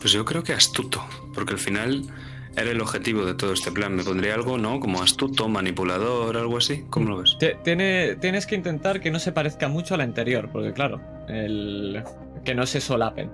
[0.00, 1.04] Pues yo creo que astuto,
[1.34, 2.02] porque al final
[2.56, 3.94] era el objetivo de todo este plan.
[3.94, 4.80] Me pondría algo, ¿no?
[4.80, 6.84] Como astuto, manipulador, algo así.
[6.90, 7.36] ¿Cómo lo ves?
[7.64, 12.02] Tiene- tienes que intentar que no se parezca mucho al anterior, porque claro, el,
[12.44, 13.30] que no se solapen.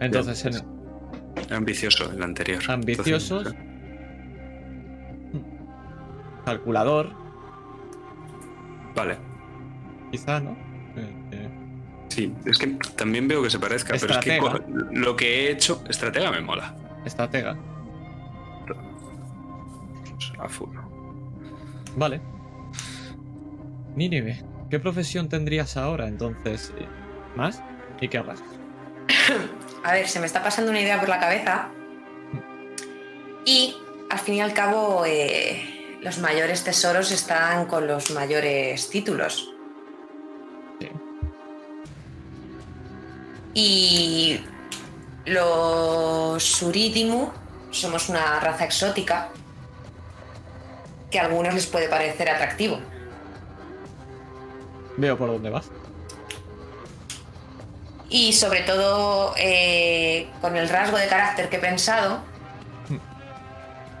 [0.00, 0.78] Entonces, en-
[1.52, 2.62] Ambicioso el anterior.
[2.68, 3.64] ambiciosos, Entonces,
[6.44, 7.10] calculador,
[8.94, 9.16] vale.
[10.10, 10.50] quizá, ¿no?
[10.96, 11.47] Eh, eh,
[12.08, 14.40] Sí, es que también veo que se parezca, pero es que
[14.92, 16.74] lo que he hecho, estratega me mola.
[17.04, 17.56] estratega.
[20.38, 20.70] A full.
[21.96, 22.20] Vale.
[23.94, 26.72] Nínive, ¿qué profesión tendrías ahora entonces?
[27.34, 27.62] ¿Más?
[28.00, 28.48] ¿Y qué rasgos?
[29.84, 31.70] A ver, se me está pasando una idea por la cabeza.
[33.44, 33.74] Y
[34.10, 39.52] al fin y al cabo, eh, los mayores tesoros están con los mayores títulos.
[40.80, 40.88] Sí.
[43.54, 44.40] Y
[45.24, 47.30] los Suridimu
[47.70, 49.28] somos una raza exótica
[51.10, 52.78] que a algunos les puede parecer atractivo.
[54.96, 55.70] Veo por dónde vas.
[58.10, 62.20] Y sobre todo eh, con el rasgo de carácter que he pensado,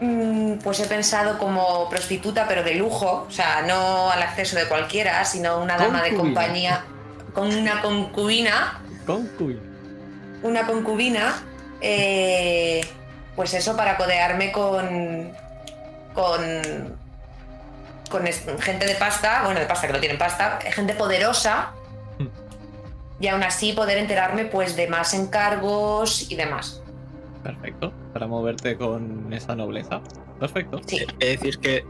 [0.00, 4.66] mm, pues he pensado como prostituta pero de lujo, o sea, no al acceso de
[4.66, 6.84] cualquiera, sino una dama de compañía
[7.34, 9.60] con una concubina, Concubina.
[10.42, 11.42] una concubina,
[11.80, 12.80] eh,
[13.36, 15.30] pues eso para codearme con
[16.14, 16.98] con
[18.10, 18.24] con
[18.60, 21.72] gente de pasta, bueno, de pasta que no tienen pasta, gente poderosa
[23.20, 26.82] y aún así poder enterarme pues de más encargos y demás.
[27.42, 27.92] Perfecto.
[28.12, 30.00] Para moverte con esa nobleza.
[30.40, 30.80] Perfecto.
[30.86, 31.84] Sí, Es decir, que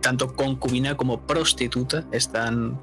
[0.00, 2.80] tanto concubina como prostituta están.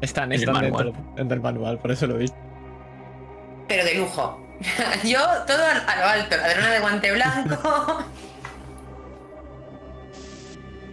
[0.00, 0.84] Están, En el manual.
[0.86, 2.34] dentro, dentro del manual, por eso lo he dicho.
[3.66, 4.40] pero de lujo.
[5.04, 8.04] Yo todo a a lo alto, ladrona de guante blanco.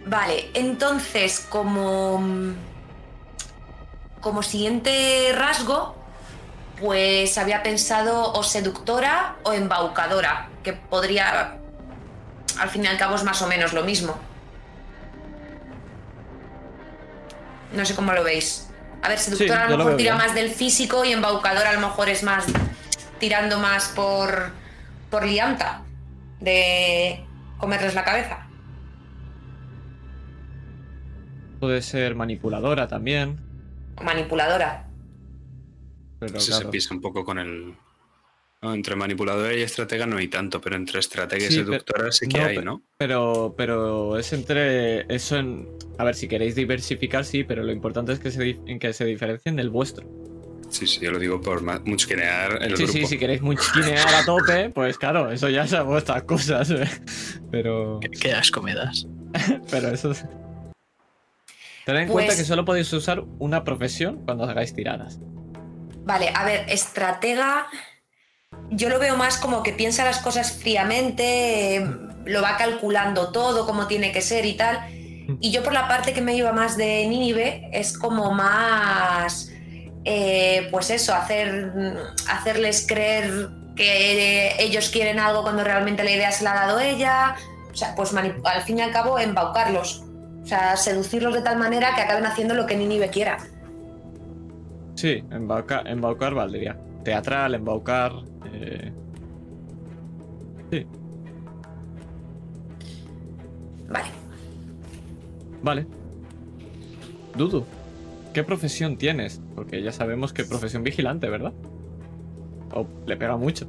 [0.06, 2.20] Vale, entonces como
[4.20, 5.94] como siguiente rasgo,
[6.80, 11.58] pues había pensado o seductora o embaucadora, que podría
[12.58, 14.16] al fin y al cabo es más o menos lo mismo.
[17.72, 18.65] No sé cómo lo veis.
[19.06, 20.26] A ver, seductora a lo mejor tira bien.
[20.26, 22.44] más del físico y embaucadora a lo mejor es más
[23.20, 24.50] tirando más por
[25.10, 25.84] por lianta
[26.40, 27.24] de
[27.56, 28.48] comerles la cabeza.
[31.60, 33.38] Puede ser manipuladora también.
[33.96, 34.88] O manipuladora.
[36.18, 36.42] Pero claro.
[36.42, 37.76] se pisa un poco con el.
[38.66, 42.26] No, entre manipuladora y estratega no hay tanto, pero entre estratega y Sí, seductora sí
[42.28, 42.82] que no, hay, ¿no?
[42.98, 45.68] Pero, pero es entre eso en.
[45.98, 49.04] A ver, si queréis diversificar, sí, pero lo importante es que se, en que se
[49.04, 50.06] diferencien del vuestro.
[50.68, 52.92] Sí, sí, yo lo digo por musquinear el sí, grupo.
[52.92, 56.68] sí, si queréis muchinear a tope, pues claro, eso ya son vuestras cosas.
[56.70, 56.84] ¿eh?
[57.52, 59.06] Pero, Qué, qué asco me das.
[59.70, 60.10] pero eso.
[60.10, 60.24] es-
[61.84, 65.20] Tened en cuenta Pues- que solo podéis usar una profesión cuando hagáis tiradas.
[66.04, 67.68] Vale, a ver, estratega.
[68.70, 71.86] Yo lo veo más como que piensa las cosas fríamente,
[72.24, 74.80] lo va calculando todo, como tiene que ser y tal.
[75.40, 79.50] Y yo por la parte que me iba más de Nínive es como más,
[80.04, 81.72] eh, pues eso, hacer,
[82.28, 87.36] hacerles creer que ellos quieren algo cuando realmente la idea se la ha dado ella.
[87.72, 90.02] O sea, pues al fin y al cabo embaucarlos.
[90.42, 93.36] O sea, seducirlos de tal manera que acaben haciendo lo que Nínive quiera.
[94.94, 96.76] Sí, embauca- embaucar valdría.
[97.06, 98.12] Teatral, embaucar.
[98.52, 98.92] eh,
[100.72, 100.84] Sí,
[103.88, 104.08] Vale.
[105.62, 105.86] vale.
[107.36, 107.64] Dudu,
[108.34, 109.40] ¿qué profesión tienes?
[109.54, 111.52] Porque ya sabemos que profesión vigilante, ¿verdad?
[112.74, 113.68] O le pega mucho.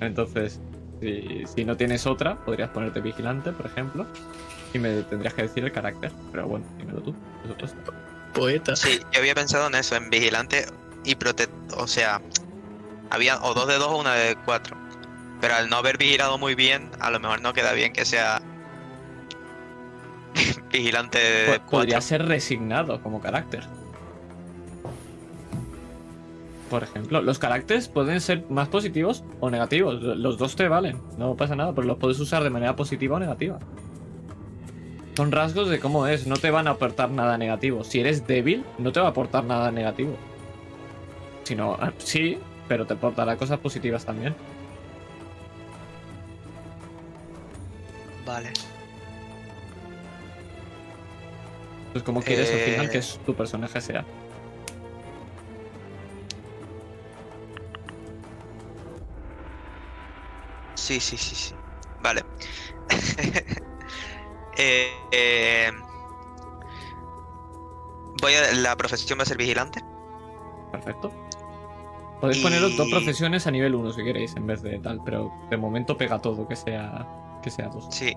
[0.00, 0.60] Entonces,
[1.00, 4.04] si, si no tienes otra, podrías ponerte vigilante, por ejemplo.
[4.74, 6.12] Y me tendrías que decir el carácter.
[6.30, 7.92] Pero bueno, dímelo tú, por supuesto.
[8.32, 8.76] Poeta.
[8.76, 10.66] Sí, yo había pensado en eso, en vigilante
[11.04, 11.78] y protector.
[11.78, 12.20] O sea,
[13.10, 14.76] había o dos de dos o una de cuatro.
[15.40, 18.40] Pero al no haber vigilado muy bien, a lo mejor no queda bien que sea
[20.72, 21.60] vigilante de.
[21.70, 23.64] Podría ser resignado como carácter.
[26.70, 30.00] Por ejemplo, los caracteres pueden ser más positivos o negativos.
[30.00, 33.20] Los dos te valen, no pasa nada, pero los puedes usar de manera positiva o
[33.20, 33.58] negativa.
[35.16, 37.84] Son rasgos de cómo es, no te van a aportar nada negativo.
[37.84, 40.16] Si eres débil, no te va a aportar nada negativo.
[41.44, 44.34] Sino, ah, sí, pero te aportará cosas positivas también.
[48.24, 48.50] Vale.
[51.92, 52.90] Pues como quieres al final Eh.
[52.90, 54.04] que es- tu personaje sea.
[60.74, 61.54] Sí, sí, sí, sí.
[62.02, 62.22] Vale.
[64.58, 65.70] Eh, eh,
[68.20, 68.52] voy a.
[68.54, 69.82] La profesión va a ser vigilante.
[70.70, 71.10] Perfecto.
[72.20, 75.32] Podéis poneros dos Y- profesiones a nivel 1 si queréis, en vez de tal, pero
[75.50, 77.06] de momento pega todo que sea
[77.42, 77.86] que sea dos.
[77.90, 78.14] Sí.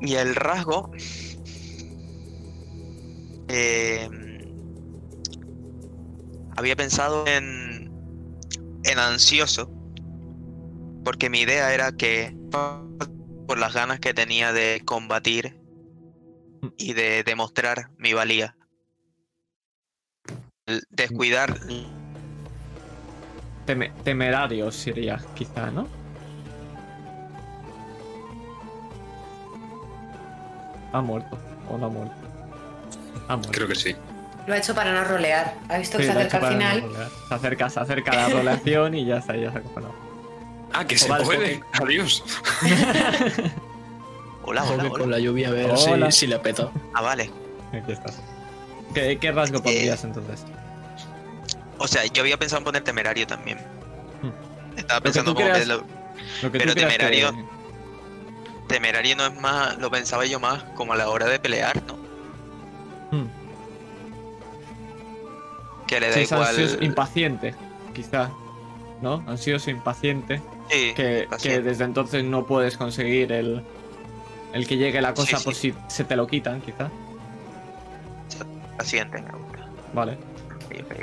[0.00, 0.90] Y el rasgo.
[3.48, 4.08] eh,
[6.56, 7.92] había pensado en.
[8.84, 9.70] En ansioso.
[11.04, 12.36] Porque mi idea era que.
[13.46, 15.56] Por las ganas que tenía de combatir.
[16.78, 18.56] Y de demostrar mi valía.
[20.88, 21.58] Descuidar.
[23.66, 25.86] Teme- temerario sería, quizá, ¿no?
[30.92, 31.38] Ha muerto,
[31.68, 32.14] o no ha muerto.
[33.28, 33.52] Ha muerto.
[33.52, 33.94] Creo que sí.
[34.46, 35.54] Lo ha hecho para no rolear.
[35.68, 37.08] Ha visto que Sí, se acerca al no final.
[37.28, 39.94] Se acerca, se acerca a la relación y ya está, ya se ha acojonado.
[40.74, 41.60] Ah, que O se vale, puede.
[41.72, 42.22] Adiós.
[44.46, 45.16] Hola, hola, que con hola.
[45.16, 46.10] la lluvia a ver Hola.
[46.10, 46.70] si, si le peto.
[46.92, 47.30] Ah, vale.
[47.72, 48.20] Aquí estás.
[48.92, 50.44] ¿Qué, qué rasgo pondrías entonces?
[51.78, 53.58] O sea, yo había pensado en poner temerario también.
[54.76, 55.84] Estaba Lo que pensando tú como que creas- lo-
[56.42, 57.48] Lo que Pero tú creas que- temerario-
[58.68, 61.94] temerario no es más, lo pensaba yo más como a la hora de pelear, ¿no?
[63.16, 63.26] Hmm.
[65.86, 66.48] Que le da Sí, igual.
[66.48, 67.54] ansioso, impaciente,
[67.94, 68.30] quizá.
[69.00, 69.24] ¿No?
[69.26, 70.42] Ansioso, impaciente.
[70.70, 71.26] Sí, Que,
[71.62, 73.62] desde entonces no puedes conseguir el,
[74.52, 75.72] el que llegue la cosa Sí, por sí.
[75.72, 76.90] si se te lo quitan, quizá.
[78.78, 79.68] Paciente, me gusta.
[79.92, 80.18] Vale.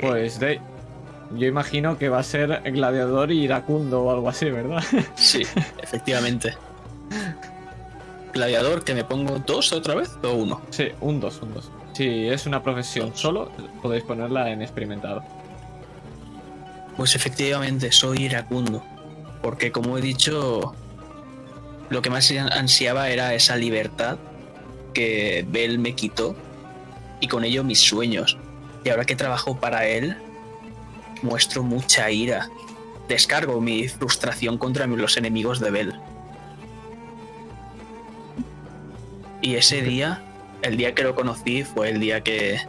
[0.00, 0.60] Pues de,
[1.36, 4.82] yo imagino que va a ser gladiador y iracundo o algo así, ¿verdad?
[5.14, 5.42] Sí,
[5.82, 6.54] efectivamente.
[8.34, 10.60] Gladiador, que me pongo dos otra vez o uno.
[10.70, 11.70] sí, un 2, un 2.
[11.92, 13.50] Si es una profesión solo,
[13.82, 15.22] podéis ponerla en experimentado.
[16.96, 18.82] Pues efectivamente, soy iracundo.
[19.42, 20.74] Porque como he dicho,
[21.90, 24.18] lo que más ansiaba era esa libertad
[24.94, 26.36] que Bell me quitó
[27.20, 28.38] y con ello mis sueños.
[28.84, 30.16] Y ahora que trabajo para él,
[31.22, 32.48] muestro mucha ira.
[33.08, 36.00] Descargo mi frustración contra los enemigos de Bell.
[39.40, 40.22] Y ese día,
[40.62, 42.60] el día que lo conocí, fue el día que.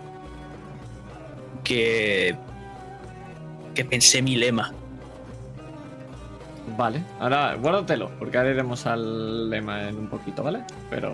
[1.64, 2.36] que.
[3.76, 4.74] que pensé mi lema.
[6.78, 10.64] Vale, ahora guárdatelo, porque ahora iremos al lema en un poquito, ¿vale?
[10.90, 11.14] Pero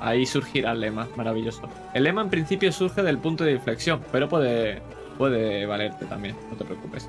[0.00, 1.62] ahí surgirá el lema, maravilloso.
[1.92, 4.82] El lema en principio surge del punto de inflexión, pero puede,
[5.18, 7.08] puede valerte también, no te preocupes.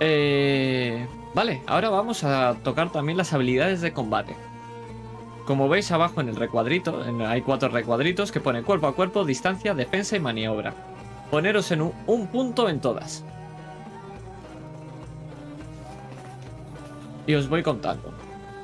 [0.00, 4.34] Eh, vale, ahora vamos a tocar también las habilidades de combate.
[5.46, 9.74] Como veis abajo en el recuadrito, hay cuatro recuadritos que pone cuerpo a cuerpo, distancia,
[9.74, 10.74] defensa y maniobra.
[11.30, 13.24] Poneros en un, punto en todas.
[17.26, 18.12] Y os voy contando.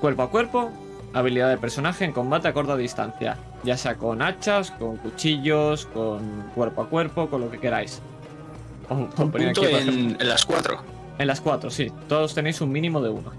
[0.01, 0.71] Cuerpo a cuerpo,
[1.13, 3.37] habilidad de personaje en combate a corta distancia.
[3.63, 8.01] Ya sea con hachas, con cuchillos, con cuerpo a cuerpo, con lo que queráis.
[8.89, 10.83] Un punto en, en, las cuatro.
[11.19, 11.93] En las cuatro, sí.
[12.09, 13.31] Todos tenéis un mínimo de uno.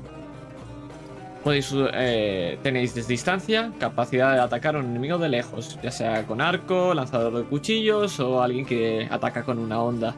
[1.43, 6.39] Podéis, eh, tenéis distancia, capacidad de atacar a un enemigo de lejos, ya sea con
[6.39, 10.15] arco, lanzador de cuchillos o alguien que ataca con una onda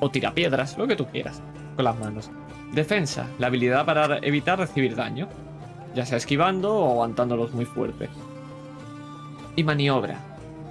[0.00, 1.42] o tira piedras, lo que tú quieras,
[1.76, 2.30] con las manos.
[2.76, 5.30] Defensa, la habilidad para evitar recibir daño,
[5.94, 8.10] ya sea esquivando o aguantándolos muy fuerte.
[9.56, 10.20] Y maniobra,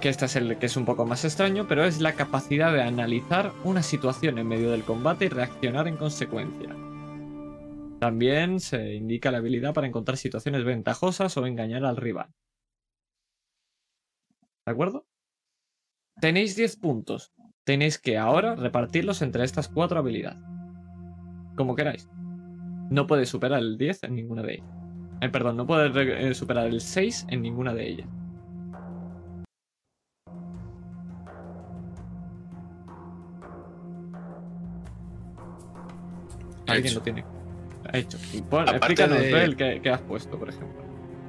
[0.00, 2.82] que este es el que es un poco más extraño, pero es la capacidad de
[2.82, 6.68] analizar una situación en medio del combate y reaccionar en consecuencia.
[7.98, 12.32] También se indica la habilidad para encontrar situaciones ventajosas o engañar al rival.
[14.64, 15.08] ¿De acuerdo?
[16.20, 17.32] Tenéis 10 puntos.
[17.64, 20.55] Tenéis que ahora repartirlos entre estas cuatro habilidades.
[21.56, 22.08] Como queráis.
[22.90, 24.66] No podéis superar el 10 en ninguna de ellas.
[25.20, 28.08] Eh, perdón, no podéis eh, superar el 6 en ninguna de ellas.
[36.68, 37.36] Alguien lo tiene
[37.92, 38.18] hecho.
[38.18, 39.80] explícanos, de...
[39.82, 40.84] qué, has puesto, por ejemplo.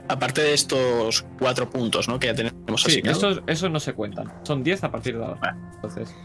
[0.09, 2.17] Aparte de estos cuatro puntos, ¿no?
[2.17, 4.31] Que ya tenemos sí, Esos, no se cuentan.
[4.43, 5.39] Son 10 a partir de ahora.
[5.43, 5.71] Ah.
[5.75, 6.15] Entonces.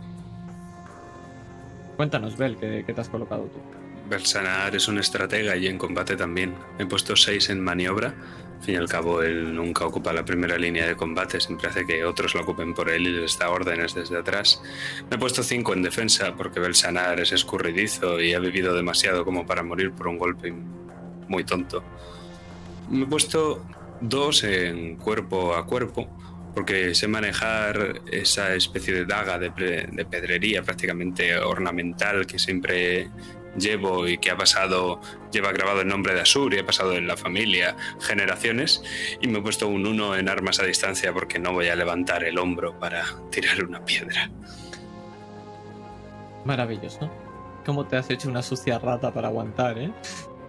[1.97, 3.59] Cuéntanos, Bel, ¿qué, te has colocado tú?
[4.13, 6.55] Belsanar es un estratega y en combate también.
[6.79, 8.09] He puesto 6 en maniobra.
[8.59, 11.87] Al fin y al cabo, él nunca ocupa la primera línea de combate, siempre hace
[11.87, 14.63] que otros lo ocupen por él y les da órdenes desde atrás.
[15.11, 19.47] Me he puesto 5 en defensa porque Belsanar es escurridizo y ha vivido demasiado como
[19.47, 20.53] para morir por un golpe
[21.29, 21.83] muy tonto.
[22.91, 23.65] Me he puesto
[24.03, 26.07] 2 en cuerpo a cuerpo
[26.55, 29.49] porque sé manejar esa especie de daga de,
[29.91, 33.09] de pedrería prácticamente ornamental que siempre
[33.57, 35.01] llevo y que ha pasado,
[35.31, 38.83] lleva grabado el nombre de Asur y ha pasado en la familia generaciones
[39.21, 42.25] y me he puesto un 1 en armas a distancia porque no voy a levantar
[42.25, 44.31] el hombro para tirar una piedra.
[46.45, 47.11] Maravilloso.
[47.65, 49.93] ¿Cómo te has hecho una sucia rata para aguantar, eh?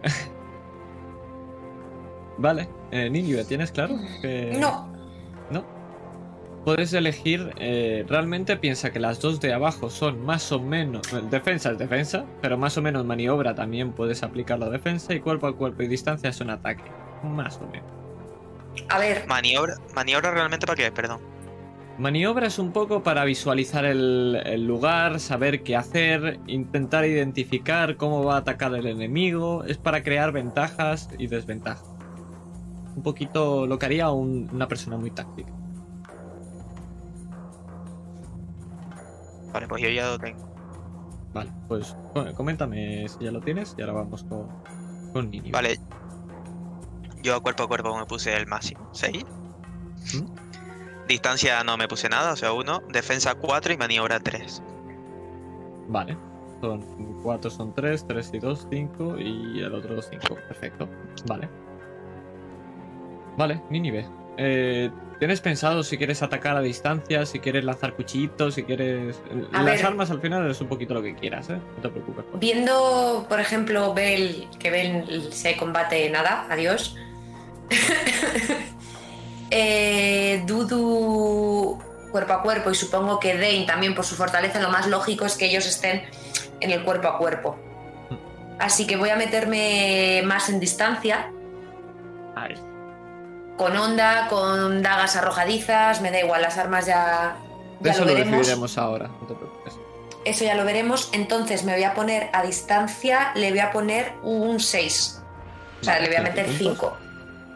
[2.38, 3.96] vale, eh, ¿tienes claro?
[4.22, 4.58] Que...
[4.60, 4.93] ¿No?
[6.64, 11.72] Puedes elegir, eh, realmente piensa que las dos de abajo son más o menos, defensa
[11.72, 15.56] es defensa, pero más o menos maniobra también puedes aplicar la defensa y cuerpo a
[15.56, 16.84] cuerpo y distancia es un ataque,
[17.23, 17.88] más o menos.
[18.90, 19.27] A ver.
[19.27, 21.19] Maniobra, maniobra realmente para qué, perdón.
[21.99, 28.23] Maniobra es un poco para visualizar el, el, lugar, saber qué hacer, intentar identificar cómo
[28.23, 31.85] va a atacar el enemigo, es para crear ventajas y desventajas.
[32.95, 35.52] Un poquito lo que haría una persona muy táctica.
[39.54, 40.54] Vale, pues yo ya lo tengo.
[41.34, 41.96] Vale, pues
[42.36, 44.48] coméntame si ya lo tienes y ahora vamos con,
[45.14, 45.52] con Nini.
[45.52, 45.80] Vale.
[47.22, 49.26] Yo cuerpo a cuerpo me puse el máximo, 6.
[50.16, 51.08] ¿Mm?
[51.08, 52.84] Distancia no me puse nada, o sea, 1.
[52.90, 54.62] Defensa 4 y maniobra 3.
[55.88, 56.18] Vale.
[56.62, 56.82] Son
[57.24, 60.36] 4 son 3, 3 y 2, 5 y el otro 5.
[60.48, 60.88] Perfecto.
[61.28, 61.50] Vale.
[63.38, 64.08] Vale, Ninive.
[64.38, 64.90] Eh,
[65.24, 69.16] ¿Tienes pensado si quieres atacar a distancia, si quieres lanzar cuchillitos, si quieres...
[69.54, 71.62] Las armas al final es un poquito lo que quieras, ¿eh?
[71.78, 72.26] No te preocupes.
[72.41, 76.98] Viendo, por ejemplo, Bell, que Bell se combate nada, adiós.
[79.50, 81.82] eh, Dudu
[82.12, 85.38] cuerpo a cuerpo y supongo que Dane también por su fortaleza, lo más lógico es
[85.38, 86.04] que ellos estén
[86.60, 87.56] en el cuerpo a cuerpo.
[88.10, 88.16] Mm.
[88.60, 91.32] Así que voy a meterme más en distancia.
[93.58, 97.38] Con onda, con dagas arrojadizas, me da igual, las armas ya,
[97.82, 98.38] Ya Eso lo lo veremos.
[98.40, 99.74] decidiremos ahora, no te preocupes.
[100.26, 101.10] Eso ya lo veremos.
[101.14, 105.22] Entonces me voy a poner a distancia, le voy a poner un 6.
[105.82, 106.78] O sea, le voy a meter Puntos.
[106.78, 106.98] 5.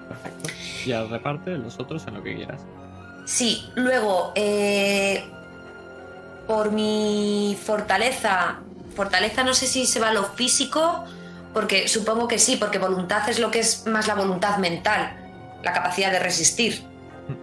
[0.09, 0.49] Perfecto.
[0.85, 2.61] Y al reparte los otros en lo que quieras.
[3.25, 5.29] Sí, luego, eh,
[6.45, 8.59] por mi fortaleza,
[8.95, 11.03] fortaleza no sé si se va a lo físico,
[11.53, 15.26] porque supongo que sí, porque voluntad es lo que es más la voluntad mental,
[15.63, 16.83] la capacidad de resistir.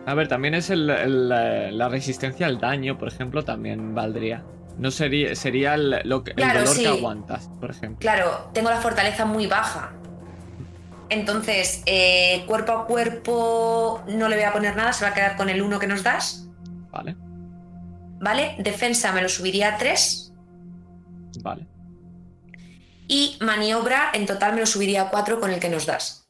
[0.06, 1.28] A ver, también es el- el,
[1.76, 4.42] la resistencia al daño, por ejemplo, también valdría.
[4.78, 6.82] No sería, sería el, lo que- el Claro, dolor sí.
[6.82, 7.98] que aguantas, por ejemplo.
[8.00, 9.92] Claro, tengo la fortaleza muy baja.
[11.10, 15.36] Entonces, eh, cuerpo a cuerpo no le voy a poner nada, se va a quedar
[15.36, 16.48] con el 1 que nos das,
[16.90, 17.14] Vale,
[18.20, 18.54] ¿vale?
[18.58, 20.32] Defensa me lo subiría a 3
[21.42, 21.66] vale.
[23.06, 26.23] y maniobra en total me lo subiría a 4 con el que nos das.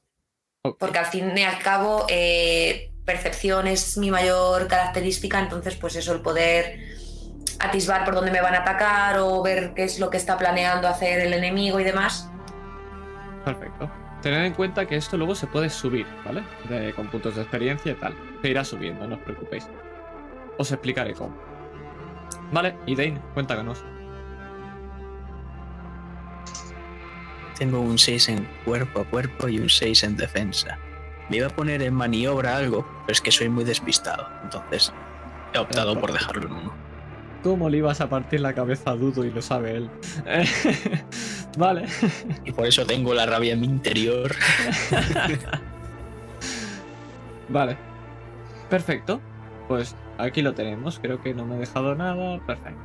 [0.72, 6.14] Porque al fin y al cabo eh, percepción es mi mayor característica, entonces pues eso,
[6.14, 6.78] el poder
[7.60, 10.88] atisbar por dónde me van a atacar o ver qué es lo que está planeando
[10.88, 12.30] hacer el enemigo y demás.
[13.44, 13.90] Perfecto.
[14.22, 16.42] Tened en cuenta que esto luego se puede subir, ¿vale?
[16.70, 18.14] De- con puntos de experiencia y tal.
[18.40, 19.68] Se irá subiendo, no os preocupéis.
[20.56, 21.36] Os explicaré cómo.
[22.52, 23.84] Vale, y Dane, cuéntanos.
[27.58, 30.78] Tengo un 6 en cuerpo a cuerpo y un 6 en defensa.
[31.28, 34.28] Me iba a poner en maniobra algo, pero es que soy muy despistado.
[34.42, 34.92] Entonces
[35.52, 36.74] he optado por dejarlo en uno.
[37.42, 39.90] ¿Cómo le ibas a partir la cabeza a Dudo y lo sabe él?
[41.58, 41.86] vale.
[42.44, 44.34] Y por eso tengo la rabia en mi interior.
[47.48, 47.76] Vale.
[48.70, 49.20] Perfecto.
[49.68, 50.98] Pues aquí lo tenemos.
[50.98, 52.40] Creo que no me he dejado nada.
[52.46, 52.80] Perfecto.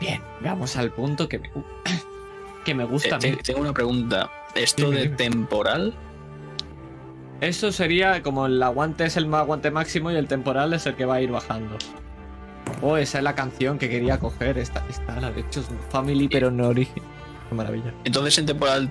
[0.00, 1.50] Bien, vamos al punto que me,
[2.64, 3.36] que me gusta a Te- mí.
[3.36, 4.30] te- Tengo una pregunta.
[4.54, 5.16] ¿Esto Dime, de dime.
[5.16, 5.94] temporal?
[7.40, 11.06] Eso sería como el aguante es el aguante máximo y el temporal es el que
[11.06, 11.76] va a ir bajando.
[12.82, 14.58] Oh, esa es la canción que quería coger.
[14.58, 17.02] Esta, esta la de hecho es Family, pero no origen.
[17.48, 17.94] Qué maravilla.
[18.04, 18.90] Entonces en temporal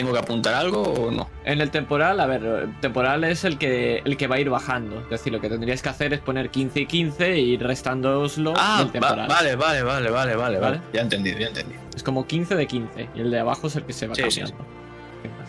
[0.00, 1.28] tengo que apuntar algo o no?
[1.44, 4.48] En el temporal, a ver, el temporal es el que, el que va a ir
[4.48, 5.00] bajando.
[5.02, 8.26] Es decir, lo que tendríais que hacer es poner 15 y 15 y ir restándolo
[8.56, 9.28] Ah, del va- temporal.
[9.28, 10.58] vale, vale, vale, vale, vale, ¿Vale?
[10.58, 10.80] vale.
[10.92, 11.80] Ya entendido, ya entendido.
[11.94, 14.22] Es como 15 de 15 y el de abajo es el que se va Sí,
[14.30, 14.64] sí, cambiando.
[15.22, 15.48] ¿Qué más?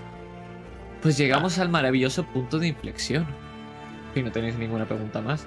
[1.02, 3.26] Pues llegamos al maravilloso punto de inflexión.
[4.14, 5.46] Si no tenéis ninguna pregunta más.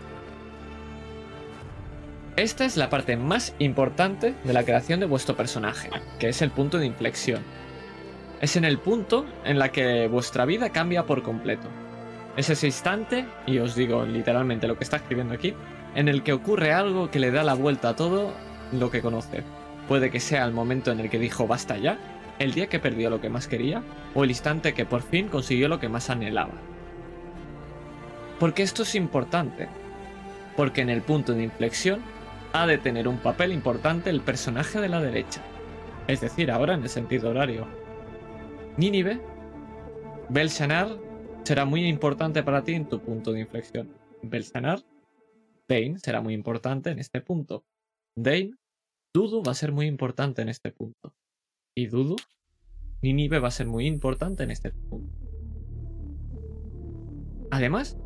[2.36, 6.50] Esta es la parte más importante de la creación de vuestro personaje, que es el
[6.50, 7.42] punto de inflexión.
[8.44, 11.66] Es en el punto en la que vuestra vida cambia por completo.
[12.36, 15.54] Es ese instante, y os digo literalmente lo que está escribiendo aquí,
[15.94, 18.34] en el que ocurre algo que le da la vuelta a todo
[18.70, 19.42] lo que conoce.
[19.88, 21.96] Puede que sea el momento en el que dijo basta ya,
[22.38, 23.82] el día que perdió lo que más quería,
[24.14, 26.52] o el instante que por fin consiguió lo que más anhelaba.
[28.38, 29.68] Porque esto es importante.
[30.54, 32.02] Porque en el punto de inflexión
[32.52, 35.40] ha de tener un papel importante el personaje de la derecha.
[36.08, 37.82] Es decir, ahora en el sentido horario.
[38.76, 39.20] Nínive,
[40.28, 40.98] Belshanar
[41.44, 43.88] será muy importante para ti en tu punto de inflexión.
[44.22, 44.80] Belshanar,
[45.68, 47.64] Dane será muy importante en este punto.
[48.16, 48.52] Dane,
[49.14, 51.14] Dudu va a ser muy importante en este punto.
[51.76, 52.16] Y Dudu,
[53.02, 55.14] Nínive va a ser muy importante en este punto.
[57.50, 57.96] Además,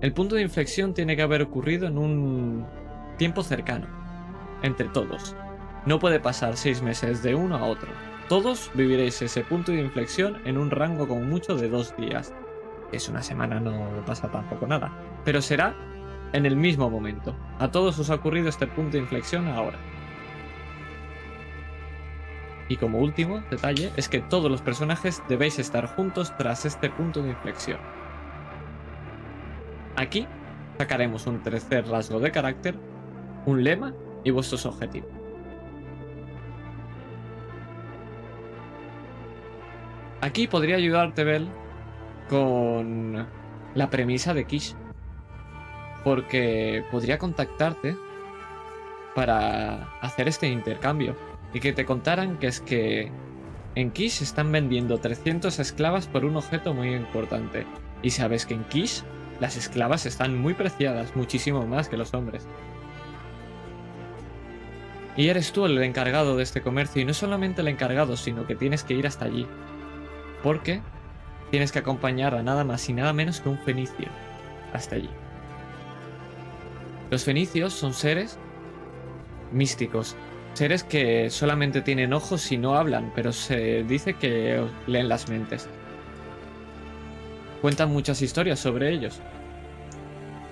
[0.00, 2.66] el punto de inflexión tiene que haber ocurrido en un
[3.18, 3.86] tiempo cercano,
[4.62, 5.36] entre todos.
[5.86, 8.05] No puede pasar seis meses de uno a otro.
[8.28, 12.34] Todos viviréis ese punto de inflexión en un rango con mucho de dos días.
[12.90, 14.90] Es una semana, no pasa tampoco nada.
[15.24, 15.76] Pero será
[16.32, 17.36] en el mismo momento.
[17.60, 19.78] A todos os ha ocurrido este punto de inflexión ahora.
[22.68, 27.22] Y como último detalle es que todos los personajes debéis estar juntos tras este punto
[27.22, 27.78] de inflexión.
[29.94, 30.26] Aquí
[30.78, 32.74] sacaremos un tercer rasgo de carácter,
[33.46, 33.94] un lema
[34.24, 35.15] y vuestros objetivos.
[40.20, 41.48] Aquí podría ayudarte Bel
[42.28, 43.26] con
[43.74, 44.74] la premisa de Kish.
[46.04, 47.96] Porque podría contactarte
[49.14, 51.16] para hacer este intercambio.
[51.52, 53.10] Y que te contaran que es que
[53.74, 57.66] en Kish están vendiendo 300 esclavas por un objeto muy importante.
[58.02, 59.02] Y sabes que en Kish
[59.40, 62.46] las esclavas están muy preciadas, muchísimo más que los hombres.
[65.16, 68.54] Y eres tú el encargado de este comercio, y no solamente el encargado, sino que
[68.54, 69.46] tienes que ir hasta allí.
[70.46, 70.80] Porque
[71.50, 74.06] tienes que acompañar a nada más y nada menos que un fenicio
[74.72, 75.10] hasta allí.
[77.10, 78.38] Los fenicios son seres
[79.50, 80.14] místicos,
[80.54, 85.68] seres que solamente tienen ojos y no hablan, pero se dice que leen las mentes.
[87.60, 89.20] Cuentan muchas historias sobre ellos.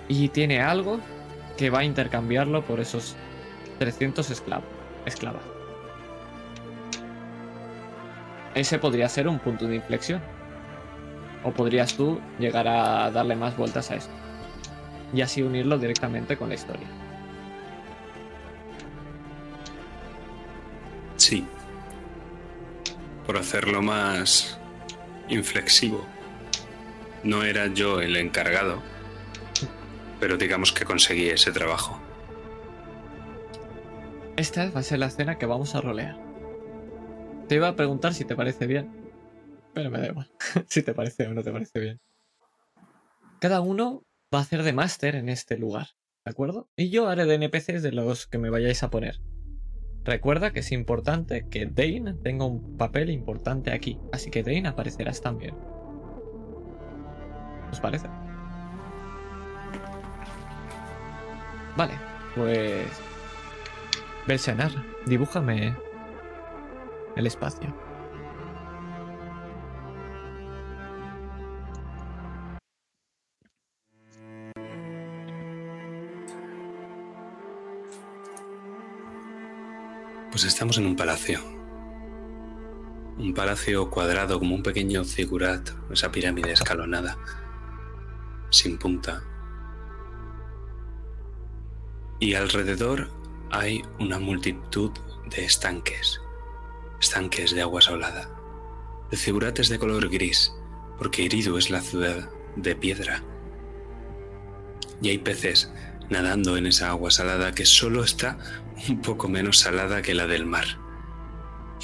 [0.09, 0.99] Y tiene algo
[1.57, 3.15] que va a intercambiarlo por esos
[3.79, 4.67] 300 esclavos,
[5.07, 5.54] esclavas.
[8.55, 10.21] Ese podría ser un punto de inflexión.
[11.43, 14.13] O podrías tú llegar a darle más vueltas a esto.
[15.13, 16.87] Y así unirlo directamente con la historia.
[21.17, 21.47] Sí.
[23.27, 24.59] Por hacerlo más
[25.29, 26.05] inflexivo.
[27.23, 28.83] No era yo el encargado,
[30.21, 31.99] pero digamos que conseguí ese trabajo.
[34.37, 36.24] Esta va a ser la escena que vamos a rolear.
[37.49, 38.91] Te iba a preguntar si te parece bien,
[39.75, 40.31] pero me da igual
[40.69, 42.01] si te parece o no te parece bien.
[43.39, 44.05] Cada uno
[44.35, 45.89] va a hacer de máster en este lugar,
[46.25, 46.71] ¿de acuerdo?
[46.77, 49.21] Y yo haré de NPCs de los que me vayáis a poner.
[50.05, 55.21] Recuerda que es importante que Dane tenga un papel importante aquí, así que Dane aparecerás
[55.21, 55.55] también.
[57.71, 58.09] ¿Os parece?
[61.77, 61.95] Vale,
[62.35, 62.87] pues...
[64.27, 64.71] Belsanar,
[65.07, 65.75] dibújame
[67.17, 67.75] el espacio.
[80.31, 81.39] Pues estamos en un palacio.
[83.19, 87.17] Un palacio cuadrado como un pequeño zigurat, esa pirámide escalonada,
[88.51, 89.23] sin punta.
[92.19, 93.11] Y alrededor
[93.53, 94.91] hay una multitud
[95.31, 96.21] de estanques,
[97.05, 98.31] estanques de agua salada.
[99.11, 100.53] El zigurat es de color gris,
[100.99, 103.23] porque Eridu es la ciudad de piedra.
[105.03, 105.71] Y hay peces
[106.09, 108.39] nadando en esa agua salada que solo está
[108.89, 110.65] un poco menos salada que la del mar.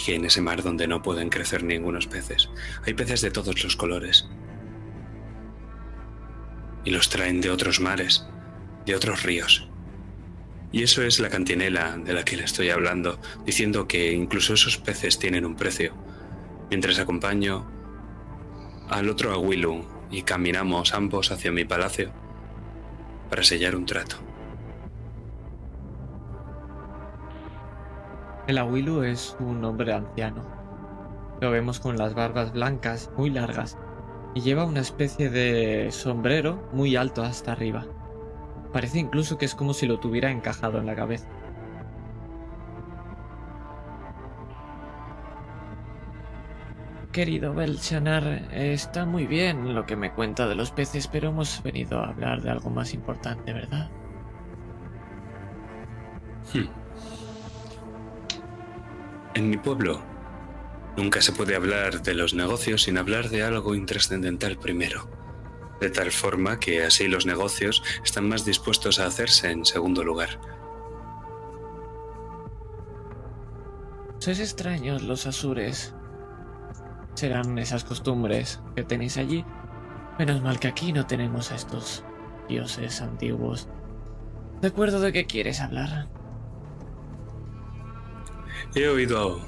[0.07, 2.49] Y en ese mar donde no pueden crecer ningunos peces.
[2.87, 4.27] Hay peces de todos los colores.
[6.85, 8.25] Y los traen de otros mares,
[8.87, 9.70] de otros ríos.
[10.73, 14.79] Y eso es la cantinela de la que le estoy hablando, diciendo que incluso esos
[14.79, 15.95] peces tienen un precio.
[16.71, 17.67] Mientras acompaño
[18.89, 22.13] al otro Aguilu y caminamos ambos hacia mi palacio
[23.29, 24.17] para sellar un trato.
[28.47, 30.45] El Awilu es un hombre anciano.
[31.41, 33.79] Lo vemos con las barbas blancas muy largas
[34.35, 37.87] y lleva una especie de sombrero muy alto hasta arriba.
[38.73, 41.29] Parece incluso que es como si lo tuviera encajado en la cabeza.
[47.13, 51.99] Querido Belchanar, está muy bien lo que me cuenta de los peces, pero hemos venido
[51.99, 53.91] a hablar de algo más importante, ¿verdad?
[56.55, 56.69] Hmm.
[59.35, 60.01] En mi pueblo
[60.97, 65.09] nunca se puede hablar de los negocios sin hablar de algo intrascendental primero,
[65.81, 70.41] de tal forma que así los negocios están más dispuestos a hacerse en segundo lugar.
[74.19, 75.95] Sois extraños los asures.
[77.15, 79.45] Serán esas costumbres que tenéis allí.
[80.19, 82.05] Menos mal que aquí no tenemos a estos
[82.49, 83.69] dioses antiguos.
[84.61, 86.09] ¿De acuerdo de qué quieres hablar?
[88.75, 89.41] He oído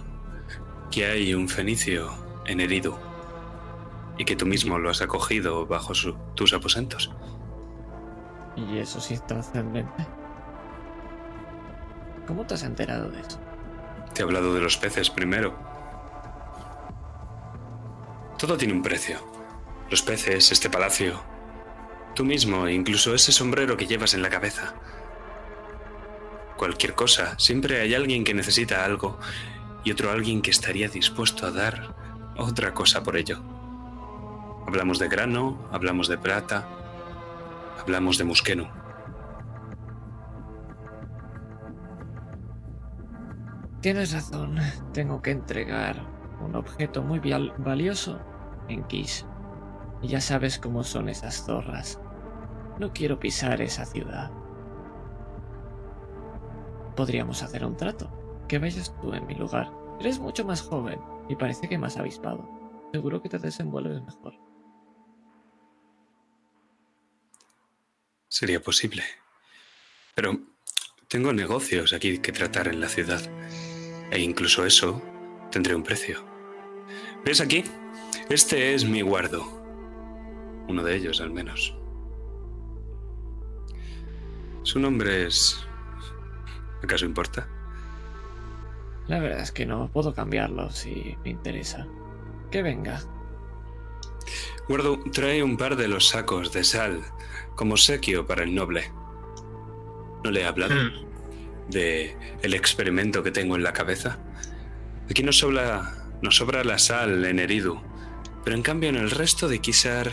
[0.91, 2.11] que hay un fenicio
[2.47, 3.12] en Eridu
[4.23, 7.11] y que tú mismo lo has acogido bajo su- tus aposentos.
[8.55, 10.07] Y eso sí es trascendente.
[12.29, 13.41] ¿Cómo te has enterado de eso?
[14.15, 15.55] Te he hablado de los peces primero.
[18.39, 19.19] Todo tiene un precio.
[19.91, 21.21] Los peces, este palacio,
[22.15, 24.75] tú mismo incluso ese sombrero que llevas en la cabeza.
[26.57, 29.19] Cualquier cosa, siempre hay alguien que necesita algo
[29.83, 31.95] y otro alguien que estaría dispuesto a dar
[32.37, 33.43] otra cosa por ello.
[34.67, 36.67] Hablamos de grano, hablamos de plata,
[37.81, 38.83] hablamos de musqueno.
[43.83, 44.59] Tienes razón.
[44.93, 45.97] Tengo que entregar
[46.41, 47.19] un objeto muy
[47.59, 48.21] valioso
[48.69, 49.27] en Kish.
[50.01, 52.01] Y ya sabes cómo son esas zorras.
[52.79, 54.31] No quiero pisar esa ciudad.
[56.95, 58.09] Podríamos hacer un trato.
[58.47, 59.73] Que vayas tú en mi lugar.
[59.99, 62.49] Eres mucho más joven y parece que más avispado.
[62.93, 64.52] Seguro que te desenvuelves mejor.
[68.33, 69.03] Sería posible.
[70.15, 70.41] Pero
[71.07, 73.21] tengo negocios aquí que tratar en la ciudad.
[74.11, 75.03] E incluso eso
[75.51, 76.25] tendré un precio.
[77.27, 77.63] ¿Ves aquí?
[78.31, 79.45] Este es mi guardo.
[80.67, 81.77] Uno de ellos, al menos.
[84.63, 85.59] Su nombre es...
[86.83, 87.47] ¿Acaso importa?
[89.09, 91.87] La verdad es que no puedo cambiarlo si me interesa.
[92.51, 92.99] Que venga.
[94.69, 97.03] Guardo trae un par de los sacos de sal
[97.57, 98.91] como sequio para el noble.
[100.25, 101.71] No le he hablado Hmm.
[101.71, 104.19] de el experimento que tengo en la cabeza.
[105.11, 107.81] Aquí nos sobra, nos sobra la sal en Eridu,
[108.45, 110.11] pero en cambio en el resto de Kisar...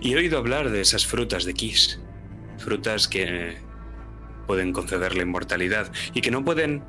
[0.00, 1.98] Y he oído hablar de esas frutas de Kis.
[2.58, 3.56] Frutas que
[4.46, 6.84] pueden conceder la inmortalidad y que no pueden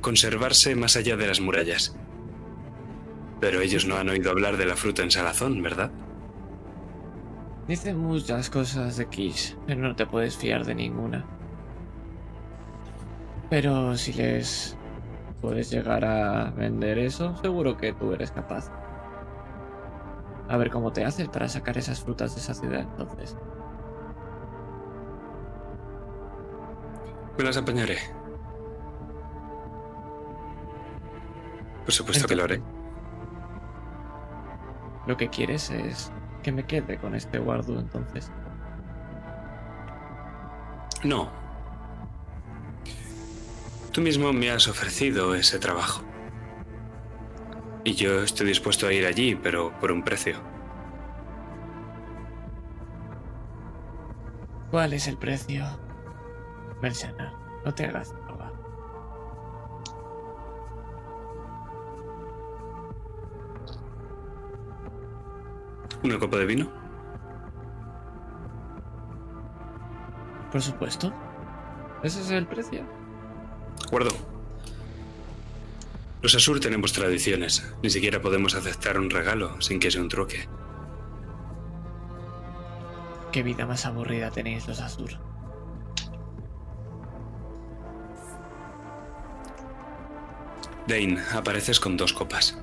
[0.00, 1.94] conservarse más allá de las murallas.
[3.40, 5.90] Pero ellos no han oído hablar de la fruta en salazón, ¿verdad?
[7.68, 11.24] Dicen muchas cosas de Kish, pero no te puedes fiar de ninguna.
[13.50, 14.76] Pero si les
[15.40, 18.70] puedes llegar a vender eso, seguro que tú eres capaz.
[20.48, 23.36] A ver cómo te haces para sacar esas frutas de esa ciudad entonces.
[27.36, 27.98] Me las apañaré.
[31.84, 32.62] Por supuesto que lo haré.
[35.08, 36.12] Lo que quieres es
[36.42, 38.30] que me quede con este guardo entonces.
[41.02, 41.30] No.
[43.90, 46.04] Tú mismo me has ofrecido ese trabajo.
[47.84, 50.42] Y yo estoy dispuesto a ir allí, pero por un precio.
[54.70, 55.64] ¿Cuál es el precio?
[56.82, 57.32] Mercenar,
[57.64, 58.14] no te hagas
[66.02, 66.70] ¿Una copa de vino?
[70.52, 71.12] Por supuesto.
[72.02, 72.82] ¿Ese es el precio?
[73.86, 74.10] Acuerdo.
[76.22, 77.74] Los Asur tenemos tradiciones.
[77.82, 80.48] Ni siquiera podemos aceptar un regalo sin que sea un truque.
[83.32, 85.10] Qué vida más aburrida tenéis los Asur.
[90.86, 92.58] Dane, apareces con dos copas.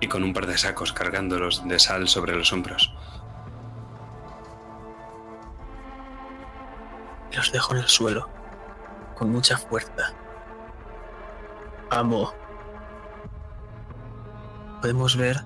[0.00, 2.94] Y con un par de sacos cargándolos de sal sobre los hombros.
[7.32, 8.28] Los dejo en el suelo,
[9.16, 10.12] con mucha fuerza.
[11.90, 12.32] Amo.
[14.80, 15.40] Podemos ver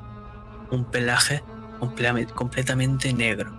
[0.71, 1.43] un pelaje
[2.35, 3.53] completamente negro.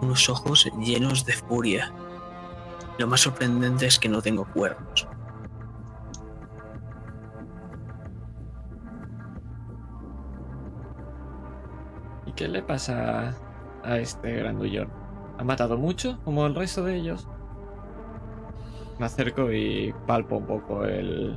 [0.00, 1.92] Unos ojos llenos de furia.
[2.98, 5.08] Lo más sorprendente es que no tengo cuernos.
[12.38, 13.36] Qué le pasa
[13.82, 14.88] a este grandullón?
[15.38, 17.26] ¿Ha matado mucho, como el resto de ellos?
[19.00, 21.36] Me acerco y palpo un poco el...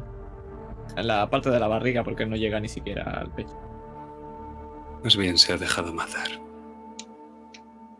[0.95, 3.59] la parte de la barriga porque no llega ni siquiera al pecho.
[5.03, 6.29] Más bien se ha dejado matar.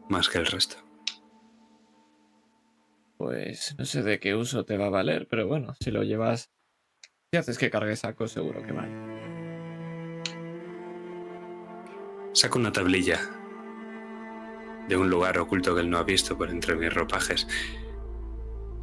[0.08, 0.76] Más que el resto.
[3.18, 6.52] Pues no sé de qué uso te va a valer, pero bueno, si lo llevas...
[7.32, 9.11] Si haces que cargue saco, seguro que vale.
[12.34, 13.20] Saco una tablilla
[14.88, 17.48] de un lugar oculto que él no ha visto por entre mis ropajes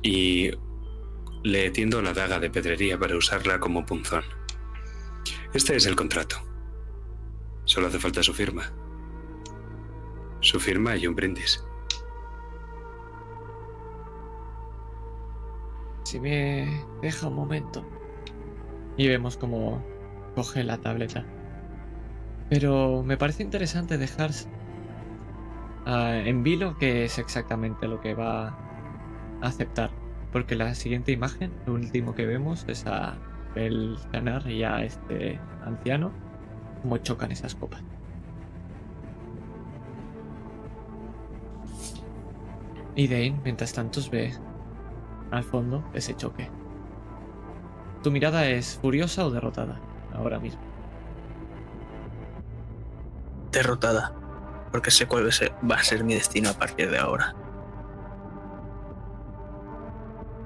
[0.02, 0.50] y
[1.42, 4.24] le tiendo la daga de pedrería para usarla como punzón.
[5.54, 6.36] Este es el contrato.
[7.64, 8.70] Solo hace falta su firma.
[10.40, 11.64] Su firma y un brindis.
[16.04, 17.84] Si me deja un momento.
[18.96, 19.84] Y vemos cómo
[20.34, 21.26] coge la tableta.
[22.48, 24.30] Pero me parece interesante dejar
[25.86, 28.56] ah, en vilo qué es exactamente lo que va a
[29.42, 29.90] aceptar.
[30.32, 33.16] Porque la siguiente imagen, lo último que vemos es a
[33.54, 36.12] el Canar y a este anciano
[36.82, 37.82] como chocan esas copas.
[42.94, 44.32] Y Dane, mientras tanto, ve
[45.30, 46.48] al fondo ese choque.
[48.02, 49.80] ¿Tu mirada es furiosa o derrotada
[50.12, 50.67] ahora mismo?
[53.52, 54.12] Derrotada,
[54.72, 57.34] porque sé cuál va a ser- mi destino a partir de ahora.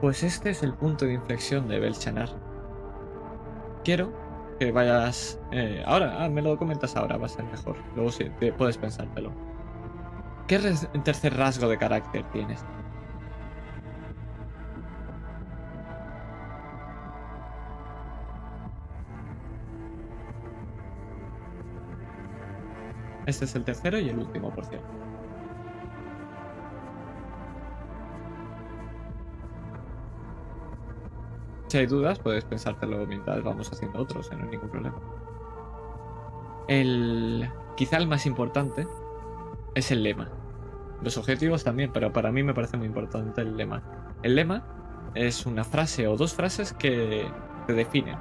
[0.00, 2.28] Pues este es el punto de inflexión de Belchanar.
[3.84, 4.12] Quiero
[4.58, 5.38] que vayas...
[5.52, 7.76] eh, ahora, ah, me lo comentas ahora, va a ser mejor.
[7.94, 9.32] Luego sí, te puedes pensártelo.
[10.48, 10.58] ¿Qué
[11.04, 12.64] tercer rasgo de carácter tienes?
[23.32, 24.86] Este es el tercero y el último, por cierto.
[31.68, 35.00] Si hay dudas, puedes pensártelo mientras vamos haciendo otros, eh, no hay ningún problema.
[36.68, 37.50] El.
[37.74, 38.86] Quizá el más importante
[39.74, 40.30] es el lema.
[41.00, 43.82] Los objetivos también, pero para mí me parece muy importante el lema.
[44.22, 44.62] El lema
[45.14, 47.26] es una frase o dos frases que
[47.66, 48.18] te definen.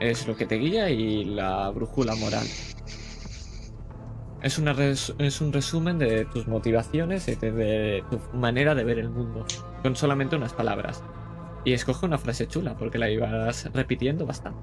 [0.00, 2.46] Es lo que te guía y la brújula moral.
[4.42, 8.84] Es, una res- es un resumen de tus motivaciones y de, de tu manera de
[8.84, 9.44] ver el mundo,
[9.82, 11.02] con solamente unas palabras.
[11.64, 14.60] Y escoge una frase chula, porque la ibas repitiendo bastante.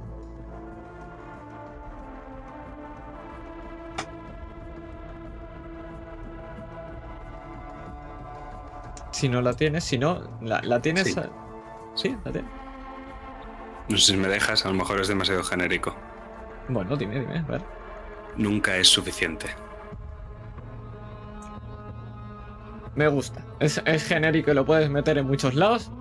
[9.11, 11.07] Si no la tienes, si no, la, la tienes.
[11.13, 11.15] Sí.
[11.95, 12.51] Sí, la tienes.
[13.89, 15.95] No sé si me dejas, a lo mejor es demasiado genérico.
[16.67, 17.61] Bueno, dime, dime, a ver.
[18.35, 19.47] Nunca es suficiente.
[22.97, 23.45] Me gusta.
[23.59, 25.91] Es, es genérico y lo puedes meter en muchos lados.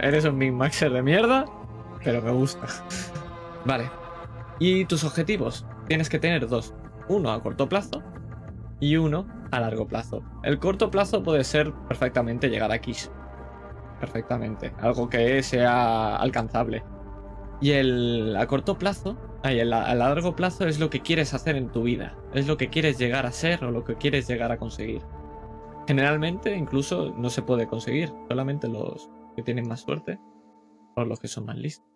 [0.00, 1.46] Eres un Min Maxer de mierda,
[2.04, 2.66] pero me gusta.
[3.64, 3.90] Vale.
[4.58, 5.64] ¿Y tus objetivos?
[5.88, 6.74] Tienes que tener dos.
[7.08, 8.02] Uno a corto plazo
[8.80, 10.22] y uno a largo plazo.
[10.42, 13.08] El corto plazo puede ser perfectamente llegar a Kish.
[13.98, 14.74] Perfectamente.
[14.78, 16.84] Algo que sea alcanzable.
[17.62, 21.56] Y el a corto plazo, ay, el a largo plazo es lo que quieres hacer
[21.56, 22.14] en tu vida.
[22.34, 25.00] Es lo que quieres llegar a ser o lo que quieres llegar a conseguir.
[25.86, 30.18] Generalmente incluso no se puede conseguir, solamente los que tienen más suerte
[30.96, 31.86] o los que son más listos.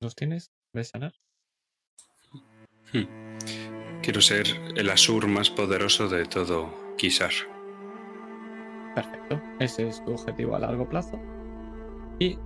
[0.00, 0.52] ¿Los tienes?
[0.72, 1.14] ¿Ves sanar?
[4.02, 4.46] Quiero ser
[4.76, 7.32] el Asur más poderoso de todo Kisar.
[8.94, 9.40] Perfecto.
[9.58, 11.18] Ese es tu objetivo a largo plazo.
[12.18, 12.38] Y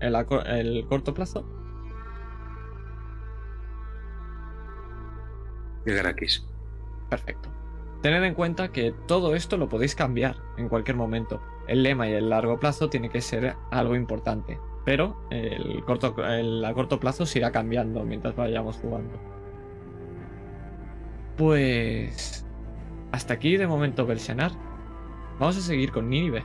[0.00, 0.14] el,
[0.46, 1.44] el corto plazo,
[5.86, 6.42] Llegar a Kish.
[7.08, 7.48] perfecto.
[8.02, 11.40] Tened en cuenta que todo esto lo podéis cambiar en cualquier momento.
[11.66, 16.64] El lema y el largo plazo tiene que ser algo importante, pero el corto, el
[16.64, 19.18] a corto plazo se irá cambiando mientras vayamos jugando.
[21.36, 22.44] Pues
[23.12, 24.52] hasta aquí de momento Belsanar.
[25.38, 26.44] Vamos a seguir con Nínive.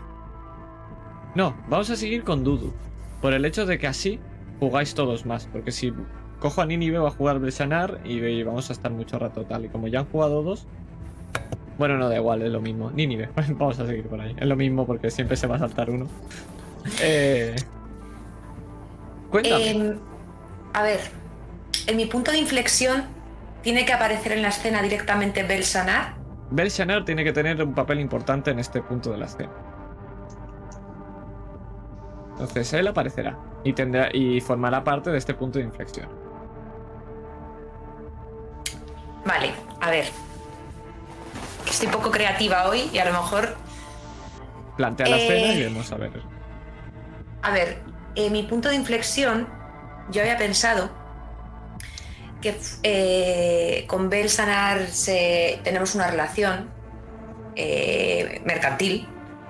[1.35, 2.73] No, vamos a seguir con Dudu.
[3.21, 4.19] Por el hecho de que así
[4.59, 5.47] jugáis todos más.
[5.47, 5.93] Porque si
[6.41, 9.65] cojo a Nínive va a jugar Belsanar y, vamos a estar mucho rato tal.
[9.65, 10.65] Y como ya han jugado dos.
[11.77, 12.91] Bueno, no da igual, es lo mismo.
[12.91, 14.35] Nínive, vamos a seguir por ahí.
[14.37, 16.07] Es lo mismo porque siempre se va a saltar uno.
[17.01, 17.55] Eh...
[19.29, 19.69] Cuéntame.
[19.69, 19.99] Em,
[20.73, 20.99] a ver,
[21.87, 23.05] en mi punto de inflexión
[23.61, 26.15] tiene que aparecer en la escena directamente Belsanar.
[26.49, 29.51] Belsanar tiene que tener un papel importante en este punto de la escena.
[32.31, 36.20] Entonces él aparecerá y tendrá y formará parte de este punto de inflexión.
[39.25, 40.05] Vale, a ver.
[41.69, 43.55] Estoy poco creativa hoy y a lo mejor.
[44.77, 45.23] Plantea la Eh.
[45.25, 46.11] escena y vamos a ver.
[47.43, 47.81] A ver,
[48.15, 49.47] en mi punto de inflexión,
[50.09, 50.89] yo había pensado
[52.41, 56.69] que eh, con Belsanar se, tenemos una relación
[57.55, 59.07] eh, mercantil.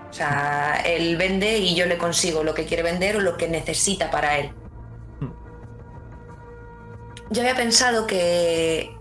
[0.09, 3.47] O sea, él vende y yo le consigo lo que quiere vender o lo que
[3.47, 4.51] necesita para él.
[7.29, 8.93] Yo había pensado que,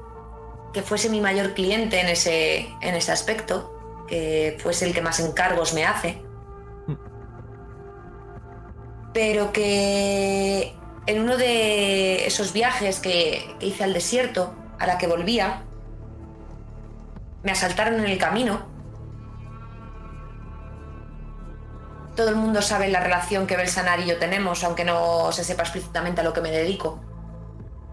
[0.72, 5.20] que fuese mi mayor cliente en ese, en ese aspecto, que fuese el que más
[5.20, 6.22] encargos me hace,
[9.12, 10.74] pero que
[11.06, 15.64] en uno de esos viajes que, que hice al desierto, a la que volvía,
[17.42, 18.68] me asaltaron en el camino.
[22.14, 25.62] Todo el mundo sabe la relación que Belsanar y yo tenemos, aunque no se sepa
[25.62, 27.00] explícitamente a lo que me dedico.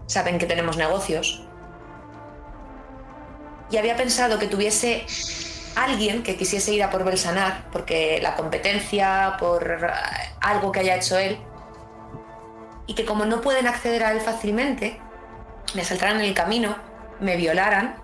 [0.06, 1.47] Saben que tenemos negocios.
[3.70, 5.06] Y había pensado que tuviese
[5.76, 9.88] alguien que quisiese ir a por Belsanar, porque la competencia, por eh,
[10.40, 11.38] algo que haya hecho él,
[12.86, 15.00] y que como no pueden acceder a él fácilmente,
[15.74, 16.76] me asaltaran en el camino,
[17.20, 17.96] me violaran,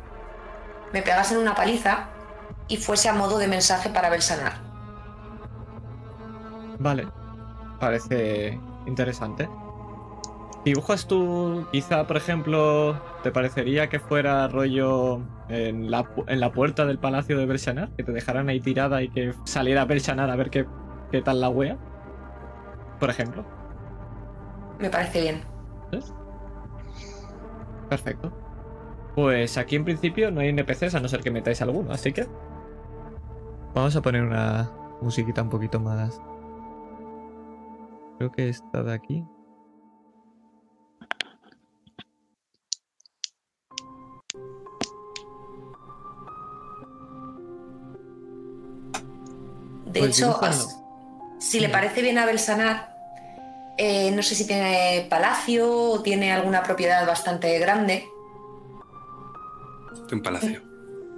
[0.93, 2.09] me pegasen una paliza
[2.69, 4.53] y fuese a modo de mensaje para Belsanar.
[6.79, 7.09] Vale.
[7.81, 9.49] Parece interesante.
[10.65, 15.21] ¿Dibujas tú, quizá, por ejemplo, te parecería que fuera rollo
[15.51, 17.91] en la, pu- en la puerta del palacio de Belsanar?
[17.97, 20.67] Que te dejaran ahí tirada y que saliera Belsanar a ver qué,
[21.11, 21.77] qué tal la wea.
[22.99, 23.45] Por ejemplo.
[24.79, 25.43] Me parece bien.
[25.93, 26.15] ¿Ves?
[27.91, 28.33] Perfecto.
[29.15, 32.27] Pues aquí en principio no hay NPCs a no ser que metáis alguno, así que.
[33.75, 34.71] Vamos a poner una
[35.03, 36.23] musiquita un poquito más.
[38.19, 39.27] Creo que esta de aquí.
[49.95, 50.41] De pues hecho,
[51.39, 52.97] si le parece bien a Belsanar,
[53.79, 58.09] eh, no sé si tiene palacio o tiene alguna propiedad bastante grande.
[60.11, 60.63] Un palacio.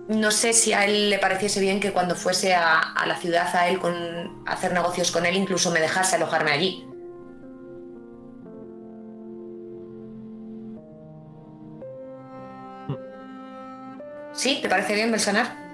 [0.08, 3.66] No sé si a él le pareciese bien que cuando fuese a, la ciudad a
[3.68, 6.86] él con hacer negocios con él, incluso me dejase alojarme allí.
[12.88, 12.94] Hmm.
[14.34, 14.58] ¿Sí?
[14.60, 15.65] ¿Te parece bien, Belsanar?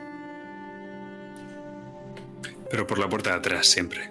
[2.72, 4.10] Pero por la puerta de atrás, siempre.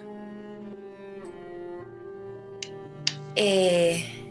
[3.36, 4.22] Eh,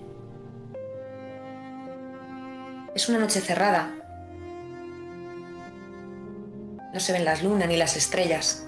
[2.93, 3.89] Es una noche cerrada.
[6.93, 8.67] No se ven las lunas ni las estrellas.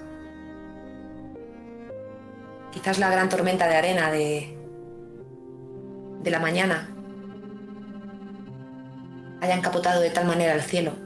[2.72, 4.56] Quizás la gran tormenta de arena de,
[6.22, 6.90] de la mañana
[9.42, 11.03] haya encapotado de tal manera el cielo.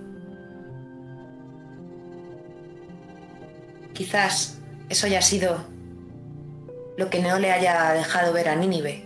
[3.99, 5.57] Quizás eso haya sido
[6.97, 9.05] lo que no le haya dejado ver a Nínive,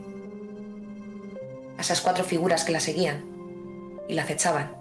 [1.78, 3.24] a esas cuatro figuras que la seguían
[4.06, 4.76] y la acechaban.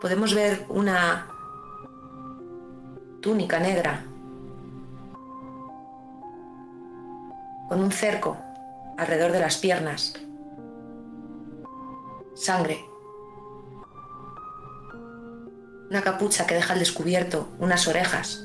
[0.00, 1.28] Podemos ver una
[3.22, 4.04] túnica negra
[7.68, 8.36] con un cerco
[8.98, 10.25] alrededor de las piernas,
[12.36, 12.84] sangre,
[15.90, 18.42] una capucha que deja al descubierto unas orejas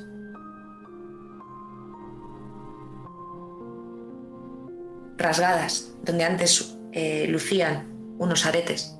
[5.18, 8.96] rasgadas, donde antes eh, lucían unos aretes.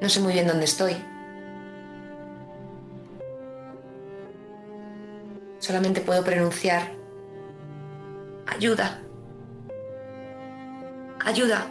[0.00, 0.96] No sé muy bien dónde estoy.
[5.58, 6.92] Solamente puedo pronunciar
[8.46, 9.05] ayuda.
[11.26, 11.66] Ayuda.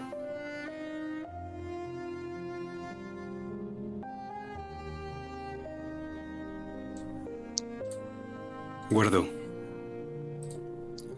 [8.90, 9.26] Guardo.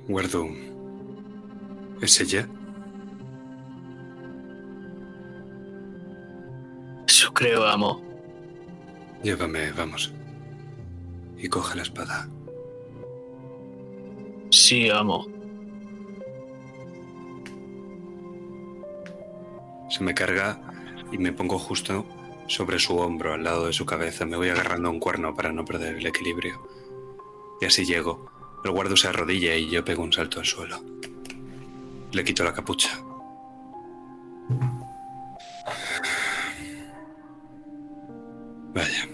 [0.07, 0.45] Guardo.
[1.99, 2.47] ¿Es ella?
[7.07, 8.03] Eso creo, amo.
[9.23, 10.13] Llévame, vamos.
[11.39, 12.29] Y coge la espada.
[14.51, 15.36] Sí, amo.
[19.89, 20.59] Se me carga
[21.11, 22.05] y me pongo justo
[22.47, 24.25] sobre su hombro, al lado de su cabeza.
[24.25, 26.67] Me voy agarrando a un cuerno para no perder el equilibrio.
[27.61, 28.29] Y así llego.
[28.63, 30.81] El guardo se arrodilla y yo pego un salto al suelo.
[32.11, 32.99] Le quito la capucha.
[38.73, 39.09] Vaya.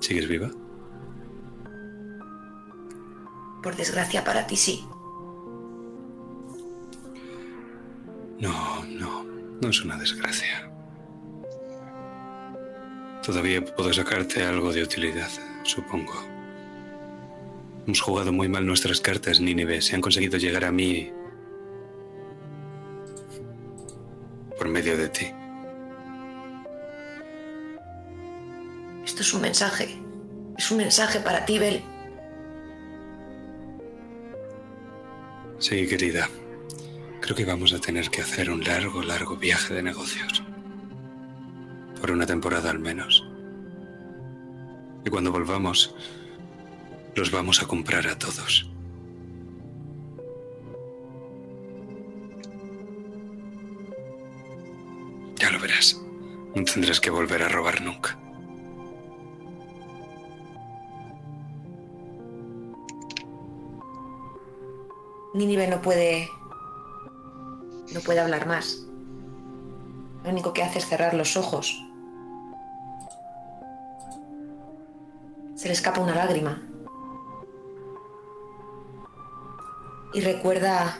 [0.00, 0.50] ¿Sigues viva?
[3.62, 4.86] Por desgracia para ti sí.
[8.40, 9.24] No, no,
[9.60, 10.70] no es una desgracia.
[13.24, 15.28] Todavía puedo sacarte algo de utilidad,
[15.64, 16.14] supongo.
[17.86, 19.82] Hemos jugado muy mal nuestras cartas, Nínive.
[19.82, 21.10] Se han conseguido llegar a mí
[24.56, 25.26] por medio de ti.
[29.04, 29.98] Esto es un mensaje.
[30.56, 31.82] Es un mensaje para ti, Bel.
[35.58, 36.28] Sí, querida.
[37.20, 40.42] Creo que vamos a tener que hacer un largo, largo viaje de negocios.
[42.00, 43.26] Por una temporada al menos.
[45.04, 45.94] Y cuando volvamos,
[47.14, 48.70] los vamos a comprar a todos.
[55.36, 56.00] Ya lo verás.
[56.54, 58.18] No tendrás que volver a robar nunca.
[65.34, 66.28] Nínive no puede.
[67.92, 68.84] No puede hablar más.
[70.22, 71.84] Lo único que hace es cerrar los ojos.
[75.54, 76.62] Se le escapa una lágrima.
[80.12, 80.98] Y recuerda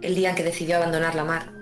[0.00, 1.52] el día en que decidió abandonar la mar.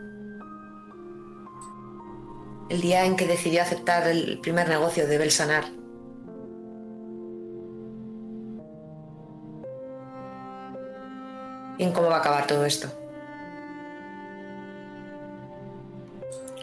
[2.68, 5.64] El día en que decidió aceptar el primer negocio de Belsanar.
[11.78, 12.88] ¿Y en cómo va a acabar todo esto?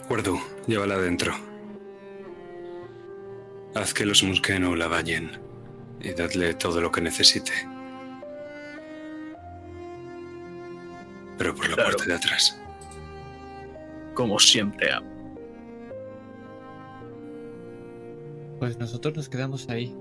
[0.08, 0.38] Guardo,
[0.68, 1.34] llévala adentro.
[3.74, 5.32] Haz que los Musqueno la bañen
[6.02, 7.52] y dadle todo lo que necesite.
[11.38, 11.90] Pero por la Claro.
[11.92, 12.62] puerta de atrás.
[14.14, 15.12] Como siempre, amo.
[18.60, 19.94] Pues nosotros nos quedamos ahí,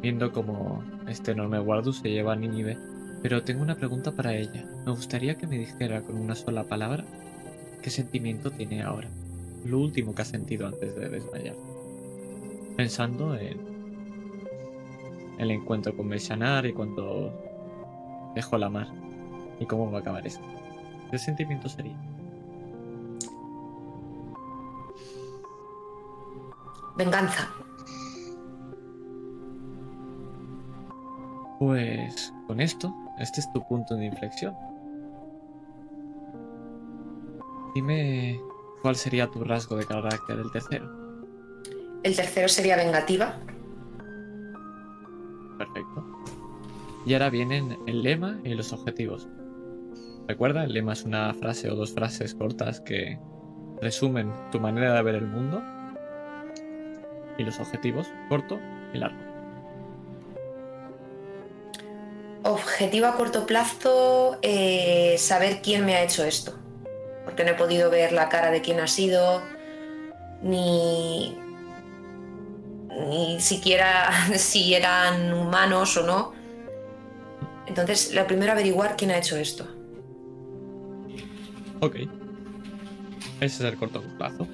[0.00, 2.78] viendo como este enorme Guardu se lleva a Nínive.
[3.22, 4.64] Pero tengo una pregunta para ella.
[4.86, 7.04] Me gustaría que me dijera con una sola palabra
[7.82, 9.08] qué sentimiento tiene ahora.
[9.64, 11.56] Lo último que ha sentido antes de desmayar.
[12.76, 13.60] Pensando en
[15.38, 17.32] el encuentro con Meshanar y cuando
[18.34, 18.88] dejó la mar.
[19.60, 20.40] Y cómo va a acabar eso.
[21.10, 21.96] ¿Qué sentimiento sería?
[26.96, 27.48] Venganza.
[31.58, 34.54] Pues con esto, este es tu punto de inflexión.
[37.74, 38.40] Dime
[38.82, 40.90] cuál sería tu rasgo de carácter del tercero.
[42.02, 43.38] El tercero sería vengativa.
[45.56, 46.04] Perfecto.
[47.06, 49.28] Y ahora vienen el lema y los objetivos.
[50.28, 53.18] Recuerda, el lema es una frase o dos frases cortas que
[53.80, 55.62] resumen tu manera de ver el mundo.
[57.38, 58.60] Y los objetivos, corto
[58.92, 59.18] y largo.
[62.44, 66.61] Objetivo a corto plazo, eh, saber quién me ha hecho esto.
[67.32, 69.40] Porque no he podido ver la cara de quién ha sido,
[70.42, 71.34] ni,
[73.08, 76.32] ni siquiera si eran humanos o no.
[77.66, 79.66] Entonces, lo primero averiguar quién ha hecho esto.
[81.80, 81.96] Ok.
[83.40, 84.46] Ese es el corto plazo.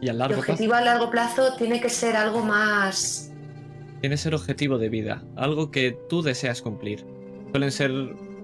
[0.00, 0.52] Y al El largo plazo.
[0.52, 3.30] objetivo a largo plazo tiene que ser algo más...
[4.00, 7.04] Tiene que ser objetivo de vida, algo que tú deseas cumplir.
[7.50, 7.90] Suelen ser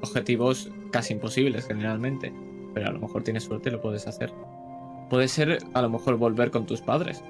[0.02, 2.32] objetivos casi imposibles generalmente,
[2.74, 4.32] pero a lo mejor tienes suerte y lo puedes hacer.
[5.10, 7.22] Puede ser a lo mejor volver con tus padres.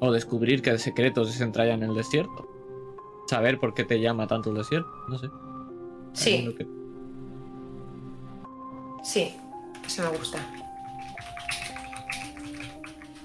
[0.00, 2.46] O descubrir que secretos se entrañan en el desierto.
[3.28, 5.28] Saber por qué te llama tanto el desierto, no sé.
[6.12, 6.66] Sí, que-
[9.02, 9.34] sí,
[9.86, 10.38] eso me gusta.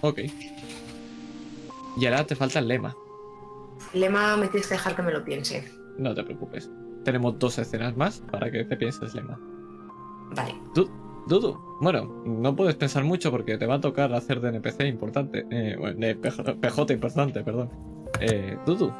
[0.01, 0.19] Ok.
[1.97, 2.95] Y ahora te falta el lema.
[3.93, 5.69] Lema me tienes que dejar que me lo piense.
[5.97, 6.69] No te preocupes.
[7.03, 9.39] Tenemos dos escenas más para que te pienses lema.
[10.35, 10.55] Vale.
[10.75, 10.89] Du-
[11.27, 15.45] Dudu, bueno, no puedes pensar mucho porque te va a tocar hacer de NPC importante.
[15.51, 17.69] Eh, bueno, de PJ, PJ importante, perdón.
[18.19, 18.91] Eh, Dudu,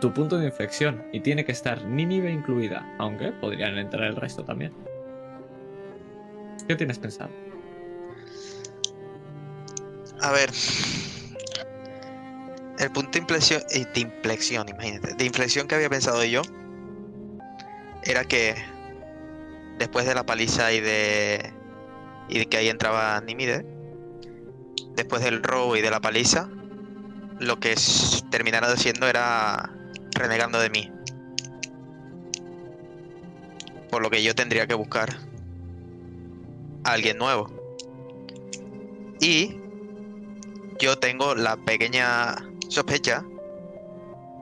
[0.00, 4.44] tu punto de inflexión y tiene que estar Nínive incluida, aunque podrían entrar el resto
[4.44, 4.72] también.
[6.68, 7.30] ¿Qué tienes pensado?
[10.20, 10.50] A ver.
[12.78, 16.42] El punto de inflexión, eh, de inflexión, imagínate, de inflexión que había pensado yo
[18.04, 18.54] era que
[19.78, 21.52] después de la paliza y de
[22.28, 23.66] y de que ahí entraba Nimide,
[24.94, 26.48] después del robo y de la paliza,
[27.38, 27.74] lo que
[28.30, 29.70] terminaron haciendo era
[30.12, 30.90] renegando de mí.
[33.90, 35.10] Por lo que yo tendría que buscar
[36.84, 37.50] a alguien nuevo.
[39.20, 39.58] Y
[40.78, 42.36] yo tengo la pequeña
[42.68, 43.24] sospecha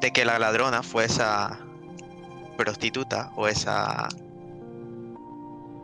[0.00, 1.58] de que la ladrona fue esa
[2.60, 4.08] prostituta o esa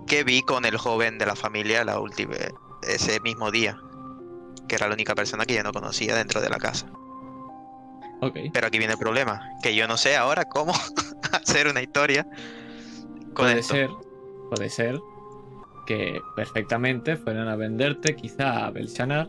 [0.06, 2.34] que vi con el joven de la familia la última
[2.86, 3.78] ese mismo día,
[4.68, 6.86] que era la única persona que yo no conocía dentro de la casa.
[8.20, 8.38] Ok.
[8.52, 10.72] Pero aquí viene el problema, que yo no sé ahora cómo
[11.32, 12.24] hacer una historia
[13.34, 13.74] con Puede esto.
[13.74, 13.90] ser,
[14.50, 15.00] puede ser
[15.86, 19.28] que perfectamente fueran a venderte quizá a Belshanar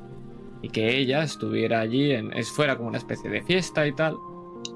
[0.61, 4.17] y que ella estuviera allí, en, es, fuera como una especie de fiesta y tal,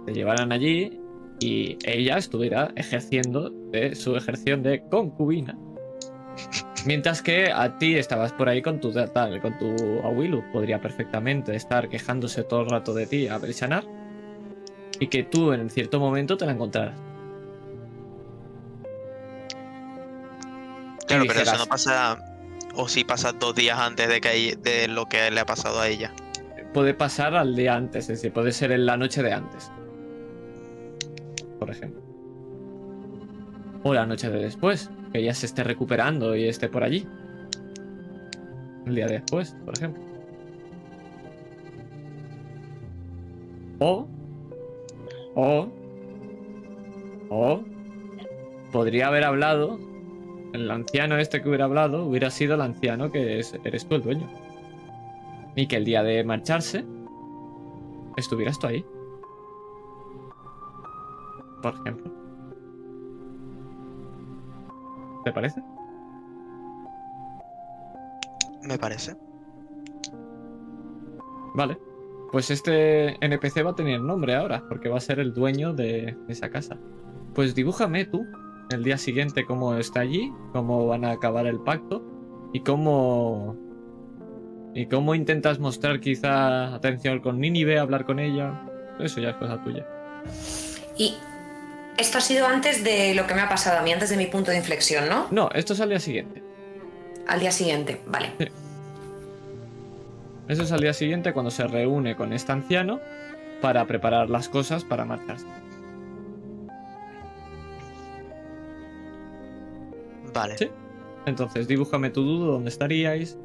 [0.06, 1.01] te llevaran allí
[1.42, 5.58] y ella estuviera ejerciendo de su ejerción de concubina.
[6.86, 11.56] Mientras que a ti estabas por ahí con tu tal, con tu Awilu, podría perfectamente
[11.56, 13.84] estar quejándose todo el rato de ti a Belshanar
[15.00, 16.96] y que tú en cierto momento te la encontraras.
[21.08, 22.24] Claro, pero eso no pasa
[22.76, 25.88] o si pasa dos días antes de que de lo que le ha pasado a
[25.88, 26.14] ella.
[26.74, 29.72] puede pasar al día antes, es decir, puede ser en la noche de antes.
[31.62, 32.02] Por ejemplo.
[33.84, 37.06] O la noche de después, que ella se esté recuperando y esté por allí.
[38.88, 40.02] El día después, por ejemplo.
[43.80, 44.08] O.
[45.36, 45.68] O.
[47.30, 47.64] O.
[48.72, 49.78] Podría haber hablado.
[50.54, 54.02] El anciano este que hubiera hablado hubiera sido el anciano que es- eres tú el
[54.02, 54.28] dueño.
[55.56, 56.84] Y que el día de marcharse
[58.18, 58.84] estuvieras tú ahí.
[61.62, 62.12] Por ejemplo.
[65.24, 65.62] ¿Te parece?
[68.64, 69.16] Me parece.
[71.54, 71.78] Vale.
[72.32, 76.18] Pues este NPC va a tener nombre ahora, porque va a ser el dueño de
[76.30, 76.78] esa casa.
[77.34, 78.26] Pues dibújame tú
[78.70, 82.02] el día siguiente cómo está allí, cómo van a acabar el pacto
[82.54, 83.58] y cómo.
[84.74, 88.66] Y cómo intentas mostrar quizá atención con Nínive, hablar con ella.
[89.00, 89.86] Eso ya es cosa tuya.
[90.98, 91.14] Y
[92.02, 94.26] esto ha sido antes de lo que me ha pasado a mí, antes de mi
[94.26, 95.28] punto de inflexión, ¿no?
[95.32, 96.44] No, esto es al día siguiente.
[97.28, 98.34] Al día siguiente, vale.
[100.48, 103.00] Eso es al día siguiente cuando se reúne con este anciano
[103.62, 105.46] para preparar las cosas para marcharse.
[110.34, 110.58] Vale.
[110.58, 110.70] Sí.
[111.26, 113.38] Entonces, dibújame tu dudo, dónde estaríais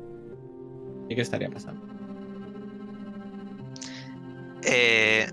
[1.09, 1.87] y qué estaría pasando.
[4.63, 5.29] Eh,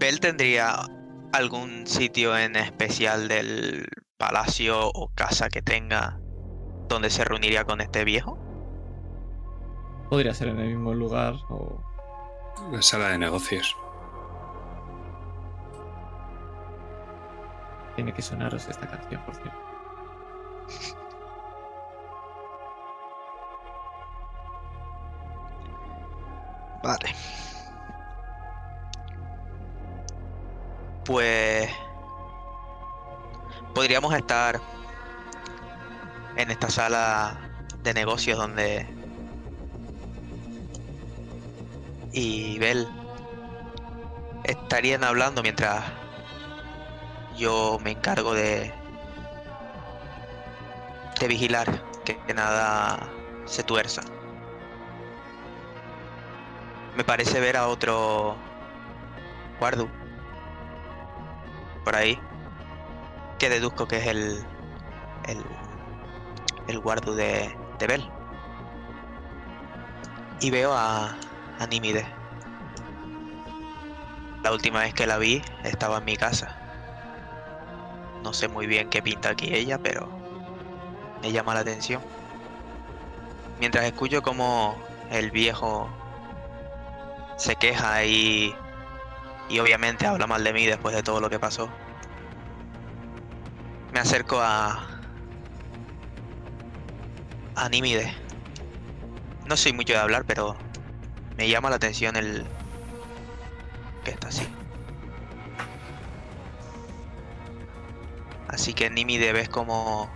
[0.00, 0.86] ¿Él tendría
[1.32, 3.86] algún sitio en especial del
[4.16, 6.20] palacio o casa que tenga
[6.88, 8.38] donde se reuniría con este viejo?
[10.10, 11.82] Podría ser en el mismo lugar o.
[12.72, 13.76] La sala de negocios.
[17.94, 19.58] Tiene que sonaros esta canción, por cierto.
[31.08, 31.70] Pues
[33.74, 34.60] podríamos estar
[36.36, 37.40] en esta sala
[37.82, 38.86] de negocios donde
[42.12, 42.86] y Bell
[44.44, 45.82] estarían hablando mientras
[47.38, 48.70] yo me encargo de
[51.18, 53.08] de vigilar que nada
[53.46, 54.02] se tuerza.
[56.98, 58.36] Me parece ver a otro
[59.58, 59.97] guardo
[61.88, 62.20] por ahí
[63.38, 64.44] que deduzco que es el
[66.66, 68.04] el, guardo de, de Bell.
[70.42, 71.16] Y veo a,
[71.58, 71.68] a.
[74.42, 76.54] La última vez que la vi estaba en mi casa.
[78.22, 80.10] No sé muy bien qué pinta aquí ella, pero
[81.22, 82.02] me llama la atención.
[83.60, 84.76] Mientras escucho como
[85.10, 85.88] el viejo
[87.38, 88.54] se queja y,
[89.48, 91.70] y obviamente habla mal de mí después de todo lo que pasó.
[93.92, 94.86] Me acerco a.
[97.54, 98.14] a Nímide.
[99.46, 100.56] No soy mucho de hablar, pero
[101.36, 102.46] me llama la atención el.
[104.04, 104.46] que está así.
[108.48, 110.10] Así que Nímide ves como.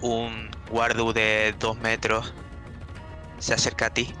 [0.00, 2.32] un guardu de dos metros
[3.38, 4.14] se acerca a ti.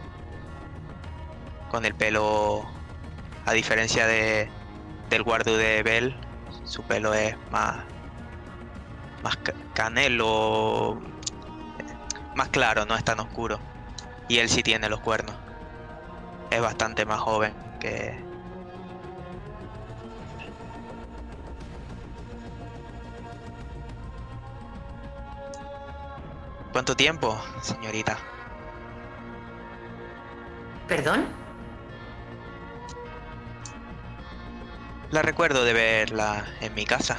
[1.70, 2.75] Con el pelo.
[3.46, 4.50] A diferencia de.
[5.08, 6.16] del guardu de Bell,
[6.64, 7.84] su pelo es más
[9.22, 11.00] más ca- canelo
[12.34, 13.58] más claro no es tan oscuro
[14.28, 15.34] y él sí tiene los cuernos
[16.50, 18.14] es bastante más joven que
[26.72, 28.18] ¿Cuánto tiempo, señorita?
[30.86, 31.45] ¿Perdón?
[35.16, 37.16] La recuerdo de verla en mi casa.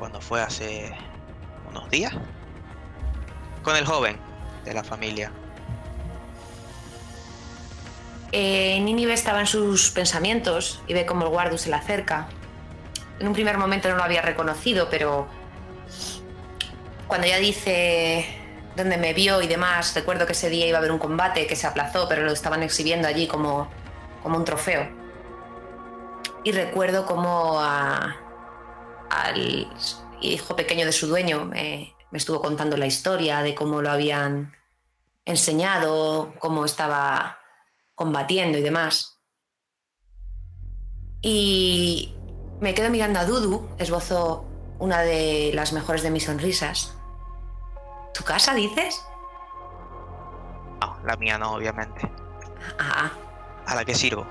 [0.00, 0.92] Cuando fue hace
[1.70, 2.12] unos días.
[3.62, 4.18] Con el joven
[4.64, 5.30] de la familia.
[8.32, 12.26] Eh, Nínive estaba en sus pensamientos y ve cómo el guardo se le acerca.
[13.20, 15.28] En un primer momento no lo había reconocido, pero
[17.06, 18.26] cuando ya dice
[18.74, 21.54] dónde me vio y demás, recuerdo que ese día iba a haber un combate que
[21.54, 23.70] se aplazó, pero lo estaban exhibiendo allí como,
[24.24, 24.95] como un trofeo.
[26.46, 28.14] Y recuerdo cómo a-
[29.10, 29.68] al
[30.20, 34.54] hijo pequeño de su dueño me, me estuvo contando la historia de cómo lo habían
[35.24, 37.40] enseñado, cómo estaba
[37.96, 39.18] combatiendo y demás.
[41.20, 42.14] Y
[42.60, 44.46] me quedo mirando a Dudu, esbozo
[44.78, 46.94] una de las mejores de mis sonrisas.
[48.14, 49.04] ¿Tu casa, dices?
[50.80, 52.08] No, la mía no, obviamente.
[52.78, 53.10] Ah,
[53.66, 54.24] A la que sirvo.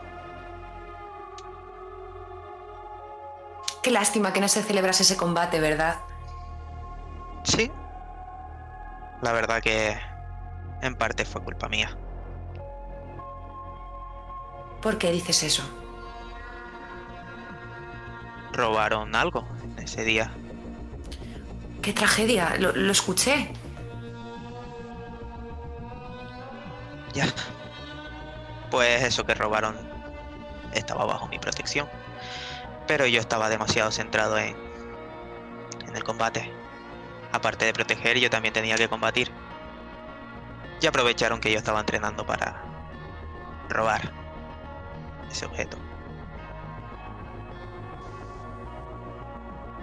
[3.86, 5.98] Qué lástima que no se celebrase ese combate, ¿verdad?
[7.44, 7.72] Sí.
[9.22, 9.96] La verdad que
[10.82, 11.96] en parte fue culpa mía.
[14.82, 15.62] ¿Por qué dices eso?
[18.54, 19.48] Robaron algo
[19.78, 20.32] ese día.
[21.84, 22.56] ¡Qué tragedia!
[22.58, 23.52] Lo, lo escuché.
[27.14, 27.28] Ya.
[28.72, 29.78] Pues eso que robaron
[30.74, 31.88] estaba bajo mi protección.
[32.88, 34.56] Pero yo estaba demasiado centrado en,
[35.88, 36.52] en el combate.
[37.32, 39.32] Aparte de proteger, yo también tenía que combatir.
[40.82, 42.62] Y aprovecharon que yo estaba entrenando para
[43.70, 44.12] robar
[45.30, 45.78] ese objeto.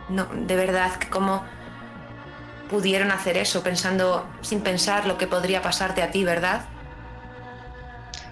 [0.09, 1.45] No, de verdad, que cómo
[2.69, 6.65] pudieron hacer eso pensando, sin pensar lo que podría pasarte a ti, ¿verdad?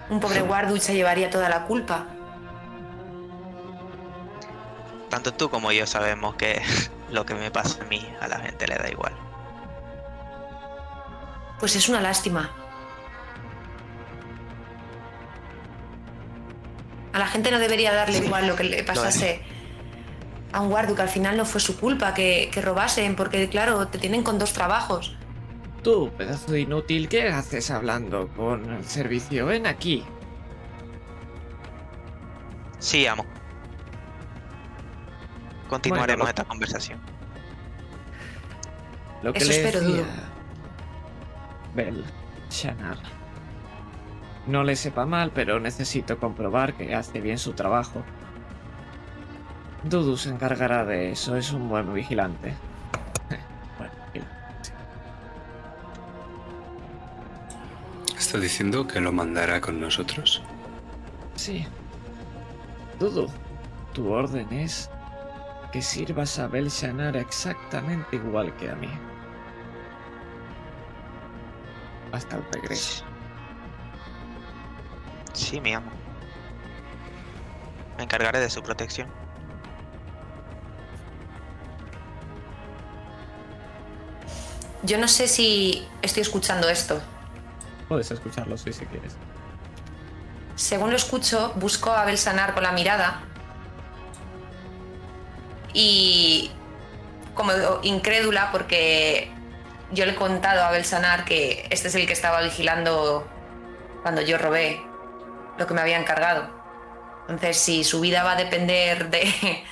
[0.09, 2.05] Un pobre Wardu se llevaría toda la culpa.
[5.11, 6.61] Tanto tú como yo sabemos que
[7.11, 9.13] lo que me pasa a mí a la gente le da igual.
[11.59, 12.49] Pues es una lástima.
[17.13, 19.41] A la gente no debería darle igual lo que le pasase
[20.53, 23.89] a un guardu, que al final no fue su culpa que, que robasen, porque claro,
[23.89, 25.15] te tienen con dos trabajos.
[25.83, 29.47] Tú, pedazo de inútil, ¿qué haces hablando con el servicio?
[29.47, 30.05] Ven aquí.
[32.79, 33.25] Sí, amo.
[35.71, 36.99] Continuaremos Bueno, lo- esta conversación.
[39.23, 40.03] Lo que Eso le espero, decía...
[41.73, 42.03] Bel,
[42.49, 42.97] Shanar.
[44.47, 48.03] No le sepa mal, pero necesito comprobar que hace bien su trabajo.
[49.83, 52.53] Dudu se encargará de eso, es un buen vigilante.
[53.77, 54.21] Bueno, sí.
[58.17, 60.41] ¿Está diciendo que lo mandará con nosotros?
[61.35, 61.65] Sí.
[62.99, 63.27] Dudu,
[63.93, 64.89] tu orden es
[65.71, 68.89] que sirvas a Bel Shanar exactamente igual que a mí.
[72.11, 73.05] Hasta el regreso.
[75.33, 75.89] Sí, mi amo.
[77.97, 79.07] Me encargaré de su protección.
[84.83, 86.99] Yo no sé si estoy escuchando esto.
[87.87, 89.15] Puedes escucharlo sí, si quieres.
[90.55, 93.30] Según lo escucho, busco a Belsanar con la mirada.
[95.73, 96.51] Y
[97.33, 97.51] como
[97.83, 99.31] incrédula, porque
[99.91, 103.27] yo le he contado a Belsanar que este es el que estaba vigilando
[104.01, 104.81] cuando yo robé
[105.57, 106.49] lo que me había encargado.
[107.21, 109.63] Entonces, si su vida va a depender de,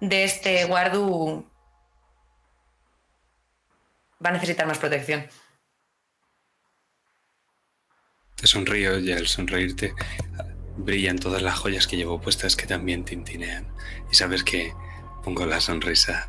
[0.00, 1.44] de este guardu,
[4.24, 5.26] va a necesitar más protección.
[8.36, 9.94] Te sonrío y al sonreírte
[10.76, 13.72] brillan todas las joyas que llevo puestas que también tintinean.
[14.10, 14.72] Y sabes que
[15.24, 16.26] pongo la sonrisa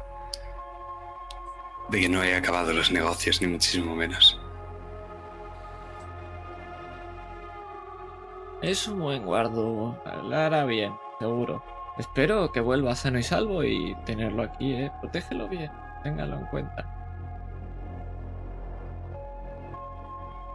[1.90, 4.40] de que no he acabado los negocios, ni muchísimo menos.
[8.62, 10.02] Es un buen guardo.
[10.06, 11.64] Hará bien, seguro.
[11.98, 14.92] Espero que vuelva sano y salvo y tenerlo aquí, ¿eh?
[15.02, 15.72] Protégelo bien.
[16.04, 16.92] Téngalo en cuenta.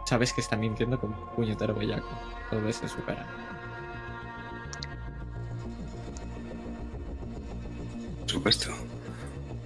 [0.05, 2.09] Sabes que está mintiendo como un puñetero bellaco.
[2.51, 3.25] Lo ves en su cara.
[8.31, 8.71] Supuesto.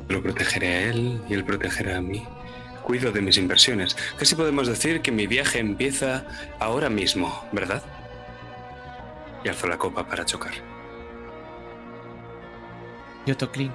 [0.10, 2.26] Lo protegeré a él y él protegerá a mí.
[2.84, 3.96] Cuido de mis inversiones.
[4.18, 6.26] Casi podemos decir que mi viaje empieza
[6.60, 7.84] ahora mismo, ¿verdad?
[9.44, 10.54] Y alzo la copa para chocar.
[13.26, 13.74] Yotoclina.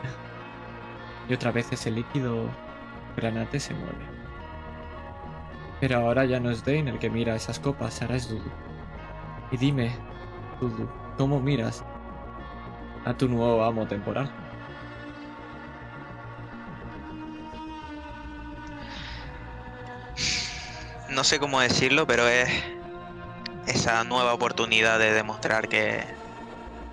[1.28, 2.48] Y otra vez ese líquido
[3.16, 4.06] granate se mueve.
[5.80, 8.50] Pero ahora ya no es Dane el que mira esas copas, ahora es Dudu.
[9.50, 9.90] Y dime,
[10.60, 11.84] Dudu, ¿cómo miras
[13.04, 14.30] a tu nuevo amo temporal?
[21.10, 22.48] No sé cómo decirlo, pero es
[23.66, 26.04] esa nueva oportunidad de demostrar que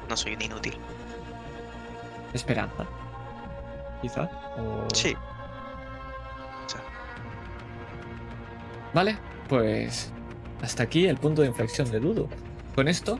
[0.10, 0.78] no soy un inútil.
[2.34, 2.86] Esperanza.
[4.02, 4.30] Quizá.
[4.58, 4.88] O...
[4.94, 5.16] Sí,
[8.98, 9.16] Vale,
[9.48, 10.12] pues
[10.62, 12.28] hasta aquí el punto de inflexión de Dudu.
[12.74, 13.20] Con esto,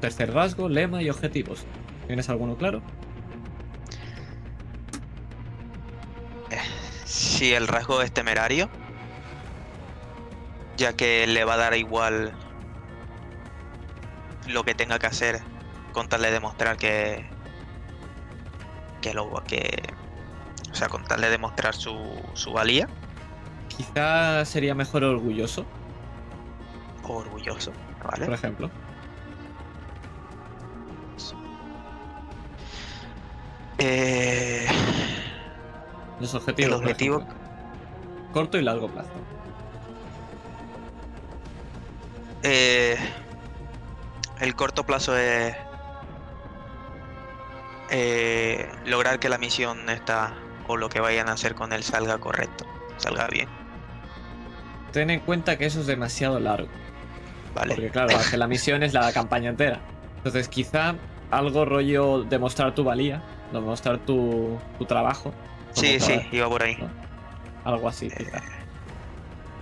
[0.00, 1.64] tercer rasgo, lema y objetivos.
[2.06, 2.80] ¿Tienes alguno claro?
[7.04, 8.70] si el rasgo es temerario,
[10.76, 12.32] ya que le va a dar igual
[14.48, 15.40] lo que tenga que hacer
[15.92, 17.24] con tal de demostrar que
[19.00, 19.82] que lo que
[20.70, 21.96] o sea con tal de demostrar su,
[22.34, 22.88] su valía
[23.68, 25.66] Quizá sería mejor orgulloso,
[27.02, 28.70] orgulloso por vale ejemplo.
[33.78, 34.66] Eh,
[36.20, 36.66] Los objetivos.
[36.72, 37.36] El por objetivo- ejemplo.
[38.32, 39.10] Corto y largo plazo.
[42.42, 42.96] Eh,
[44.40, 45.54] el corto plazo es
[47.90, 50.34] eh, lograr que la misión está
[50.66, 53.48] o lo que vayan a hacer con él salga correcto salga bien
[54.92, 56.68] Ten en cuenta que eso es demasiado largo.
[57.54, 59.80] vale Porque claro, hace la misión es la campaña entera.
[60.16, 60.94] Entonces quizá
[61.30, 63.22] algo rollo demostrar tu valía,
[63.52, 65.34] demostrar tu, tu trabajo.
[65.72, 66.90] sí sí iba por ahí ¿no?
[67.64, 68.42] Algo así, quizá.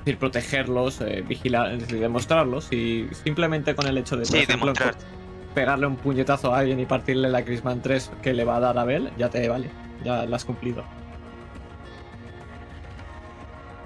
[0.04, 1.24] Es decir, protegerlos, eh,
[1.88, 4.74] demostrarlos y simplemente con el hecho de, por Sí, ejemplo,
[5.54, 8.76] pegarle un puñetazo a alguien y partirle la Crisman 3 que le va a dar
[8.76, 9.70] a Bell, ya te vale,
[10.04, 10.84] ya la has cumplido.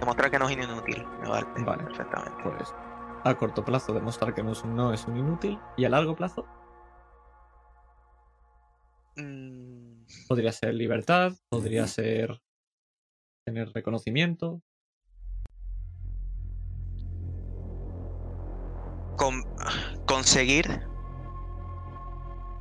[0.00, 1.84] demostrar que no es inútil me vale Vale.
[1.84, 2.74] perfectamente Pues
[3.24, 6.16] a corto plazo demostrar que no es, un- no es un inútil y a largo
[6.16, 6.46] plazo
[9.16, 12.40] Mm, podría ser libertad, podría ser
[13.44, 14.62] tener reconocimiento.
[19.18, 19.44] Con-
[20.06, 20.80] conseguir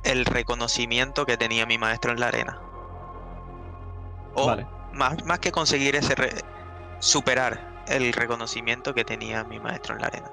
[0.04, 2.60] el reconocimiento que tenía mi maestro en la arena.
[4.34, 6.34] O Vale, más, más que conseguir ese re-
[6.98, 10.30] superar el reconocimiento que tenía mi maestro en la arena.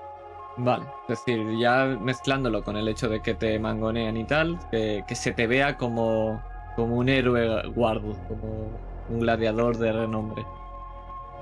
[0.58, 5.04] Vale, es decir, ya mezclándolo con el hecho de que te mangonean y tal, que,
[5.08, 6.42] que se te vea como,
[6.76, 8.70] como un héroe guardo, como
[9.10, 10.46] un gladiador de renombre.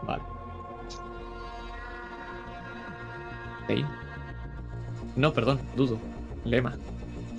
[0.04, 0.24] Vale.
[3.70, 3.86] Ey.
[5.16, 6.00] No, perdón, dudo.
[6.44, 6.76] Lema.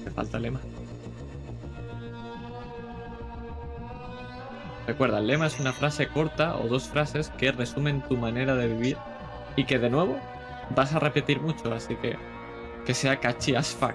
[0.04, 0.60] Me falta lema.
[4.86, 8.68] Recuerda, el lema es una frase corta o dos frases que resumen tu manera de
[8.68, 8.98] vivir
[9.56, 10.18] y que de nuevo
[10.70, 12.16] vas a repetir mucho, así que
[12.84, 13.94] que sea catchy as fuck.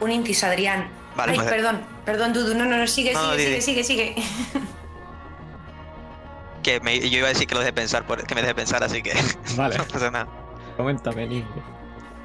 [0.00, 0.88] Un incis, Adrián.
[1.16, 2.54] Vale, Ay, pues- perdón, perdón, Dudu.
[2.54, 4.28] No, no, no, sigue, No, sigue, sigue, sigue, sigue.
[6.62, 8.84] Que me- yo iba a decir que lo deje pensar, por- que me deje pensar,
[8.84, 9.12] así que
[9.56, 10.28] Vale, no pasa nada.
[10.76, 11.48] Coméntame, Ninja.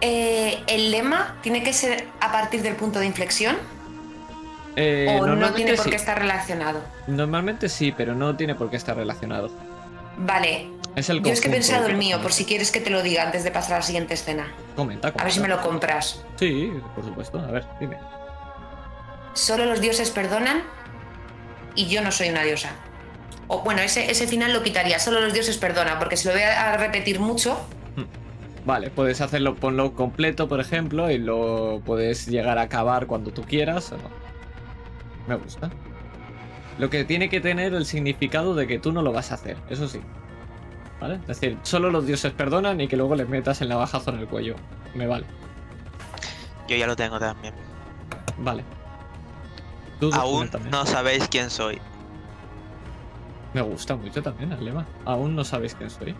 [0.02, 3.56] Eh, ¿El lema tiene que ser a partir del punto de inflexión?
[4.76, 5.90] Eh, ¿O no tiene por sí.
[5.91, 6.82] qué estar relacionado?
[7.07, 9.52] Normalmente sí, pero no tiene por qué estar relacionado.
[10.18, 12.90] Vale, Es el yo es que he pensado el mío, por si quieres que te
[12.90, 14.52] lo diga antes de pasar a la siguiente escena.
[14.76, 15.64] Comenta, A ver si me comenta.
[15.64, 16.23] lo compras.
[16.38, 17.40] Sí, por supuesto.
[17.40, 17.98] A ver, dime.
[19.34, 20.64] Solo los dioses perdonan
[21.76, 22.69] y yo no soy una diosa.
[23.48, 24.99] O bueno, ese, ese final lo quitaría.
[24.99, 27.57] Solo los dioses perdonan, porque si lo voy a a repetir mucho,
[28.65, 33.43] Vale, puedes hacerlo, ponlo completo, por ejemplo, y lo puedes llegar a acabar cuando tú
[33.43, 33.93] quieras.
[35.27, 35.71] Me gusta.
[36.77, 39.57] Lo que tiene que tener el significado de que tú no lo vas a hacer,
[39.69, 39.99] eso sí.
[40.99, 41.15] ¿Vale?
[41.15, 44.27] Es decir, solo los dioses perdonan y que luego les metas el navajazo en el
[44.27, 44.55] cuello.
[44.93, 45.25] Me vale.
[46.67, 47.53] Yo ya lo tengo también.
[48.38, 48.63] Vale.
[49.99, 51.79] Tú Aún no sabéis quién soy.
[53.53, 54.85] Me gusta mucho también el lema.
[55.05, 56.15] Aún no sabéis quién soy.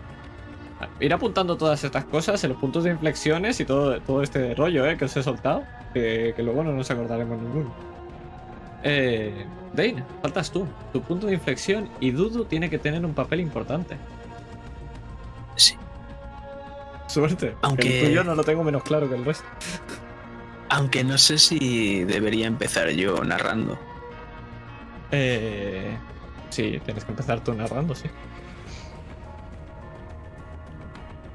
[1.00, 4.86] Ir apuntando todas estas cosas en los puntos de inflexiones y todo, todo este rollo
[4.86, 5.64] eh, que os he soltado.
[5.94, 7.72] Que, que luego no nos acordaremos ninguno.
[8.82, 10.66] Eh, Dane, faltas tú.
[10.92, 13.96] Tu punto de inflexión y Dudu tiene que tener un papel importante.
[15.56, 15.74] Sí.
[17.06, 17.54] Suerte.
[17.62, 19.44] Aunque- El tuyo no lo tengo menos claro que el resto.
[20.70, 23.78] Aunque no sé si debería empezar yo narrando.
[25.10, 25.94] Eh,
[26.48, 28.08] sí, tienes que empezar tú narrando, sí.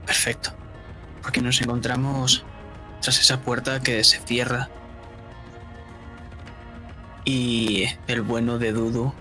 [0.07, 0.49] Perfecto.
[1.21, 2.43] Porque nos encontramos
[3.01, 4.69] tras esa puerta que se cierra.
[7.25, 9.13] Y el bueno de Dudu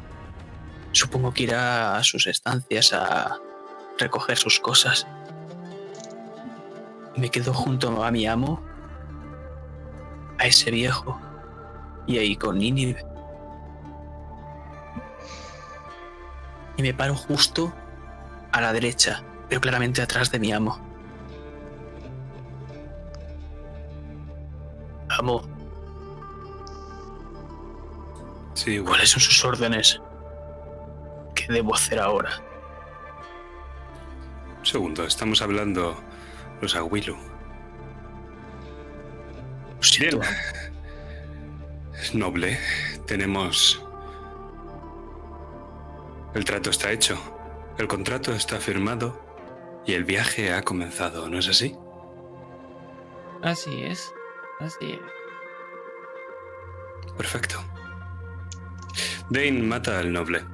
[0.93, 3.39] supongo que irá a sus estancias a
[3.99, 5.07] recoger sus cosas.
[7.17, 8.63] Me quedo junto a mi amo,
[10.39, 11.21] a ese viejo,
[12.07, 13.05] y ahí con Nínive.
[16.77, 17.75] Y me paro justo
[18.53, 20.79] a la derecha, pero claramente atrás de mi amo.
[25.09, 25.43] Amo,
[28.57, 28.93] Sí, bueno.
[28.93, 30.01] ¿cuáles son sus órdenes?
[31.35, 32.41] ¿Qué debo hacer ahora?
[34.59, 36.03] Un segundo, estamos hablando
[36.63, 37.17] los Aguilu.
[40.01, 40.21] Bien.
[42.15, 42.59] Noble,
[43.07, 43.83] tenemos...
[46.35, 47.19] El trato está hecho,
[47.79, 49.26] el contrato está firmado
[49.87, 51.77] y el viaje ha comenzado, ¿no es así?
[53.43, 54.13] Así es.
[54.59, 55.01] Así es.
[57.17, 57.63] Perfecto.
[59.31, 60.45] Dane mata al noble.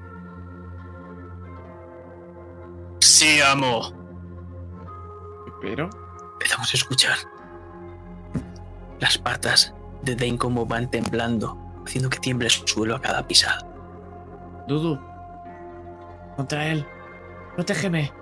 [3.00, 3.92] Sí, amo.
[5.60, 5.88] Pero.
[6.34, 7.16] Empezamos a escuchar
[8.98, 13.59] las patas de Dane como van temblando, haciendo que tiemble el suelo a cada pisada.
[14.68, 14.98] Dudu.
[16.36, 16.86] Contra él.
[17.54, 18.22] Protégeme.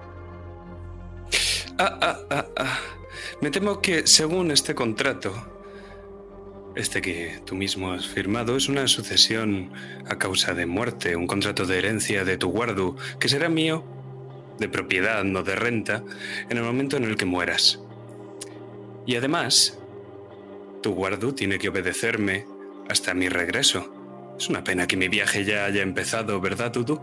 [1.83, 2.79] Ah, ah, ah, ah.
[3.41, 5.33] Me temo que según este contrato,
[6.77, 9.73] este que tú mismo has firmado, es una sucesión
[10.07, 13.83] a causa de muerte, un contrato de herencia de tu guardu, que será mío,
[14.59, 16.05] de propiedad, no de renta,
[16.51, 17.81] en el momento en el que mueras.
[19.07, 19.79] Y además,
[20.83, 22.45] tu guardu tiene que obedecerme
[22.91, 23.91] hasta mi regreso.
[24.39, 27.01] Es una pena que mi viaje ya haya empezado, ¿verdad, Dudu?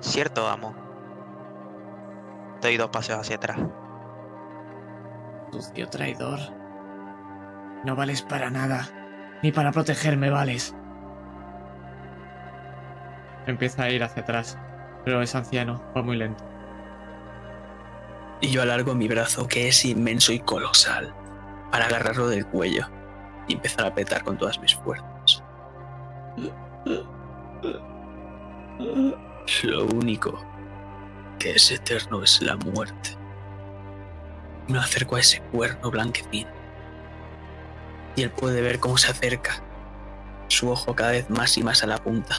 [0.00, 0.89] Cierto, amo.
[2.60, 3.58] Doy dos pasos hacia atrás.
[5.50, 6.38] Sucio traidor.
[7.84, 8.86] No vales para nada.
[9.42, 10.74] Ni para protegerme vales.
[13.46, 14.58] Empieza a ir hacia atrás.
[15.04, 16.44] Pero es anciano, va muy lento.
[18.42, 21.14] Y yo alargo mi brazo, que es inmenso y colosal,
[21.70, 22.86] para agarrarlo del cuello
[23.48, 25.42] y empezar a apretar con todas mis fuerzas.
[29.62, 30.49] Lo único
[31.40, 33.16] que es eterno es la muerte.
[34.68, 36.50] Me acerco a ese cuerno blanquecino.
[38.14, 39.62] Y él puede ver cómo se acerca,
[40.48, 42.36] su ojo cada vez más y más a la punta.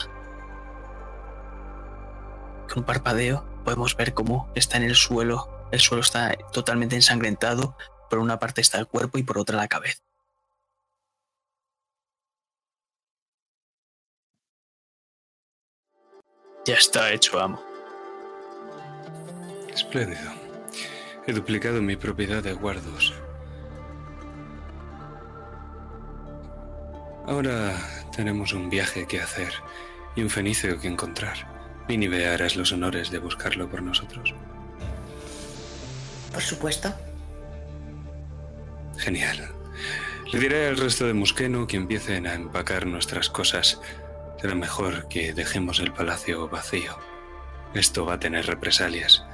[2.68, 7.76] Con un parpadeo podemos ver cómo está en el suelo El suelo está totalmente ensangrentado.
[8.08, 10.02] Por una parte está el cuerpo y por otra la cabeza.
[16.66, 17.71] Ya está hecho, amo.
[19.74, 20.32] Espléndido.
[21.26, 23.14] He duplicado mi propiedad de guardos.
[27.26, 27.76] Ahora
[28.14, 29.52] tenemos un viaje que hacer
[30.16, 31.48] y un fenicio que encontrar.
[31.88, 34.34] Nínive harás los honores de buscarlo por nosotros.
[36.32, 36.92] Por supuesto.
[38.98, 39.50] Genial.
[40.32, 43.80] Le diré al resto de Musqueno que empiecen a empacar nuestras cosas.
[44.40, 46.98] Será mejor que dejemos el palacio vacío.
[47.74, 49.24] Esto va a tener represalias,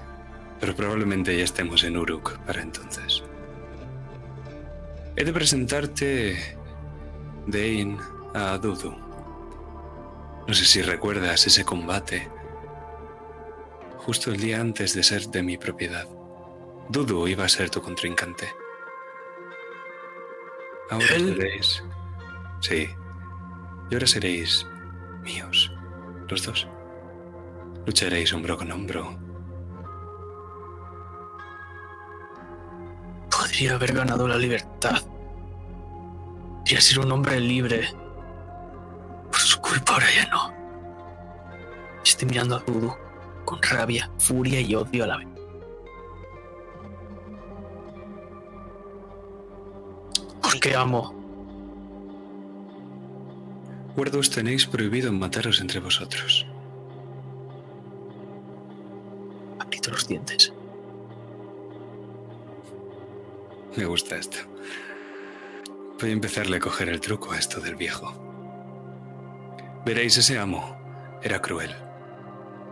[0.60, 3.22] pero probablemente ya estemos en Uruk para entonces.
[5.16, 6.56] He de presentarte,
[7.46, 7.98] Dane,
[8.34, 8.94] a Dudu.
[10.46, 12.28] No sé si recuerdas ese combate
[14.08, 16.08] justo el día antes de ser de mi propiedad.
[16.88, 18.48] Dudu iba a ser tu contrincante.
[20.88, 21.84] Ahora seréis.
[22.60, 22.88] Sí.
[23.90, 24.66] Y ahora seréis
[25.22, 25.70] míos.
[26.26, 26.66] Los dos.
[27.84, 29.27] Lucharéis hombro con hombro.
[33.48, 35.02] Podría haber ganado la libertad.
[36.58, 37.88] Podría ser un hombre libre.
[39.30, 40.52] Por su culpa ahora ya no.
[42.04, 42.92] Estoy mirando a Dudu
[43.46, 45.28] con rabia, furia y odio a la vez.
[50.42, 51.14] Porque amo.
[53.96, 56.46] Guardos tenéis prohibido mataros entre vosotros.
[59.58, 60.52] Aprieto los dientes.
[63.76, 64.38] Me gusta esto.
[66.00, 68.12] Voy a empezarle a coger el truco a esto del viejo.
[69.84, 70.76] Veréis, ese amo
[71.22, 71.74] era cruel.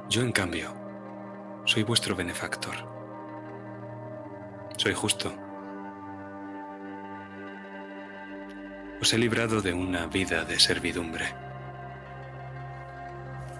[0.08, 0.74] Yo, en cambio,
[1.64, 2.74] soy vuestro benefactor.
[4.76, 5.34] Soy justo.
[9.00, 11.34] Os he librado de una vida de servidumbre.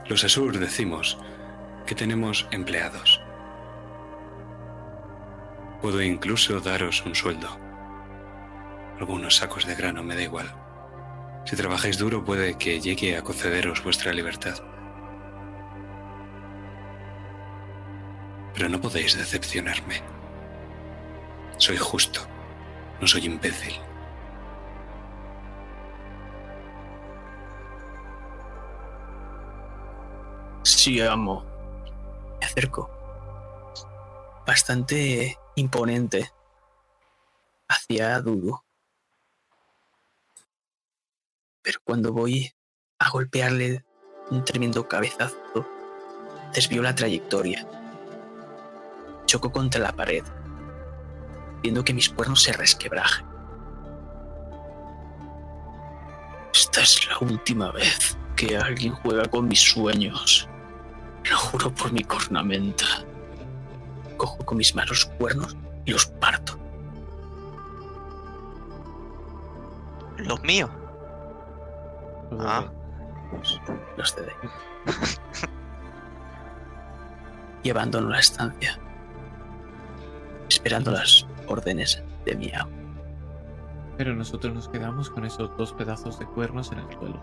[0.09, 1.19] Los Asur decimos
[1.85, 3.26] que tenemos empleados.
[5.81, 7.49] Puedo incluso daros un sueldo.
[8.99, 10.53] Algunos sacos de grano me da igual.
[11.45, 14.57] Si trabajáis duro puede que llegue a concederos vuestra libertad.
[18.55, 20.03] Pero no podéis decepcionarme.
[21.59, 22.21] Soy justo,
[23.01, 23.75] no soy imbécil.
[30.63, 31.45] Sí, amo.
[32.41, 32.91] Me acerco.
[34.47, 36.31] Bastante imponente.
[37.69, 38.61] Hacia Dudu.
[41.63, 42.53] Pero cuando voy
[42.99, 43.85] a golpearle
[44.31, 45.67] un tremendo cabezazo,
[46.55, 47.67] desvío la trayectoria.
[49.25, 50.25] Choco contra la pared,
[51.63, 53.27] viendo que mis cuernos se resquebrajan.
[56.53, 60.49] Esta es la última vez que alguien juega con mis sueños.
[61.29, 63.06] Lo juro por mi cornamenta.
[64.17, 66.59] Cojo con mis manos cuernos y los parto.
[70.19, 70.71] Los míos.
[72.39, 72.65] Ah.
[73.97, 74.33] Los cedé.
[77.63, 78.79] y abandono la estancia,
[80.49, 82.71] esperando las órdenes de mi amo.
[83.97, 87.21] Pero nosotros nos quedamos con esos dos pedazos de cuernos en el suelo.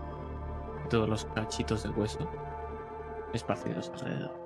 [0.84, 2.30] Y todos los cachitos de hueso
[3.32, 4.43] esparcidos alrededor.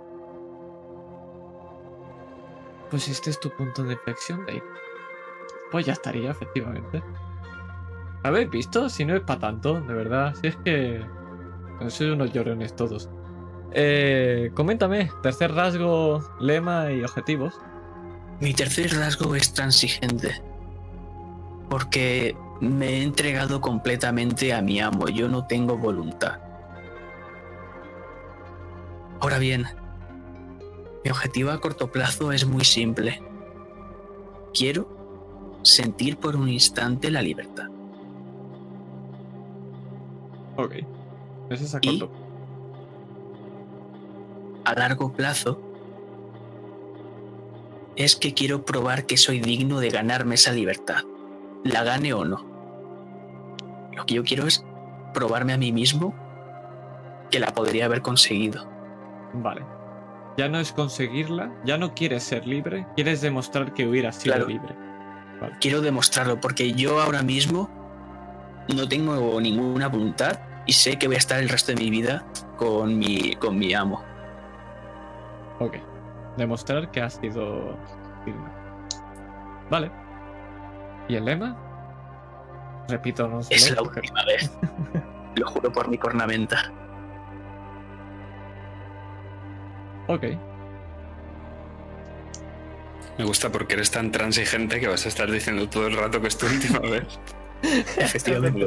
[2.90, 4.62] Pues este es tu punto de inflexión, Dave.
[5.70, 7.02] Pues ya estaría, efectivamente.
[8.22, 8.88] ¿Habéis visto?
[8.88, 10.34] Si no es para tanto, de verdad.
[10.40, 11.04] Si es que.
[11.88, 13.08] Soy unos llorones todos.
[13.72, 17.60] Eh, coméntame, tercer rasgo, lema y objetivos.
[18.40, 20.42] Mi tercer rasgo es transigente.
[21.68, 25.08] Porque me he entregado completamente a mi amo.
[25.08, 26.40] Yo no tengo voluntad.
[29.20, 29.66] Ahora bien,
[31.08, 33.22] mi objetivo a corto plazo es muy simple.
[34.52, 34.86] Quiero
[35.62, 37.68] sentir por un instante la libertad.
[40.58, 40.74] Ok.
[41.48, 42.14] Ese es a Y- corto.
[44.66, 45.58] a largo plazo
[47.96, 51.04] es que quiero probar que soy digno de ganarme esa libertad,
[51.64, 52.44] la gane o no.
[53.96, 54.62] Lo que yo quiero es
[55.14, 56.14] probarme a mí mismo
[57.30, 58.68] que la podría haber conseguido.
[59.32, 59.77] Vale.
[60.38, 64.48] Ya no es conseguirla, ya no quieres ser libre, quieres demostrar que hubieras sido Claro.
[64.48, 64.74] libre.
[65.60, 67.68] Quiero demostrarlo porque yo ahora mismo
[68.74, 72.24] no tengo ninguna voluntad y sé que voy a estar el resto de mi vida
[72.56, 74.00] con mi, con mi amo.
[75.58, 75.74] Ok.
[76.36, 77.76] Demostrar que has sido
[78.24, 78.48] firme.
[79.70, 79.90] Vale.
[81.08, 81.56] ¿Y el lema?
[82.88, 83.54] Repito, no sé.
[83.54, 84.56] Es la última vez.
[85.34, 86.72] Lo juro por mi cornamenta.
[90.08, 90.24] Ok.
[93.18, 96.28] Me gusta porque eres tan transigente que vas a estar diciendo todo el rato que
[96.28, 97.04] es tu última vez.
[97.98, 98.66] Efectivamente.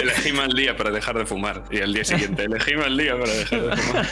[0.00, 1.64] Elegí mal día para dejar de fumar.
[1.70, 4.06] Y al día siguiente, elegí mal día para dejar de fumar.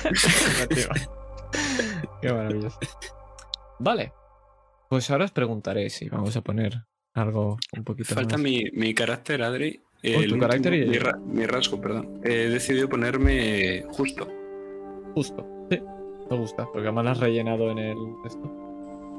[2.22, 2.78] Qué maravilloso.
[3.80, 4.12] Vale.
[4.88, 6.84] Pues ahora os preguntaré si vamos a poner
[7.14, 8.44] algo un poquito Falta más.
[8.44, 9.80] mi, mi carácter, Adri.
[10.02, 12.20] Oh, tu El carácter y- mi, ra- mi rasgo, perdón.
[12.24, 14.28] He decidido ponerme justo.
[15.14, 15.46] Justo.
[15.70, 15.80] Sí.
[16.30, 17.98] Me gusta, porque además lo has rellenado en el.
[18.24, 18.48] Esto.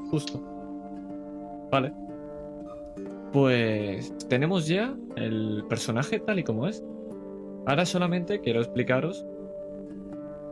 [0.10, 0.42] Justo.
[1.70, 1.92] Vale.
[3.34, 6.84] Pues tenemos ya el personaje tal y como es.
[7.66, 9.26] Ahora solamente quiero explicaros.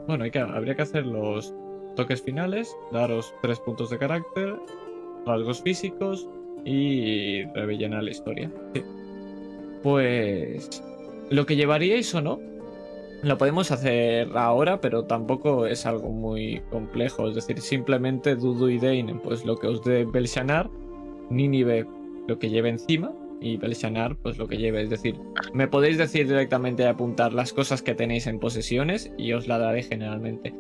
[0.08, 1.54] Bueno, hay que, habría que hacer los
[1.96, 4.56] toques finales, daros tres puntos de carácter,
[5.26, 6.28] rasgos físicos
[6.66, 8.52] y rellenar la historia.
[8.74, 8.84] Sí.
[9.84, 10.84] Pues
[11.30, 12.40] lo que llevaríais o no,
[13.22, 17.28] lo podemos hacer ahora, pero tampoco es algo muy complejo.
[17.28, 20.70] Es decir, simplemente Dudu y Dane, pues lo que os dé Belshanar,
[21.30, 21.86] Nínive
[22.28, 24.84] lo que lleve encima y Belshanar, pues lo que lleve.
[24.84, 25.20] Es decir,
[25.54, 29.84] me podéis decir directamente apuntar las cosas que tenéis en posesiones y os la daré
[29.84, 30.54] generalmente.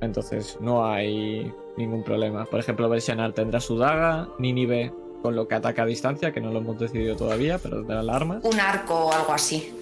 [0.00, 2.44] Entonces, no hay ningún problema.
[2.44, 6.52] Por ejemplo, Belshanar tendrá su daga, Nínive con lo que ataca a distancia, que no
[6.52, 8.40] lo hemos decidido todavía, pero tendrá el arma.
[8.42, 9.72] Un arco o algo así.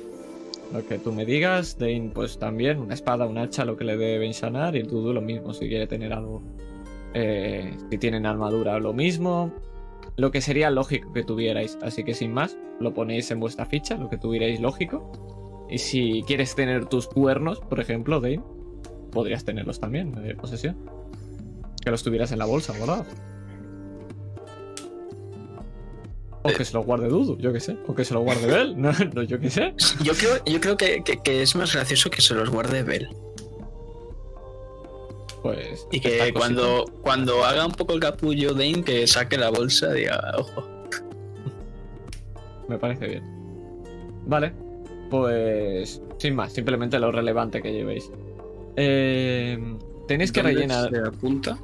[0.73, 3.97] Lo que tú me digas, Dane pues también, una espada, un hacha, lo que le
[3.97, 6.43] debe Bensanar, y el Dudu lo mismo, si quiere tener algo.
[7.15, 9.53] Eh, si tienen armadura, lo mismo.
[10.17, 13.97] Lo que sería lógico que tuvierais, así que sin más, lo ponéis en vuestra ficha,
[13.97, 15.13] lo que tuvierais lógico.
[15.71, 18.43] Y si quieres tener tus cuernos, por ejemplo, Dane,
[19.13, 20.77] podrías tenerlos también de posesión.
[21.83, 23.07] Que los tuvieras en la bolsa, ¿verdad?
[26.45, 27.77] O que se los guarde Dudu, yo qué sé.
[27.87, 29.75] O que se los guarde Bell, no, no, yo qué sé.
[30.03, 33.09] Yo creo, yo creo que, que- que es más gracioso que se los guarde Bell.
[35.43, 35.87] Pues.
[35.93, 40.35] Y que cuando, cuando haga un poco el capullo Dane, que saque la bolsa, diga,
[40.39, 40.67] ojo.
[42.69, 43.23] Me parece bien.
[44.27, 44.53] Vale.
[45.11, 46.01] Pues.
[46.19, 48.11] Sin más, simplemente lo relevante que llevéis.
[48.77, 49.59] Eh,
[50.09, 50.91] tenéis que ¿Dónde rellenar.
[50.91, 51.59] Se apunta.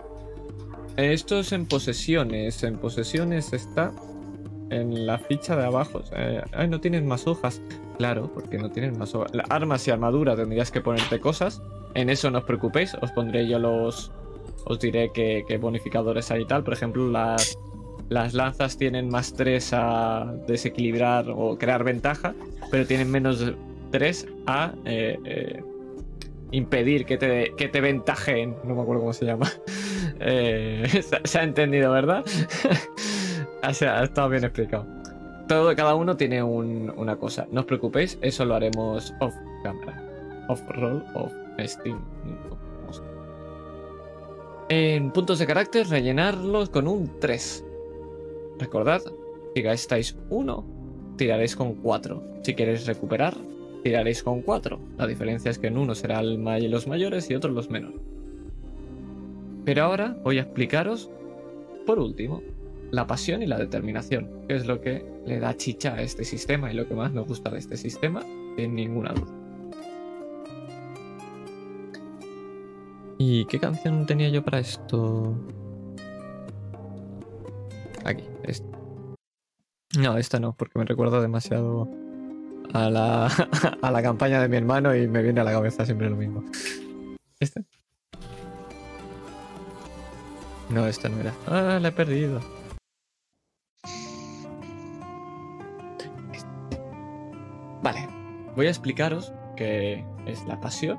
[0.97, 2.63] Esto es en posesiones.
[2.63, 3.93] En posesiones está
[4.71, 6.03] en la ficha de abajo.
[6.15, 7.61] Eh, no tienes más hojas.
[7.99, 9.33] Claro, porque no tienes más hojas.
[9.49, 11.63] Armas y armadura tendrías que ponerte cosas.
[11.95, 12.95] En eso no os preocupéis.
[13.03, 14.13] Os pondré yo los.
[14.65, 16.65] Os diré qué, bonificadores hay y tal.
[16.65, 17.59] Por ejemplo, las,
[18.09, 22.35] las lanzas tienen más 3 a desequilibrar o crear ventaja.
[22.71, 23.53] Pero tienen menos
[23.91, 24.73] 3 a.
[24.85, 25.63] eh, eh,
[26.53, 28.57] impedir que te, que te ventajen.
[28.65, 29.51] No me acuerdo cómo se llama.
[30.23, 32.25] Eh, se ha entendido, ¿verdad?
[33.69, 34.87] o sea, bien explicado.
[35.49, 37.47] Todo, cada uno tiene un- una cosa.
[37.51, 40.45] No os preocupéis, eso lo haremos off cámara.
[40.49, 41.99] Off roll, off Steam.
[44.69, 47.65] En puntos de carácter, rellenarlos con un 3.
[48.59, 49.03] Recordad,
[49.55, 50.65] si gastáis 1,
[51.17, 52.23] tiraréis con 4.
[52.43, 53.35] Si queréis recuperar,
[53.83, 54.79] tiraréis con 4.
[54.97, 56.39] La diferencia es que en uno será el
[56.71, 58.01] los mayores y otros los menores.
[59.65, 61.11] Pero ahora voy a explicaros,
[61.85, 62.41] por último,
[62.91, 66.73] la pasión y la determinación, que es lo que le da chicha a este sistema
[66.73, 68.23] y lo que más me gusta de este sistema,
[68.57, 69.33] sin ninguna duda.
[73.19, 75.37] ¿Y qué canción tenía yo para esto?
[78.05, 78.67] Aquí, esta.
[79.99, 81.89] No, esta no, porque me recuerda demasiado
[82.73, 83.27] a la,
[83.83, 86.45] a la campaña de mi hermano y me viene a la cabeza siempre lo mismo.
[87.39, 87.65] ¿Este?
[90.71, 91.35] No, esta no era.
[91.47, 92.41] Ah, la he perdido.
[97.83, 98.07] Vale,
[98.57, 100.99] voy a explicaros qué es la pasión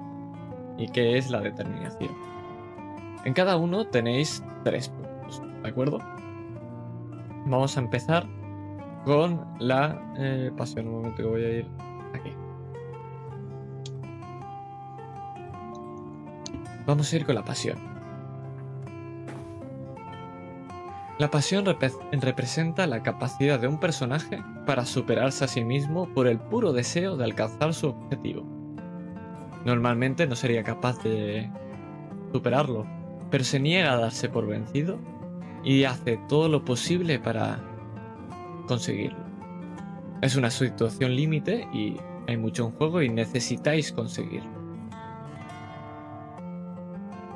[0.77, 2.11] y qué es la determinación.
[3.24, 6.00] En cada uno tenéis tres puntos, ¿de acuerdo?
[7.45, 8.26] Vamos a empezar
[9.06, 10.88] con la eh, pasión.
[10.88, 11.68] Un momento que voy a ir
[12.14, 12.32] aquí.
[16.85, 17.91] Vamos a ir con la pasión.
[21.22, 26.25] La pasión repre- representa la capacidad de un personaje para superarse a sí mismo por
[26.25, 28.43] el puro deseo de alcanzar su objetivo.
[29.64, 31.51] Normalmente no sería capaz de
[32.33, 32.88] superarlo,
[33.30, 34.98] pero se niega a darse por vencido
[35.64, 37.59] y hace todo lo posible para
[38.66, 39.24] conseguirlo.
[40.24, 44.59] Es una situación límite y hay mucho en juego y necesitáis conseguirlo.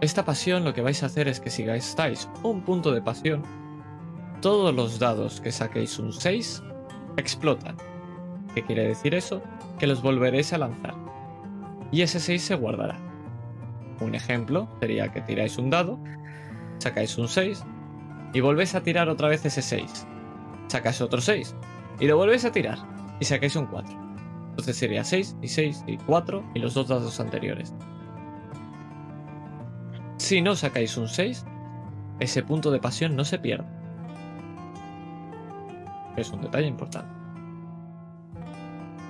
[0.02, 3.44] Esta pasión lo que vais a hacer es que si gastáis un punto de pasión,
[4.46, 6.62] todos los dados que saquéis un 6
[7.18, 7.78] explotan.
[8.54, 9.42] ¿Qué quiere decir eso?
[9.80, 10.94] Que los volveréis a lanzar.
[11.92, 12.96] Y ese 6 se guardará.
[14.02, 15.98] Un ejemplo sería que tiráis un dado,
[16.78, 17.64] sacáis un 6
[18.34, 20.06] y volvéis a tirar otra vez ese 6.
[20.68, 21.56] Sacáis otro 6
[22.00, 22.78] y lo volvéis a tirar
[23.20, 23.98] y sacáis un 4.
[24.52, 27.74] Entonces sería 6 y 6 y 4 y los dos dados anteriores.
[30.18, 31.44] Si no sacáis un 6,
[32.20, 33.85] ese punto de pasión no se pierde.
[36.16, 37.10] Es un detalle importante.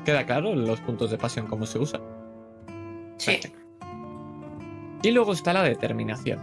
[0.06, 2.01] ¿Queda claro los puntos de pasión cómo se usan?
[3.17, 3.40] Sí.
[5.01, 6.40] Y luego está la determinación.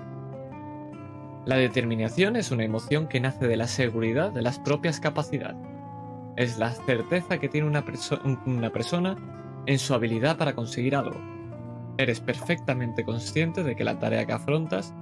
[1.44, 5.56] La determinación es una emoción que nace de la seguridad de las propias capacidades.
[6.36, 9.16] Es la certeza que tiene una, perso- una persona
[9.66, 11.20] en su habilidad para conseguir algo.
[11.98, 14.94] Eres perfectamente consciente de que la tarea que afrontas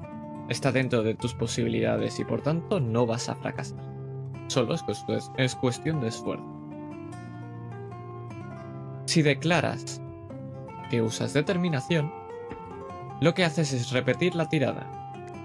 [0.49, 3.79] está dentro de tus posibilidades y por tanto no vas a fracasar.
[4.51, 6.45] Solo es, cues- es cuestión de esfuerzo.
[9.07, 10.03] Si declaras
[10.91, 12.12] que usas determinación,
[13.20, 14.91] lo que haces es repetir la tirada,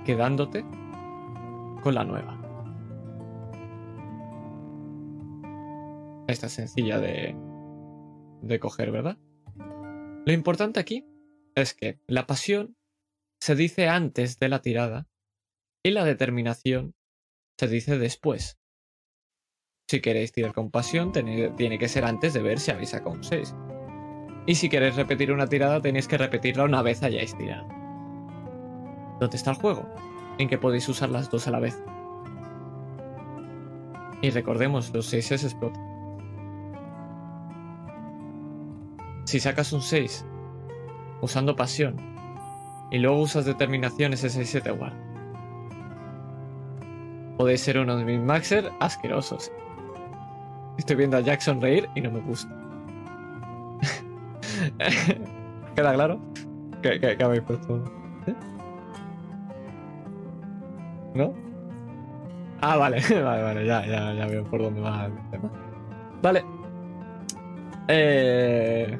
[0.06, 0.66] quedándote
[1.84, 2.42] con la nueva.
[6.28, 7.36] Esta es sencilla de,
[8.42, 9.20] de coger, ¿verdad?
[10.26, 11.06] Lo importante aquí
[11.54, 12.76] es que la pasión
[13.40, 15.08] se dice antes de la tirada
[15.84, 16.96] y la determinación
[17.60, 18.58] se dice después.
[19.88, 23.24] Si queréis tirar con pasión, tiene, que ser antes de ver si habéis sacado un
[23.24, 23.56] 6.
[24.48, 27.68] Y si queréis repetir una tirada, tenéis que repetirla una vez hayáis tirado.
[29.20, 29.88] ¿Dónde está el juego?
[30.40, 31.80] En que podéis usar las dos a la vez.
[34.24, 35.84] Y recordemos, los 6 se explotan.
[39.26, 40.26] Si sacas un 6
[41.22, 41.96] usando pasión
[42.90, 44.98] y luego usas determinación, ese 6 se te guarda.
[47.38, 49.52] Podéis ser unos min-maxer asquerosos.
[50.78, 52.54] Estoy viendo a Jackson reír y no me gusta.
[55.76, 56.20] ¿Queda claro?
[56.82, 57.84] ¿Qué, qué- qué habéis puesto?
[61.14, 61.34] ¿No?
[62.62, 65.50] Ah, vale, vale, vale, ya, ya, ya veo por dónde va el tema.
[66.22, 66.44] Vale.
[67.88, 69.00] Eh,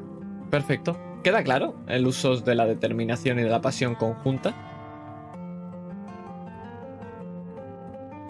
[0.50, 0.96] perfecto.
[1.22, 4.54] ¿Queda claro el uso de la determinación y de la pasión conjunta?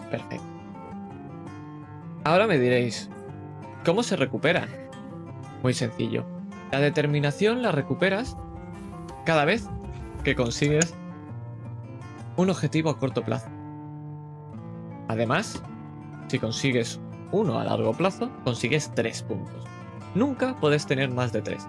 [0.09, 0.43] Perfecto.
[2.23, 3.09] Ahora me diréis,
[3.87, 4.67] ¿cómo se recuperan?
[5.63, 6.25] Muy sencillo.
[6.73, 8.35] La determinación la recuperas
[9.25, 9.69] cada vez
[10.25, 10.93] que consigues
[12.35, 13.47] un objetivo a corto plazo.
[15.07, 15.63] Además,
[16.27, 16.99] si consigues
[17.31, 19.63] uno a largo plazo, consigues tres puntos.
[20.15, 21.65] Nunca puedes tener más de tres.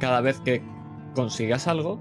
[0.00, 0.60] Cada vez que
[1.14, 2.00] consigas algo,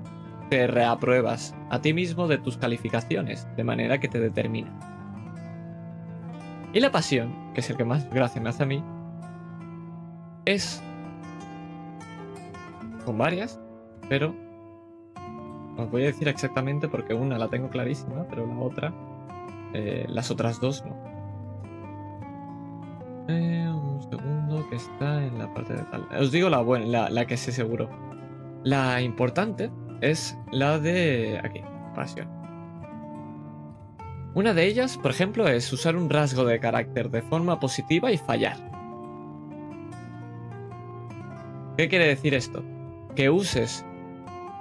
[0.49, 4.88] te reapruebas a ti mismo de tus calificaciones, de manera que te determina.
[6.71, 8.83] Y la pasión, que es el que más gracia me hace a mí,
[10.45, 10.83] es
[13.05, 13.59] con varias,
[14.07, 14.35] pero
[15.77, 18.93] os voy a decir exactamente porque una la tengo clarísima, pero la otra,
[19.73, 20.95] eh, las otras dos no.
[23.29, 26.07] Eh, un segundo que está en la parte de tal.
[26.19, 27.89] Os digo la buena, la, la que sé seguro.
[28.63, 31.61] La importante es la de aquí,
[31.95, 32.38] pasión.
[34.39, 38.17] Una de ellas, por ejemplo, es usar un rasgo de carácter de forma positiva y
[38.17, 38.55] fallar.
[41.75, 42.63] ¿Qué quiere decir esto?
[43.17, 43.85] Que uses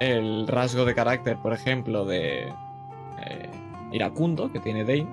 [0.01, 3.51] el rasgo de carácter, por ejemplo, de eh,
[3.93, 5.07] iracundo, que tiene Dane,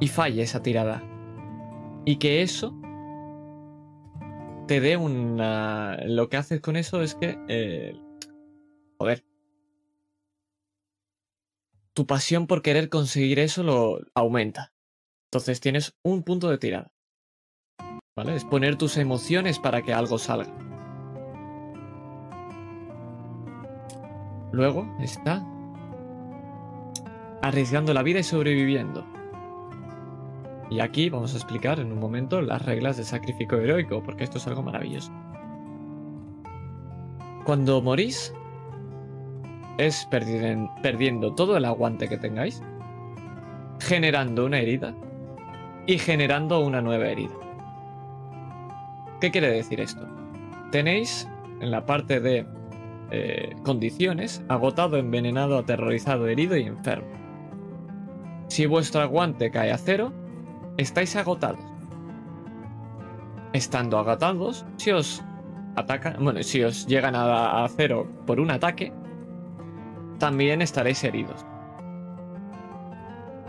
[0.00, 1.00] y falle esa tirada.
[2.04, 2.74] Y que eso
[4.66, 5.96] te dé una...
[6.06, 7.38] Lo que haces con eso es que...
[7.46, 7.96] eh,
[8.98, 9.22] joder.
[11.94, 14.72] Tu pasión por querer conseguir eso lo aumenta.
[15.30, 16.92] Entonces tienes un punto de tirada.
[18.16, 18.34] ¿Vale?
[18.34, 20.52] Es poner tus emociones para que algo salga.
[24.52, 25.44] Luego está
[27.42, 29.04] arriesgando la vida y sobreviviendo.
[30.70, 34.38] Y aquí vamos a explicar en un momento las reglas de sacrificio heroico, porque esto
[34.38, 35.12] es algo maravilloso.
[37.44, 38.32] Cuando morís,
[39.78, 42.62] es perdien- perdiendo todo el aguante que tengáis,
[43.80, 44.94] generando una herida
[45.86, 47.34] y generando una nueva herida.
[49.20, 50.06] ¿Qué quiere decir esto?
[50.70, 51.28] Tenéis
[51.60, 52.46] en la parte de
[53.10, 57.08] eh, condiciones agotado, envenenado, aterrorizado, herido y enfermo.
[58.48, 60.12] Si vuestro aguante cae a cero,
[60.76, 61.60] estáis agotados.
[63.52, 65.22] Estando agotados, si os
[65.76, 68.92] atacan, bueno, si os llegan a cero por un ataque,
[70.18, 71.44] también estaréis heridos.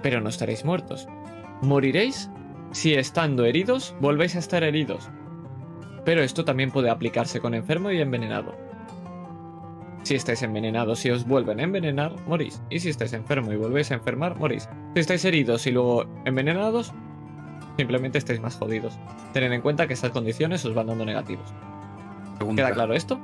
[0.02, 1.08] Pero no estaréis muertos.
[1.62, 2.30] Moriréis
[2.72, 5.10] si estando heridos volvéis a estar heridos.
[6.04, 8.54] Pero esto también puede aplicarse con enfermo y envenenado.
[10.04, 12.62] Si estáis envenenados y os vuelven a envenenar, morís.
[12.70, 14.70] Y si estáis enfermo y volvéis a enfermar, morís.
[14.94, 16.94] Si estáis heridos y luego envenenados,
[17.78, 19.00] simplemente estáis más jodidos.
[19.34, 21.52] Tened en cuenta que estas condiciones os van dando negativos.
[22.38, 23.20] Pregunta, ¿Queda claro esto?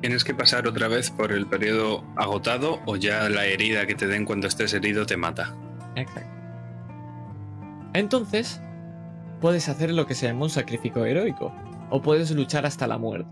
[0.00, 4.06] ¿Tienes que pasar otra vez por el periodo agotado o ya la herida que te
[4.06, 5.54] den cuando estés herido te mata?
[5.94, 6.30] Exacto.
[7.92, 8.62] Entonces,
[9.40, 11.52] puedes hacer lo que se llama un sacrificio heroico,
[11.90, 13.28] o puedes luchar hasta la muerte.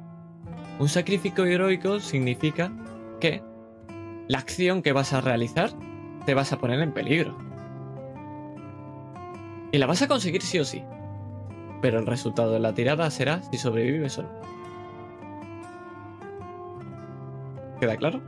[0.78, 2.70] Un sacrificio heroico significa
[3.20, 3.42] que
[4.26, 5.70] la acción que vas a realizar
[6.26, 7.38] te vas a poner en peligro.
[9.72, 10.82] Y la vas a conseguir sí o sí.
[11.80, 14.58] Pero el resultado de la tirada será si sobrevives o no.
[17.81, 18.20] ¿Queda claro?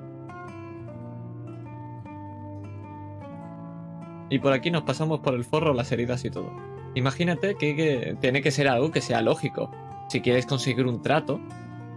[4.31, 6.51] Y por aquí nos pasamos por el forro las heridas y todo.
[6.95, 9.71] Imagínate que, tiene que ser algo que sea lógico.
[10.09, 11.41] Si quieres conseguir un trato,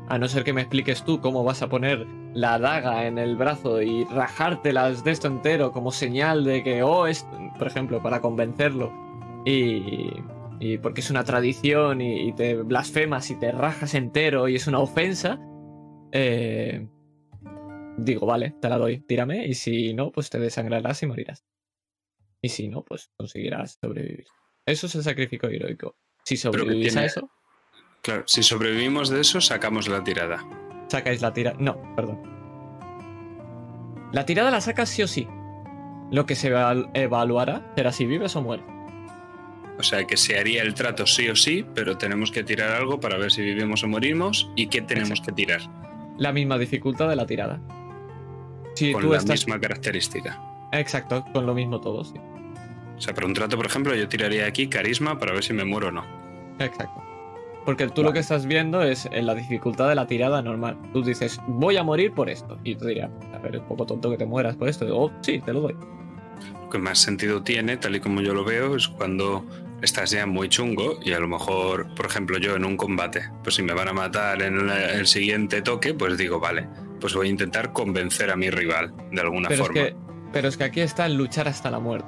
[0.09, 3.35] a no ser que me expliques tú cómo vas a poner la daga en el
[3.35, 7.25] brazo y rajártelas de esto entero como señal de que, oh, es,
[7.57, 8.91] por ejemplo, para convencerlo.
[9.45, 10.09] Y,
[10.59, 14.65] y porque es una tradición y, y te blasfemas y te rajas entero y es
[14.65, 15.40] una ofensa.
[16.11, 16.88] Eh,
[17.97, 19.45] digo, vale, te la doy, tírame.
[19.47, 21.45] Y si no, pues te desangrarás y morirás.
[22.41, 24.25] Y si no, pues conseguirás sobrevivir.
[24.65, 25.95] Eso es el sacrificio heroico.
[26.25, 27.30] Si sobrevivís a eso,
[28.01, 30.39] Claro, si sobrevivimos de eso, sacamos la tirada.
[30.89, 31.55] sacáis la tirada.
[31.59, 32.22] No, perdón.
[34.11, 35.27] La tirada la sacas sí o sí.
[36.11, 38.65] Lo que se eval- evaluará será si vives o mueres.
[39.80, 42.99] O sea que se haría el trato sí o sí, pero tenemos que tirar algo
[42.99, 45.61] para ver si vivimos o morimos y qué tenemos que tirar.
[46.17, 47.59] La misma dificultad de la tirada.
[48.92, 49.42] Con tú la estás.
[49.42, 50.40] misma característica.
[50.72, 52.16] Exacto, con lo mismo todo, sí.
[52.98, 55.66] O sea, para un trato, por ejemplo, yo tiraría aquí carisma para ver si me
[55.66, 56.03] muero o no.
[56.60, 57.03] Exacto.
[57.66, 60.77] Porque tú lo que estás viendo es en la dificultad de la tirada normal.
[60.92, 62.58] Tú dices, voy a morir por esto.
[62.64, 64.85] Y tú dirías, a ver, es poco tonto que te mueras por esto.
[64.92, 65.76] Oh, sí, te lo doy.
[66.61, 69.45] Lo que más sentido tiene, tal y como yo lo veo, es cuando
[69.82, 73.56] estás ya muy chungo y a lo mejor, por ejemplo, yo en un combate, pues
[73.56, 76.68] si me van a matar en el siguiente toque, pues digo, vale,
[77.03, 79.83] pues voy a intentar convencer a mi rival de alguna Pero es, forma.
[79.83, 79.95] que,
[80.32, 82.07] pero es que aquí está el luchar hasta la muerte.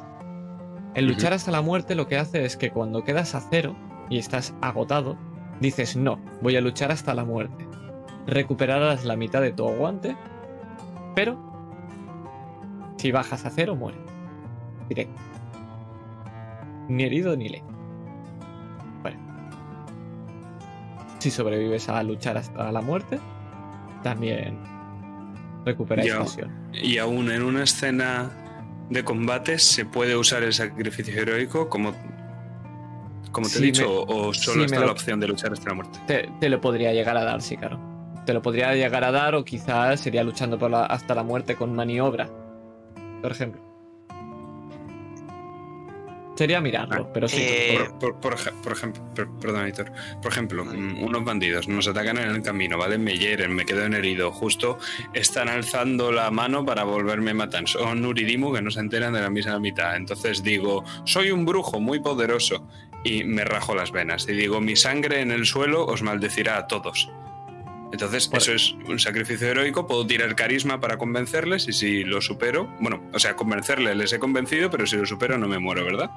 [0.94, 3.76] El luchar hasta la muerte lo que hace es que cuando quedas a cero
[4.10, 5.18] y estás agotado,
[5.60, 7.68] dices no, voy a luchar hasta la muerte.
[8.26, 10.16] Recuperarás la mitad de tu aguante,
[11.14, 11.38] pero
[12.96, 14.00] si bajas a cero, mueres.
[14.88, 15.22] Directo.
[16.88, 17.64] Ni herido ni le.
[19.02, 19.20] Bueno.
[21.20, 23.20] Si sobrevives a luchar hasta la muerte,
[24.02, 24.74] también
[25.66, 26.52] recuperáis pasión.
[26.74, 28.32] Y aún en una escena
[28.90, 31.94] de combate se puede usar el sacrificio heroico como,
[33.32, 35.52] como te Sí, he dicho, me- o, solo sí, está lo- la opción de luchar
[35.54, 36.00] hasta la muerte.
[36.08, 37.80] Te, te lo podría llegar a dar, sí, claro.
[38.26, 41.56] Te lo podría llegar a dar o quizás sería luchando por la- hasta la muerte
[41.56, 42.30] con maniobra.
[43.22, 43.62] Por ejemplo.
[46.36, 47.38] Sería mirarlo, pero sí.
[47.40, 49.92] Eh, Por, por- por ej- por ejemplo, per- perdón, Héctor.
[50.22, 52.98] Por ejemplo, mm, unos bandidos nos atacan en el camino, ¿vale?
[52.98, 54.32] Me hieren, me quedo en herido.
[54.32, 54.78] Justo
[55.14, 57.68] están alzando la mano para volverme a matar.
[57.68, 59.96] Son Uridimu que no se enteran de la misma mitad.
[59.96, 62.68] Entonces digo, soy un brujo muy poderoso.
[63.04, 64.28] Y me rajo las venas.
[64.28, 67.10] Y digo, mi sangre en el suelo os maldecirá a todos.
[67.92, 69.88] Entonces, Por- eso es un sacrificio heroico.
[69.88, 71.68] Puedo tirar carisma para convencerles.
[71.68, 75.38] Y si lo supero, bueno, o sea, convencerles les he convencido, pero si lo supero
[75.38, 76.10] no me muero, ¿verdad?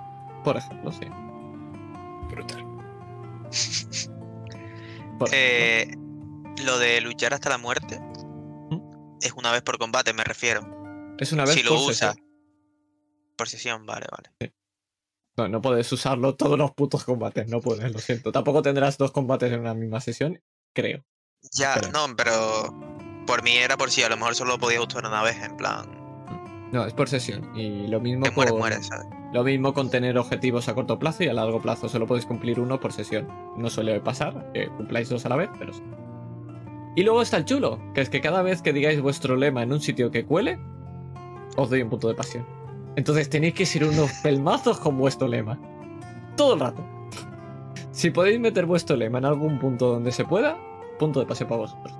[0.44, 1.06] Por ejemplo, sí.
[2.30, 2.64] Brutal.
[5.18, 5.28] Por ejemplo.
[5.32, 5.94] eh,
[6.64, 8.00] lo de luchar hasta la muerte
[9.20, 10.60] es una vez por combate, me refiero.
[11.18, 12.14] es una vez si lo por usas.
[12.14, 12.28] sesión.
[13.36, 14.52] Por sesión, vale, vale.
[15.36, 18.30] No, no puedes usarlo todos los putos combates, no puedes, lo siento.
[18.32, 20.40] Tampoco tendrás dos combates en una misma sesión,
[20.74, 21.04] creo.
[21.52, 22.74] Ya, no, pero
[23.26, 25.56] por mí era por si a lo mejor solo lo podía usar una vez, en
[25.56, 25.86] plan,
[26.72, 27.56] No, es por sesión.
[27.56, 29.06] Y lo mismo que mueres, con, mueres, ¿sabes?
[29.32, 31.88] Lo mismo con tener objetivos a corto plazo y a largo plazo.
[31.88, 33.28] Solo podéis cumplir uno por sesión.
[33.56, 35.82] No suele pasar que cumpláis dos a la vez, pero sí.
[36.96, 39.72] Y luego está el chulo, que es que cada vez que digáis vuestro lema en
[39.72, 40.58] un sitio que cuele,
[41.56, 42.46] os doy un punto de pasión.
[42.96, 45.58] Entonces tenéis que ser unos pelmazos con vuestro lema.
[46.36, 46.84] Todo el rato.
[47.92, 50.56] Si podéis meter vuestro lema en algún punto donde se pueda,
[50.98, 51.94] punto de pasión para vosotros.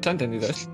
[0.00, 0.70] ¿Se ha entendido esto?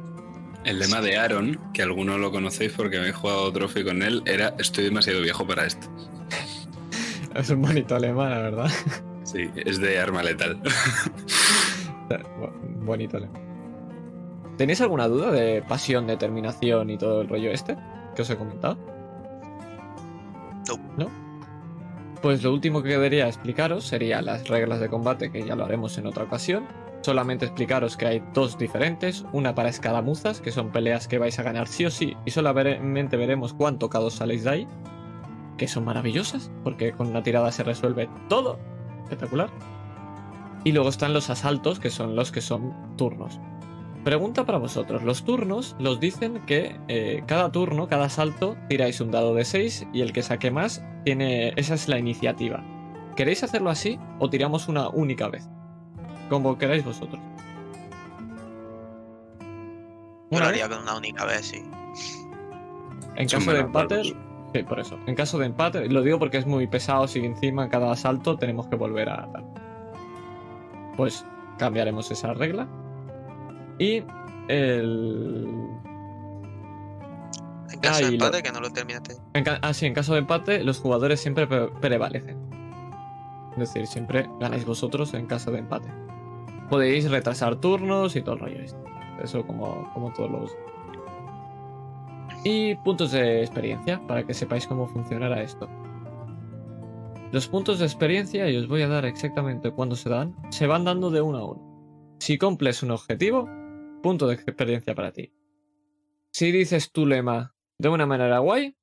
[0.65, 4.23] El lema de Aaron, que algunos lo conocéis porque me he jugado Trophy con él,
[4.27, 5.87] era estoy demasiado viejo para esto.
[7.35, 8.71] Es un bonito lema, la verdad.
[9.23, 10.61] Sí, es de arma letal.
[12.81, 13.39] Bonito lema.
[14.57, 17.77] ¿Tenéis alguna duda de pasión, determinación y todo el rollo este
[18.17, 18.77] que os he comentado?
[20.97, 21.28] No.
[22.23, 25.97] Pues lo último que debería explicaros serían las reglas de combate, que ya lo haremos
[25.99, 26.67] en otra ocasión.
[27.03, 31.45] Solamente explicaros que hay dos diferentes, una para escaramuzas, que son peleas que vais a
[31.45, 34.69] ganar sí o sí, y solamente veremos cuán tocados saléis de ahí,
[35.57, 38.59] que son maravillosas, porque con una tirada se resuelve todo.
[39.05, 39.49] Espectacular.
[40.65, 43.39] Y luego están los asaltos, que son los que son turnos.
[44.09, 45.03] Pregunta para vosotros.
[45.03, 49.89] Los turnos los dicen que eh, cada turno, cada asalto, tiráis un dado de 6
[49.93, 51.53] y el que saque más tiene.
[51.57, 52.65] Esa es la iniciativa.
[53.17, 55.47] ¿Queréis hacerlo así o tiramos una única vez?
[56.31, 57.21] Como queráis vosotros.
[60.31, 61.63] Yo lo haría con una única vez, sí.
[63.17, 64.03] En Son caso de empate.
[64.05, 64.99] Sí, por eso.
[65.07, 68.39] En caso de empate, lo digo porque es muy pesado si encima en cada asalto
[68.39, 69.45] tenemos que volver a tal.
[70.97, 71.27] Pues
[71.59, 72.67] cambiaremos esa regla.
[73.79, 74.03] Y
[74.49, 75.47] el.
[77.71, 79.17] En caso Ah, de lo- empate, que no lo terminaste.
[79.45, 82.39] Ca- ah, sí, en caso de empate, los jugadores siempre pre- prevalecen.
[83.53, 85.89] Es decir, siempre ganáis vosotros en caso de empate.
[86.71, 88.61] Podéis retrasar turnos y todo el rollo.
[88.61, 88.79] este.
[89.23, 90.57] Eso como, como todos los.
[92.45, 95.69] Y puntos de experiencia, para que sepáis cómo funcionará esto.
[97.33, 100.85] Los puntos de experiencia, y os voy a dar exactamente cuándo se dan, se van
[100.85, 102.17] dando de uno a uno.
[102.21, 103.49] Si cumples un objetivo,
[104.03, 105.33] punto de experiencia para ti.
[106.33, 108.77] Si dices tu lema de una manera guay,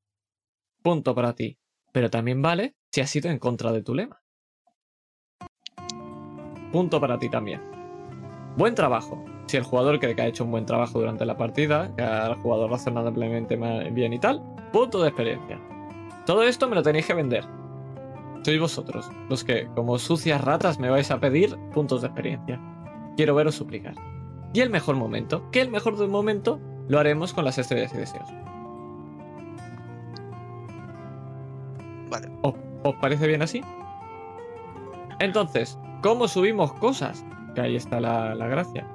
[0.82, 1.58] punto para ti.
[1.92, 4.22] Pero también vale si has ido en contra de tu lema.
[6.72, 7.62] Punto para ti también.
[8.58, 9.24] Buen trabajo.
[9.48, 12.36] Si el jugador cree que ha hecho un buen trabajo durante la partida, que ha
[12.36, 13.56] jugado razonablemente
[13.92, 14.42] bien y tal,
[14.74, 15.62] punto de experiencia.
[16.26, 17.46] Todo esto me lo tenéis que vender.
[18.44, 22.60] Sois vosotros, los que, como sucias ratas, me vais a pedir puntos de experiencia.
[23.16, 23.96] Quiero veros suplicar.
[24.56, 27.98] Y el mejor momento, que el mejor del momento lo haremos con las estrellas y
[27.98, 28.30] deseos.
[32.10, 32.30] Vale.
[32.42, 33.62] ¿Os parece bien así?
[35.20, 37.26] Entonces, ¿cómo subimos cosas?
[37.54, 38.88] Que ahí está la, la gracia.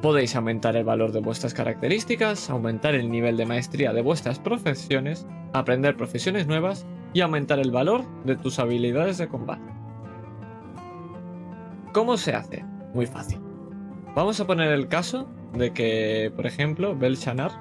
[0.00, 5.26] Podéis aumentar el valor de vuestras características, aumentar el nivel de maestría de vuestras profesiones,
[5.52, 9.70] aprender profesiones nuevas y aumentar el valor de tus habilidades de combate.
[11.92, 12.64] ¿Cómo se hace?
[12.94, 13.47] Muy fácil.
[14.18, 17.52] Vamos a poner el caso de que, por ejemplo, Belshanar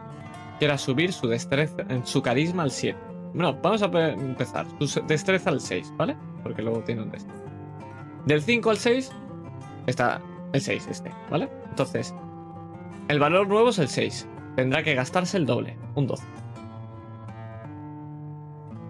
[0.57, 2.97] quiera subir su destreza, su carisma al 7.
[3.35, 4.65] No, vamos a pe- empezar.
[4.79, 6.17] Su destreza al 6, ¿vale?
[6.41, 7.43] Porque luego tiene un destreza.
[8.25, 9.11] Del 5 al 6
[9.85, 10.19] está
[10.51, 11.47] el 6 este, ¿vale?
[11.69, 12.15] Entonces,
[13.07, 14.27] el valor nuevo es el 6.
[14.55, 16.25] Tendrá que gastarse el doble, un 12.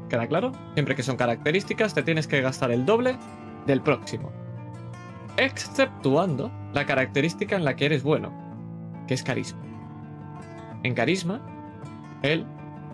[0.08, 0.54] ¿Queda claro?
[0.74, 3.18] Siempre que son características, te tienes que gastar el doble
[3.66, 4.32] del próximo.
[5.38, 8.32] Exceptuando la característica en la que eres bueno,
[9.08, 9.62] que es carisma.
[10.84, 11.42] En carisma,
[12.24, 12.46] él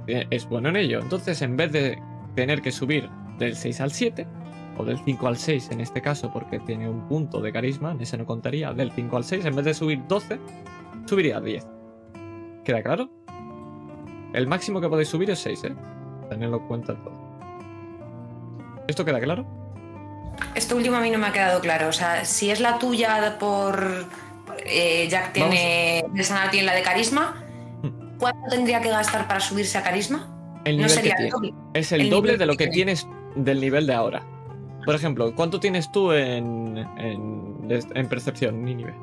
[0.07, 0.99] eh, es bueno en ello.
[0.99, 2.01] Entonces, en vez de
[2.35, 4.27] tener que subir del 6 al 7,
[4.77, 8.01] o del 5 al 6 en este caso, porque tiene un punto de carisma, en
[8.01, 10.39] ese no contaría, del 5 al 6, en vez de subir 12,
[11.05, 11.67] subiría a 10.
[12.63, 13.09] ¿Queda claro?
[14.33, 15.75] El máximo que podéis subir es 6, ¿eh?
[16.29, 17.13] Tenedlo en cuenta todo.
[18.87, 19.45] ¿Esto queda claro?
[20.55, 21.87] Esto último a mí no me ha quedado claro.
[21.87, 24.05] O sea, si es la tuya por.
[24.65, 26.03] eh, Jack tiene.
[26.15, 27.35] El Sanar tiene la de carisma.
[28.19, 30.29] ¿Cuánto tendría que gastar para subirse a carisma?
[30.65, 31.53] El No nivel sería que el doble.
[31.73, 32.93] Es el, el doble de lo que que tiene.
[32.95, 34.23] tienes del nivel de ahora.
[34.85, 38.93] Por ejemplo, ¿cuánto tienes tú en, en, en percepción ni nivel?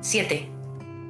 [0.00, 0.48] Siete.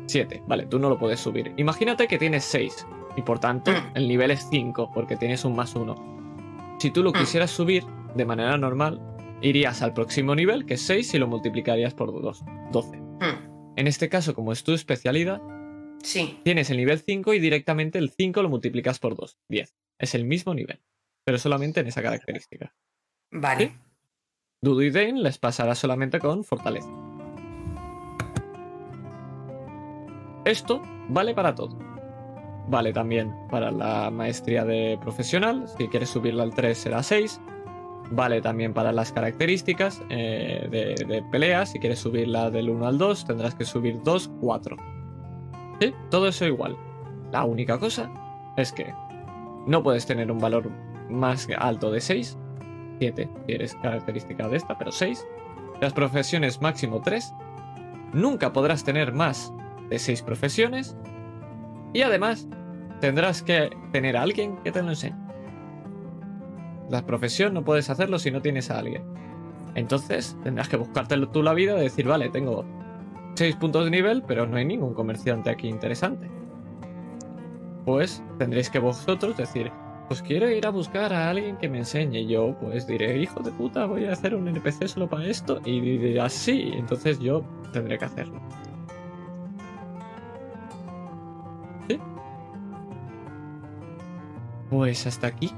[0.07, 0.42] 7.
[0.47, 1.52] Vale, tú no lo puedes subir.
[1.57, 3.91] Imagínate que tienes 6 y por tanto Mm.
[3.94, 6.76] el nivel es 5 porque tienes un más 1.
[6.78, 7.15] Si tú lo Mm.
[7.15, 7.84] quisieras subir
[8.15, 9.00] de manera normal,
[9.43, 12.97] irías al próximo nivel, que es 6, y lo multiplicarías por 2, 12.
[12.97, 15.41] Hmm, En este caso, como es tu especialidad,
[16.03, 16.39] Sí.
[16.45, 19.75] tienes el nivel 5 y directamente el 5 lo multiplicas por 2, 10.
[19.99, 20.81] Es el mismo nivel,
[21.25, 22.75] pero solamente en esa característica.
[23.31, 23.73] Vale.
[24.61, 26.89] Dudu y Dane les pasará solamente con fortaleza.
[30.45, 31.79] Esto vale para todo.
[32.69, 35.67] Vale también para la maestría de profesional.
[35.79, 37.41] Si quieres subirla al 3 será 6.
[38.15, 41.65] Vale también para las características eh, de, de pelea.
[41.65, 44.76] Si quieres subirla del 1 al 2 tendrás que subir 2, 4.
[45.81, 46.76] Sí, todo eso igual.
[47.31, 48.10] La única cosa
[48.58, 48.92] es que
[49.66, 50.70] no puedes tener un valor
[51.08, 52.39] más alto de 6.
[52.99, 55.26] 7 si eres característica de esta, pero 6.
[55.81, 57.32] Las profesiones máximo 3.
[58.12, 59.52] Nunca podrás tener más
[59.89, 60.97] de 6 profesiones.
[61.94, 62.47] Y además,
[63.00, 65.22] tendrás que tener a alguien que te lo enseñe.
[66.91, 69.02] La profesión no puedes hacerlo si no tienes a alguien.
[69.75, 72.65] Entonces tendrás que buscarte tú la vida de decir, vale, tengo
[73.35, 76.31] 6 puntos de nivel, pero no hay ningún comerciante aquí interesante.
[77.85, 79.73] Pues tendréis que vosotros decir,
[80.09, 82.20] pues quiero ir a buscar a alguien que me enseñe.
[82.20, 85.61] Y yo pues diré, hijo de puta, voy a hacer un NPC solo para esto.
[85.65, 88.41] Y dirás, sí, entonces yo tendré que hacerlo.
[91.89, 91.99] ¿Sí?
[94.69, 95.51] Pues hasta aquí.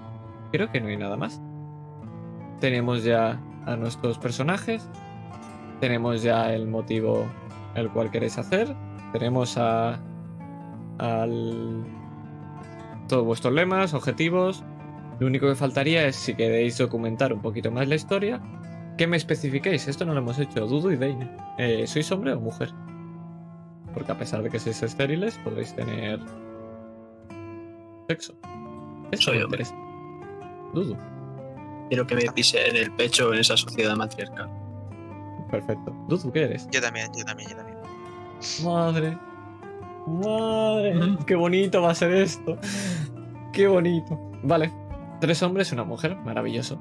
[0.55, 1.43] Creo que no hay nada más.
[2.61, 4.89] Tenemos ya a nuestros personajes.
[5.81, 7.27] Tenemos ya el motivo
[7.75, 8.73] el cual queréis hacer.
[9.13, 9.99] Tenemos a.
[10.99, 11.85] al.
[13.09, 14.63] todos vuestros lemas, objetivos.
[15.19, 18.41] Lo único que faltaría es si queréis documentar un poquito más la historia.
[18.97, 21.37] Que me especifiquéis, esto no lo hemos hecho, Dudu y Dane.
[21.59, 22.71] Eh, ¿Sois hombre o mujer?
[23.93, 26.21] Porque a pesar de que sois estériles, podréis tener.
[28.07, 28.35] sexo.
[29.11, 29.65] Esto Soy me hombre.
[29.65, 29.84] interesa.
[30.75, 30.97] Dudu.
[31.89, 34.49] Quiero que me pise en el pecho en esa sociedad matriarcal.
[35.51, 35.95] Perfecto.
[36.09, 36.69] Dudu, ¿qué eres?
[36.73, 37.79] Yo también, yo también, yo también.
[38.65, 39.19] Madre.
[40.07, 41.17] Madre.
[41.27, 42.59] Qué bonito va a ser esto.
[43.53, 44.19] Qué bonito.
[44.43, 44.71] Vale.
[45.21, 46.17] Tres hombres y una mujer.
[46.17, 46.79] Maravilloso.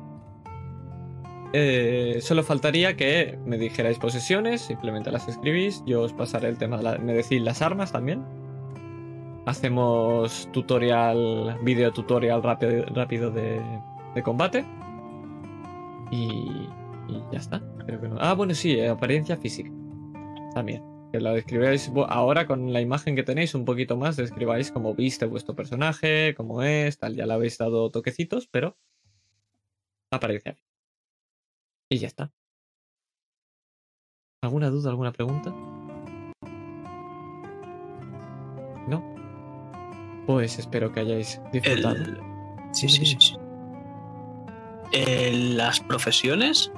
[1.53, 6.77] Eh, solo faltaría que me dijerais posesiones, simplemente las escribís, yo os pasaré el tema,
[6.77, 8.23] de la- me decís las armas también.
[9.45, 13.61] Hacemos tutorial, video tutorial rápido, rápido de,
[14.15, 14.65] de combate.
[16.11, 16.69] Y,
[17.09, 17.61] y ya está.
[17.85, 18.17] Creo que no.
[18.19, 19.69] Ah, bueno, sí, apariencia física.
[20.53, 20.83] También.
[21.11, 25.25] Que la describáis ahora con la imagen que tenéis un poquito más, describáis cómo viste
[25.25, 28.77] vuestro personaje, cómo es, tal, ya le habéis dado toquecitos, pero
[30.09, 30.57] apariencia.
[31.89, 32.31] Y ya está.
[34.41, 35.53] ¿Alguna duda, alguna pregunta?
[40.25, 41.95] Pues espero que hayáis disfrutado.
[41.95, 42.19] El...
[42.71, 43.17] Sí, sí, sí.
[43.19, 43.37] sí.
[45.55, 46.71] Las profesiones,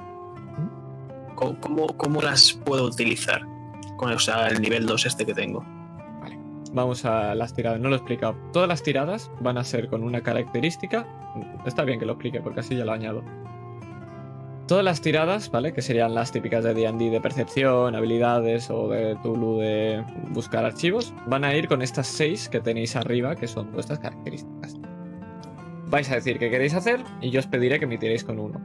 [1.34, 3.42] ¿cómo, cómo, cómo las puedo utilizar?
[3.96, 5.64] Con o sea, el nivel 2 este que tengo.
[6.72, 8.36] Vamos a las tiradas, no lo he explicado.
[8.52, 11.06] Todas las tiradas van a ser con una característica.
[11.64, 13.22] Está bien que lo explique porque así ya lo añado.
[14.66, 15.72] Todas las tiradas, ¿vale?
[15.72, 21.14] Que serían las típicas de DD de percepción, habilidades o de Tulu de buscar archivos,
[21.26, 24.74] van a ir con estas seis que tenéis arriba, que son vuestras características.
[25.86, 28.60] Vais a decir qué queréis hacer y yo os pediré que me tiréis con uno.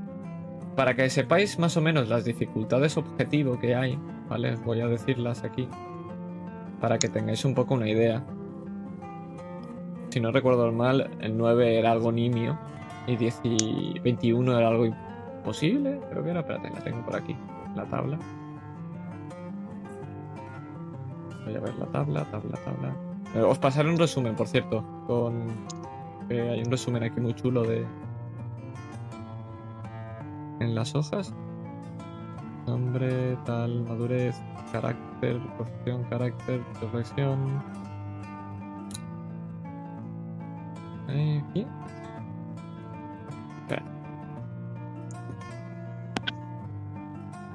[0.76, 4.56] Para que sepáis más o menos las dificultades objetivo que hay, ¿vale?
[4.56, 5.68] Voy a decirlas aquí
[6.80, 8.24] para que tengáis un poco una idea.
[10.10, 12.58] Si no recuerdo mal, el 9 era algo nimio
[13.06, 14.86] y 10 y 21 era algo
[15.42, 16.00] imposible.
[16.10, 17.36] Creo que era, espérate, la tengo por aquí,
[17.76, 18.18] la tabla.
[21.46, 22.96] Voy a ver la tabla, tabla, tabla.
[23.36, 25.48] Eh, os pasaré un resumen, por cierto, con...
[26.30, 27.86] hay un resumen aquí muy chulo de...
[30.60, 31.34] En las hojas.
[32.68, 34.40] Nombre, tal, madurez,
[34.72, 37.64] carácter, profesión, carácter, reflexión.
[41.10, 41.66] Eh.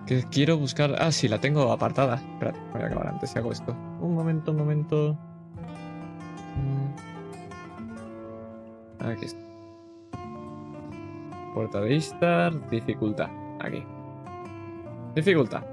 [0.07, 0.95] Que quiero buscar.
[0.99, 2.17] Ah, sí, la tengo apartada.
[2.17, 3.75] Espérate, voy a acabar antes si hago esto.
[4.01, 5.19] Un momento, un momento.
[6.57, 6.87] Mm.
[9.05, 9.41] Aquí está.
[11.55, 13.31] Puerta de Istar, dificultad.
[13.61, 13.83] Aquí.
[15.15, 15.65] Dificultad.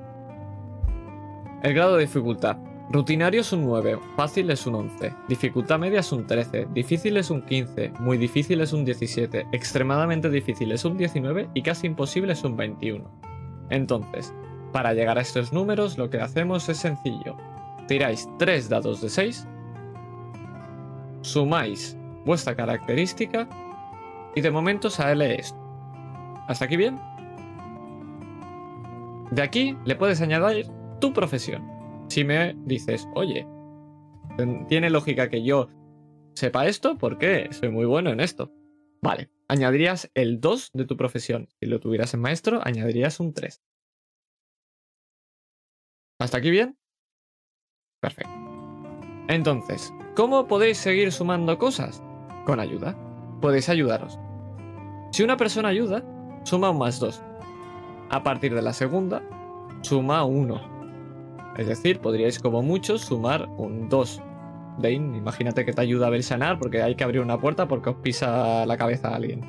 [1.61, 2.57] El grado de dificultad.
[2.89, 7.31] Rutinario es un 9, fácil es un 11, dificultad media es un 13, difícil es
[7.31, 12.33] un 15, muy difícil es un 17, extremadamente difícil es un 19 y casi imposible
[12.33, 13.32] es un 21.
[13.69, 14.33] Entonces,
[14.71, 17.37] para llegar a estos números lo que hacemos es sencillo.
[17.87, 19.47] Tiráis 3 dados de 6,
[21.21, 23.47] sumáis vuestra característica
[24.35, 25.59] y de momento sale esto.
[26.47, 26.99] ¿Hasta aquí bien?
[29.31, 30.67] De aquí le puedes añadir
[30.99, 31.67] tu profesión.
[32.07, 33.47] Si me dices, oye,
[34.67, 35.69] tiene lógica que yo
[36.35, 38.51] sepa esto porque soy muy bueno en esto.
[39.03, 41.49] Vale, añadirías el 2 de tu profesión.
[41.59, 43.61] Si lo tuvieras en maestro, añadirías un 3.
[46.21, 46.77] ¿Hasta aquí bien?
[47.99, 48.31] Perfecto.
[49.27, 52.01] Entonces, ¿cómo podéis seguir sumando cosas?
[52.45, 52.97] Con ayuda.
[53.41, 54.17] Podéis ayudaros.
[55.11, 56.01] Si una persona ayuda,
[56.45, 57.21] suma un más 2.
[58.09, 59.21] A partir de la segunda,
[59.81, 61.55] suma 1.
[61.57, 64.21] Es decir, podríais como mucho sumar un 2.
[64.77, 67.91] Dane, imagínate que te ayuda a ver sanar porque hay que abrir una puerta porque
[67.91, 69.41] os pisa la cabeza a alguien.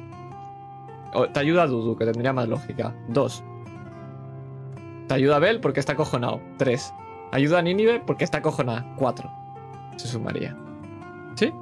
[1.33, 2.95] Te ayuda a Dudu, que tendría más lógica.
[3.09, 3.45] 2.
[5.09, 6.41] Te ayuda a Bel porque está acojonado.
[6.59, 6.93] 3.
[7.33, 8.95] Ayuda a Nínive porque está acojonada.
[8.97, 9.31] 4.
[9.97, 10.57] Se sumaría.
[11.37, 11.53] ¿Sí?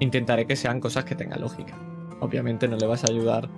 [0.00, 1.74] Intentaré que sean cosas que tengan lógica.
[2.20, 3.48] Obviamente no le vas a ayudar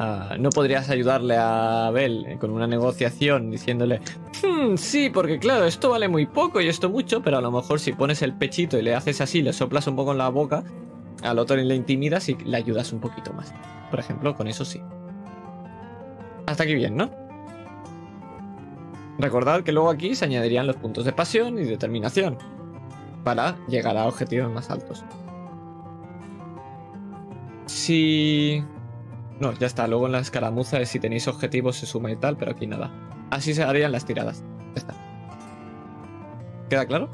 [0.00, 4.00] Ah, no podrías ayudarle a Abel eh, con una negociación diciéndole,
[4.42, 7.80] "Hmm, sí, porque claro, esto vale muy poco y esto mucho, pero a lo mejor
[7.80, 10.62] si pones el pechito y le haces así, le soplas un poco en la boca,
[11.22, 13.52] al otro le intimidas y le ayudas un poquito más.
[13.90, 14.80] Por ejemplo, con eso sí.
[16.46, 17.10] Hasta aquí bien, ¿no?
[19.18, 22.38] Recordad que luego aquí se añadirían los puntos de pasión y determinación
[23.24, 25.04] para llegar a objetivos más altos.
[27.66, 28.62] Si...
[29.40, 29.86] No, ya está.
[29.86, 32.90] Luego en la escaramuza, si tenéis objetivos, se suma y tal, pero aquí nada.
[33.30, 34.42] Así se harían las tiradas.
[34.74, 34.94] Ya está.
[36.68, 37.08] ¿Queda claro?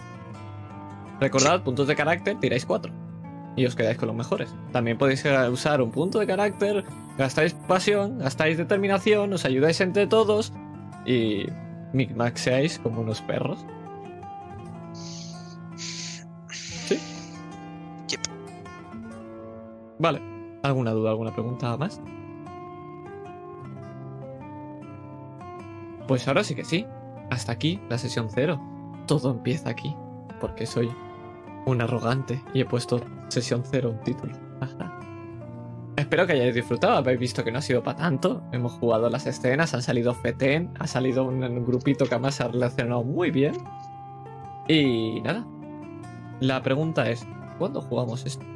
[1.20, 2.92] Recordad, puntos de carácter, tiráis 4.
[3.56, 4.54] Y os quedáis con los mejores.
[4.72, 6.84] También podéis eh, usar un punto de carácter,
[7.16, 10.52] gastáis pasión, gastáis determinación, os ayudáis entre todos
[11.06, 11.46] y
[11.92, 13.64] micmaxeáis como unos perros.
[16.56, 16.98] ¿Sí?
[18.08, 18.20] Yep.
[20.00, 20.33] Vale.
[20.64, 22.00] ¿Alguna duda, alguna pregunta más?
[26.08, 26.86] Pues ahora sí que sí.
[27.30, 28.58] Hasta aquí la sesión cero.
[29.06, 29.94] Todo empieza aquí.
[30.40, 30.90] Porque soy
[31.66, 34.32] un arrogante y he puesto sesión cero un título.
[35.96, 36.96] Espero que hayáis disfrutado.
[36.96, 38.42] Habéis visto que no ha sido para tanto.
[38.50, 42.48] Hemos jugado las escenas, han salido Feten, ha salido un grupito que además se ha
[42.48, 43.52] relacionado muy bien.
[44.66, 45.46] Y nada.
[46.40, 47.26] La pregunta es:
[47.58, 48.46] ¿cuándo jugamos esto?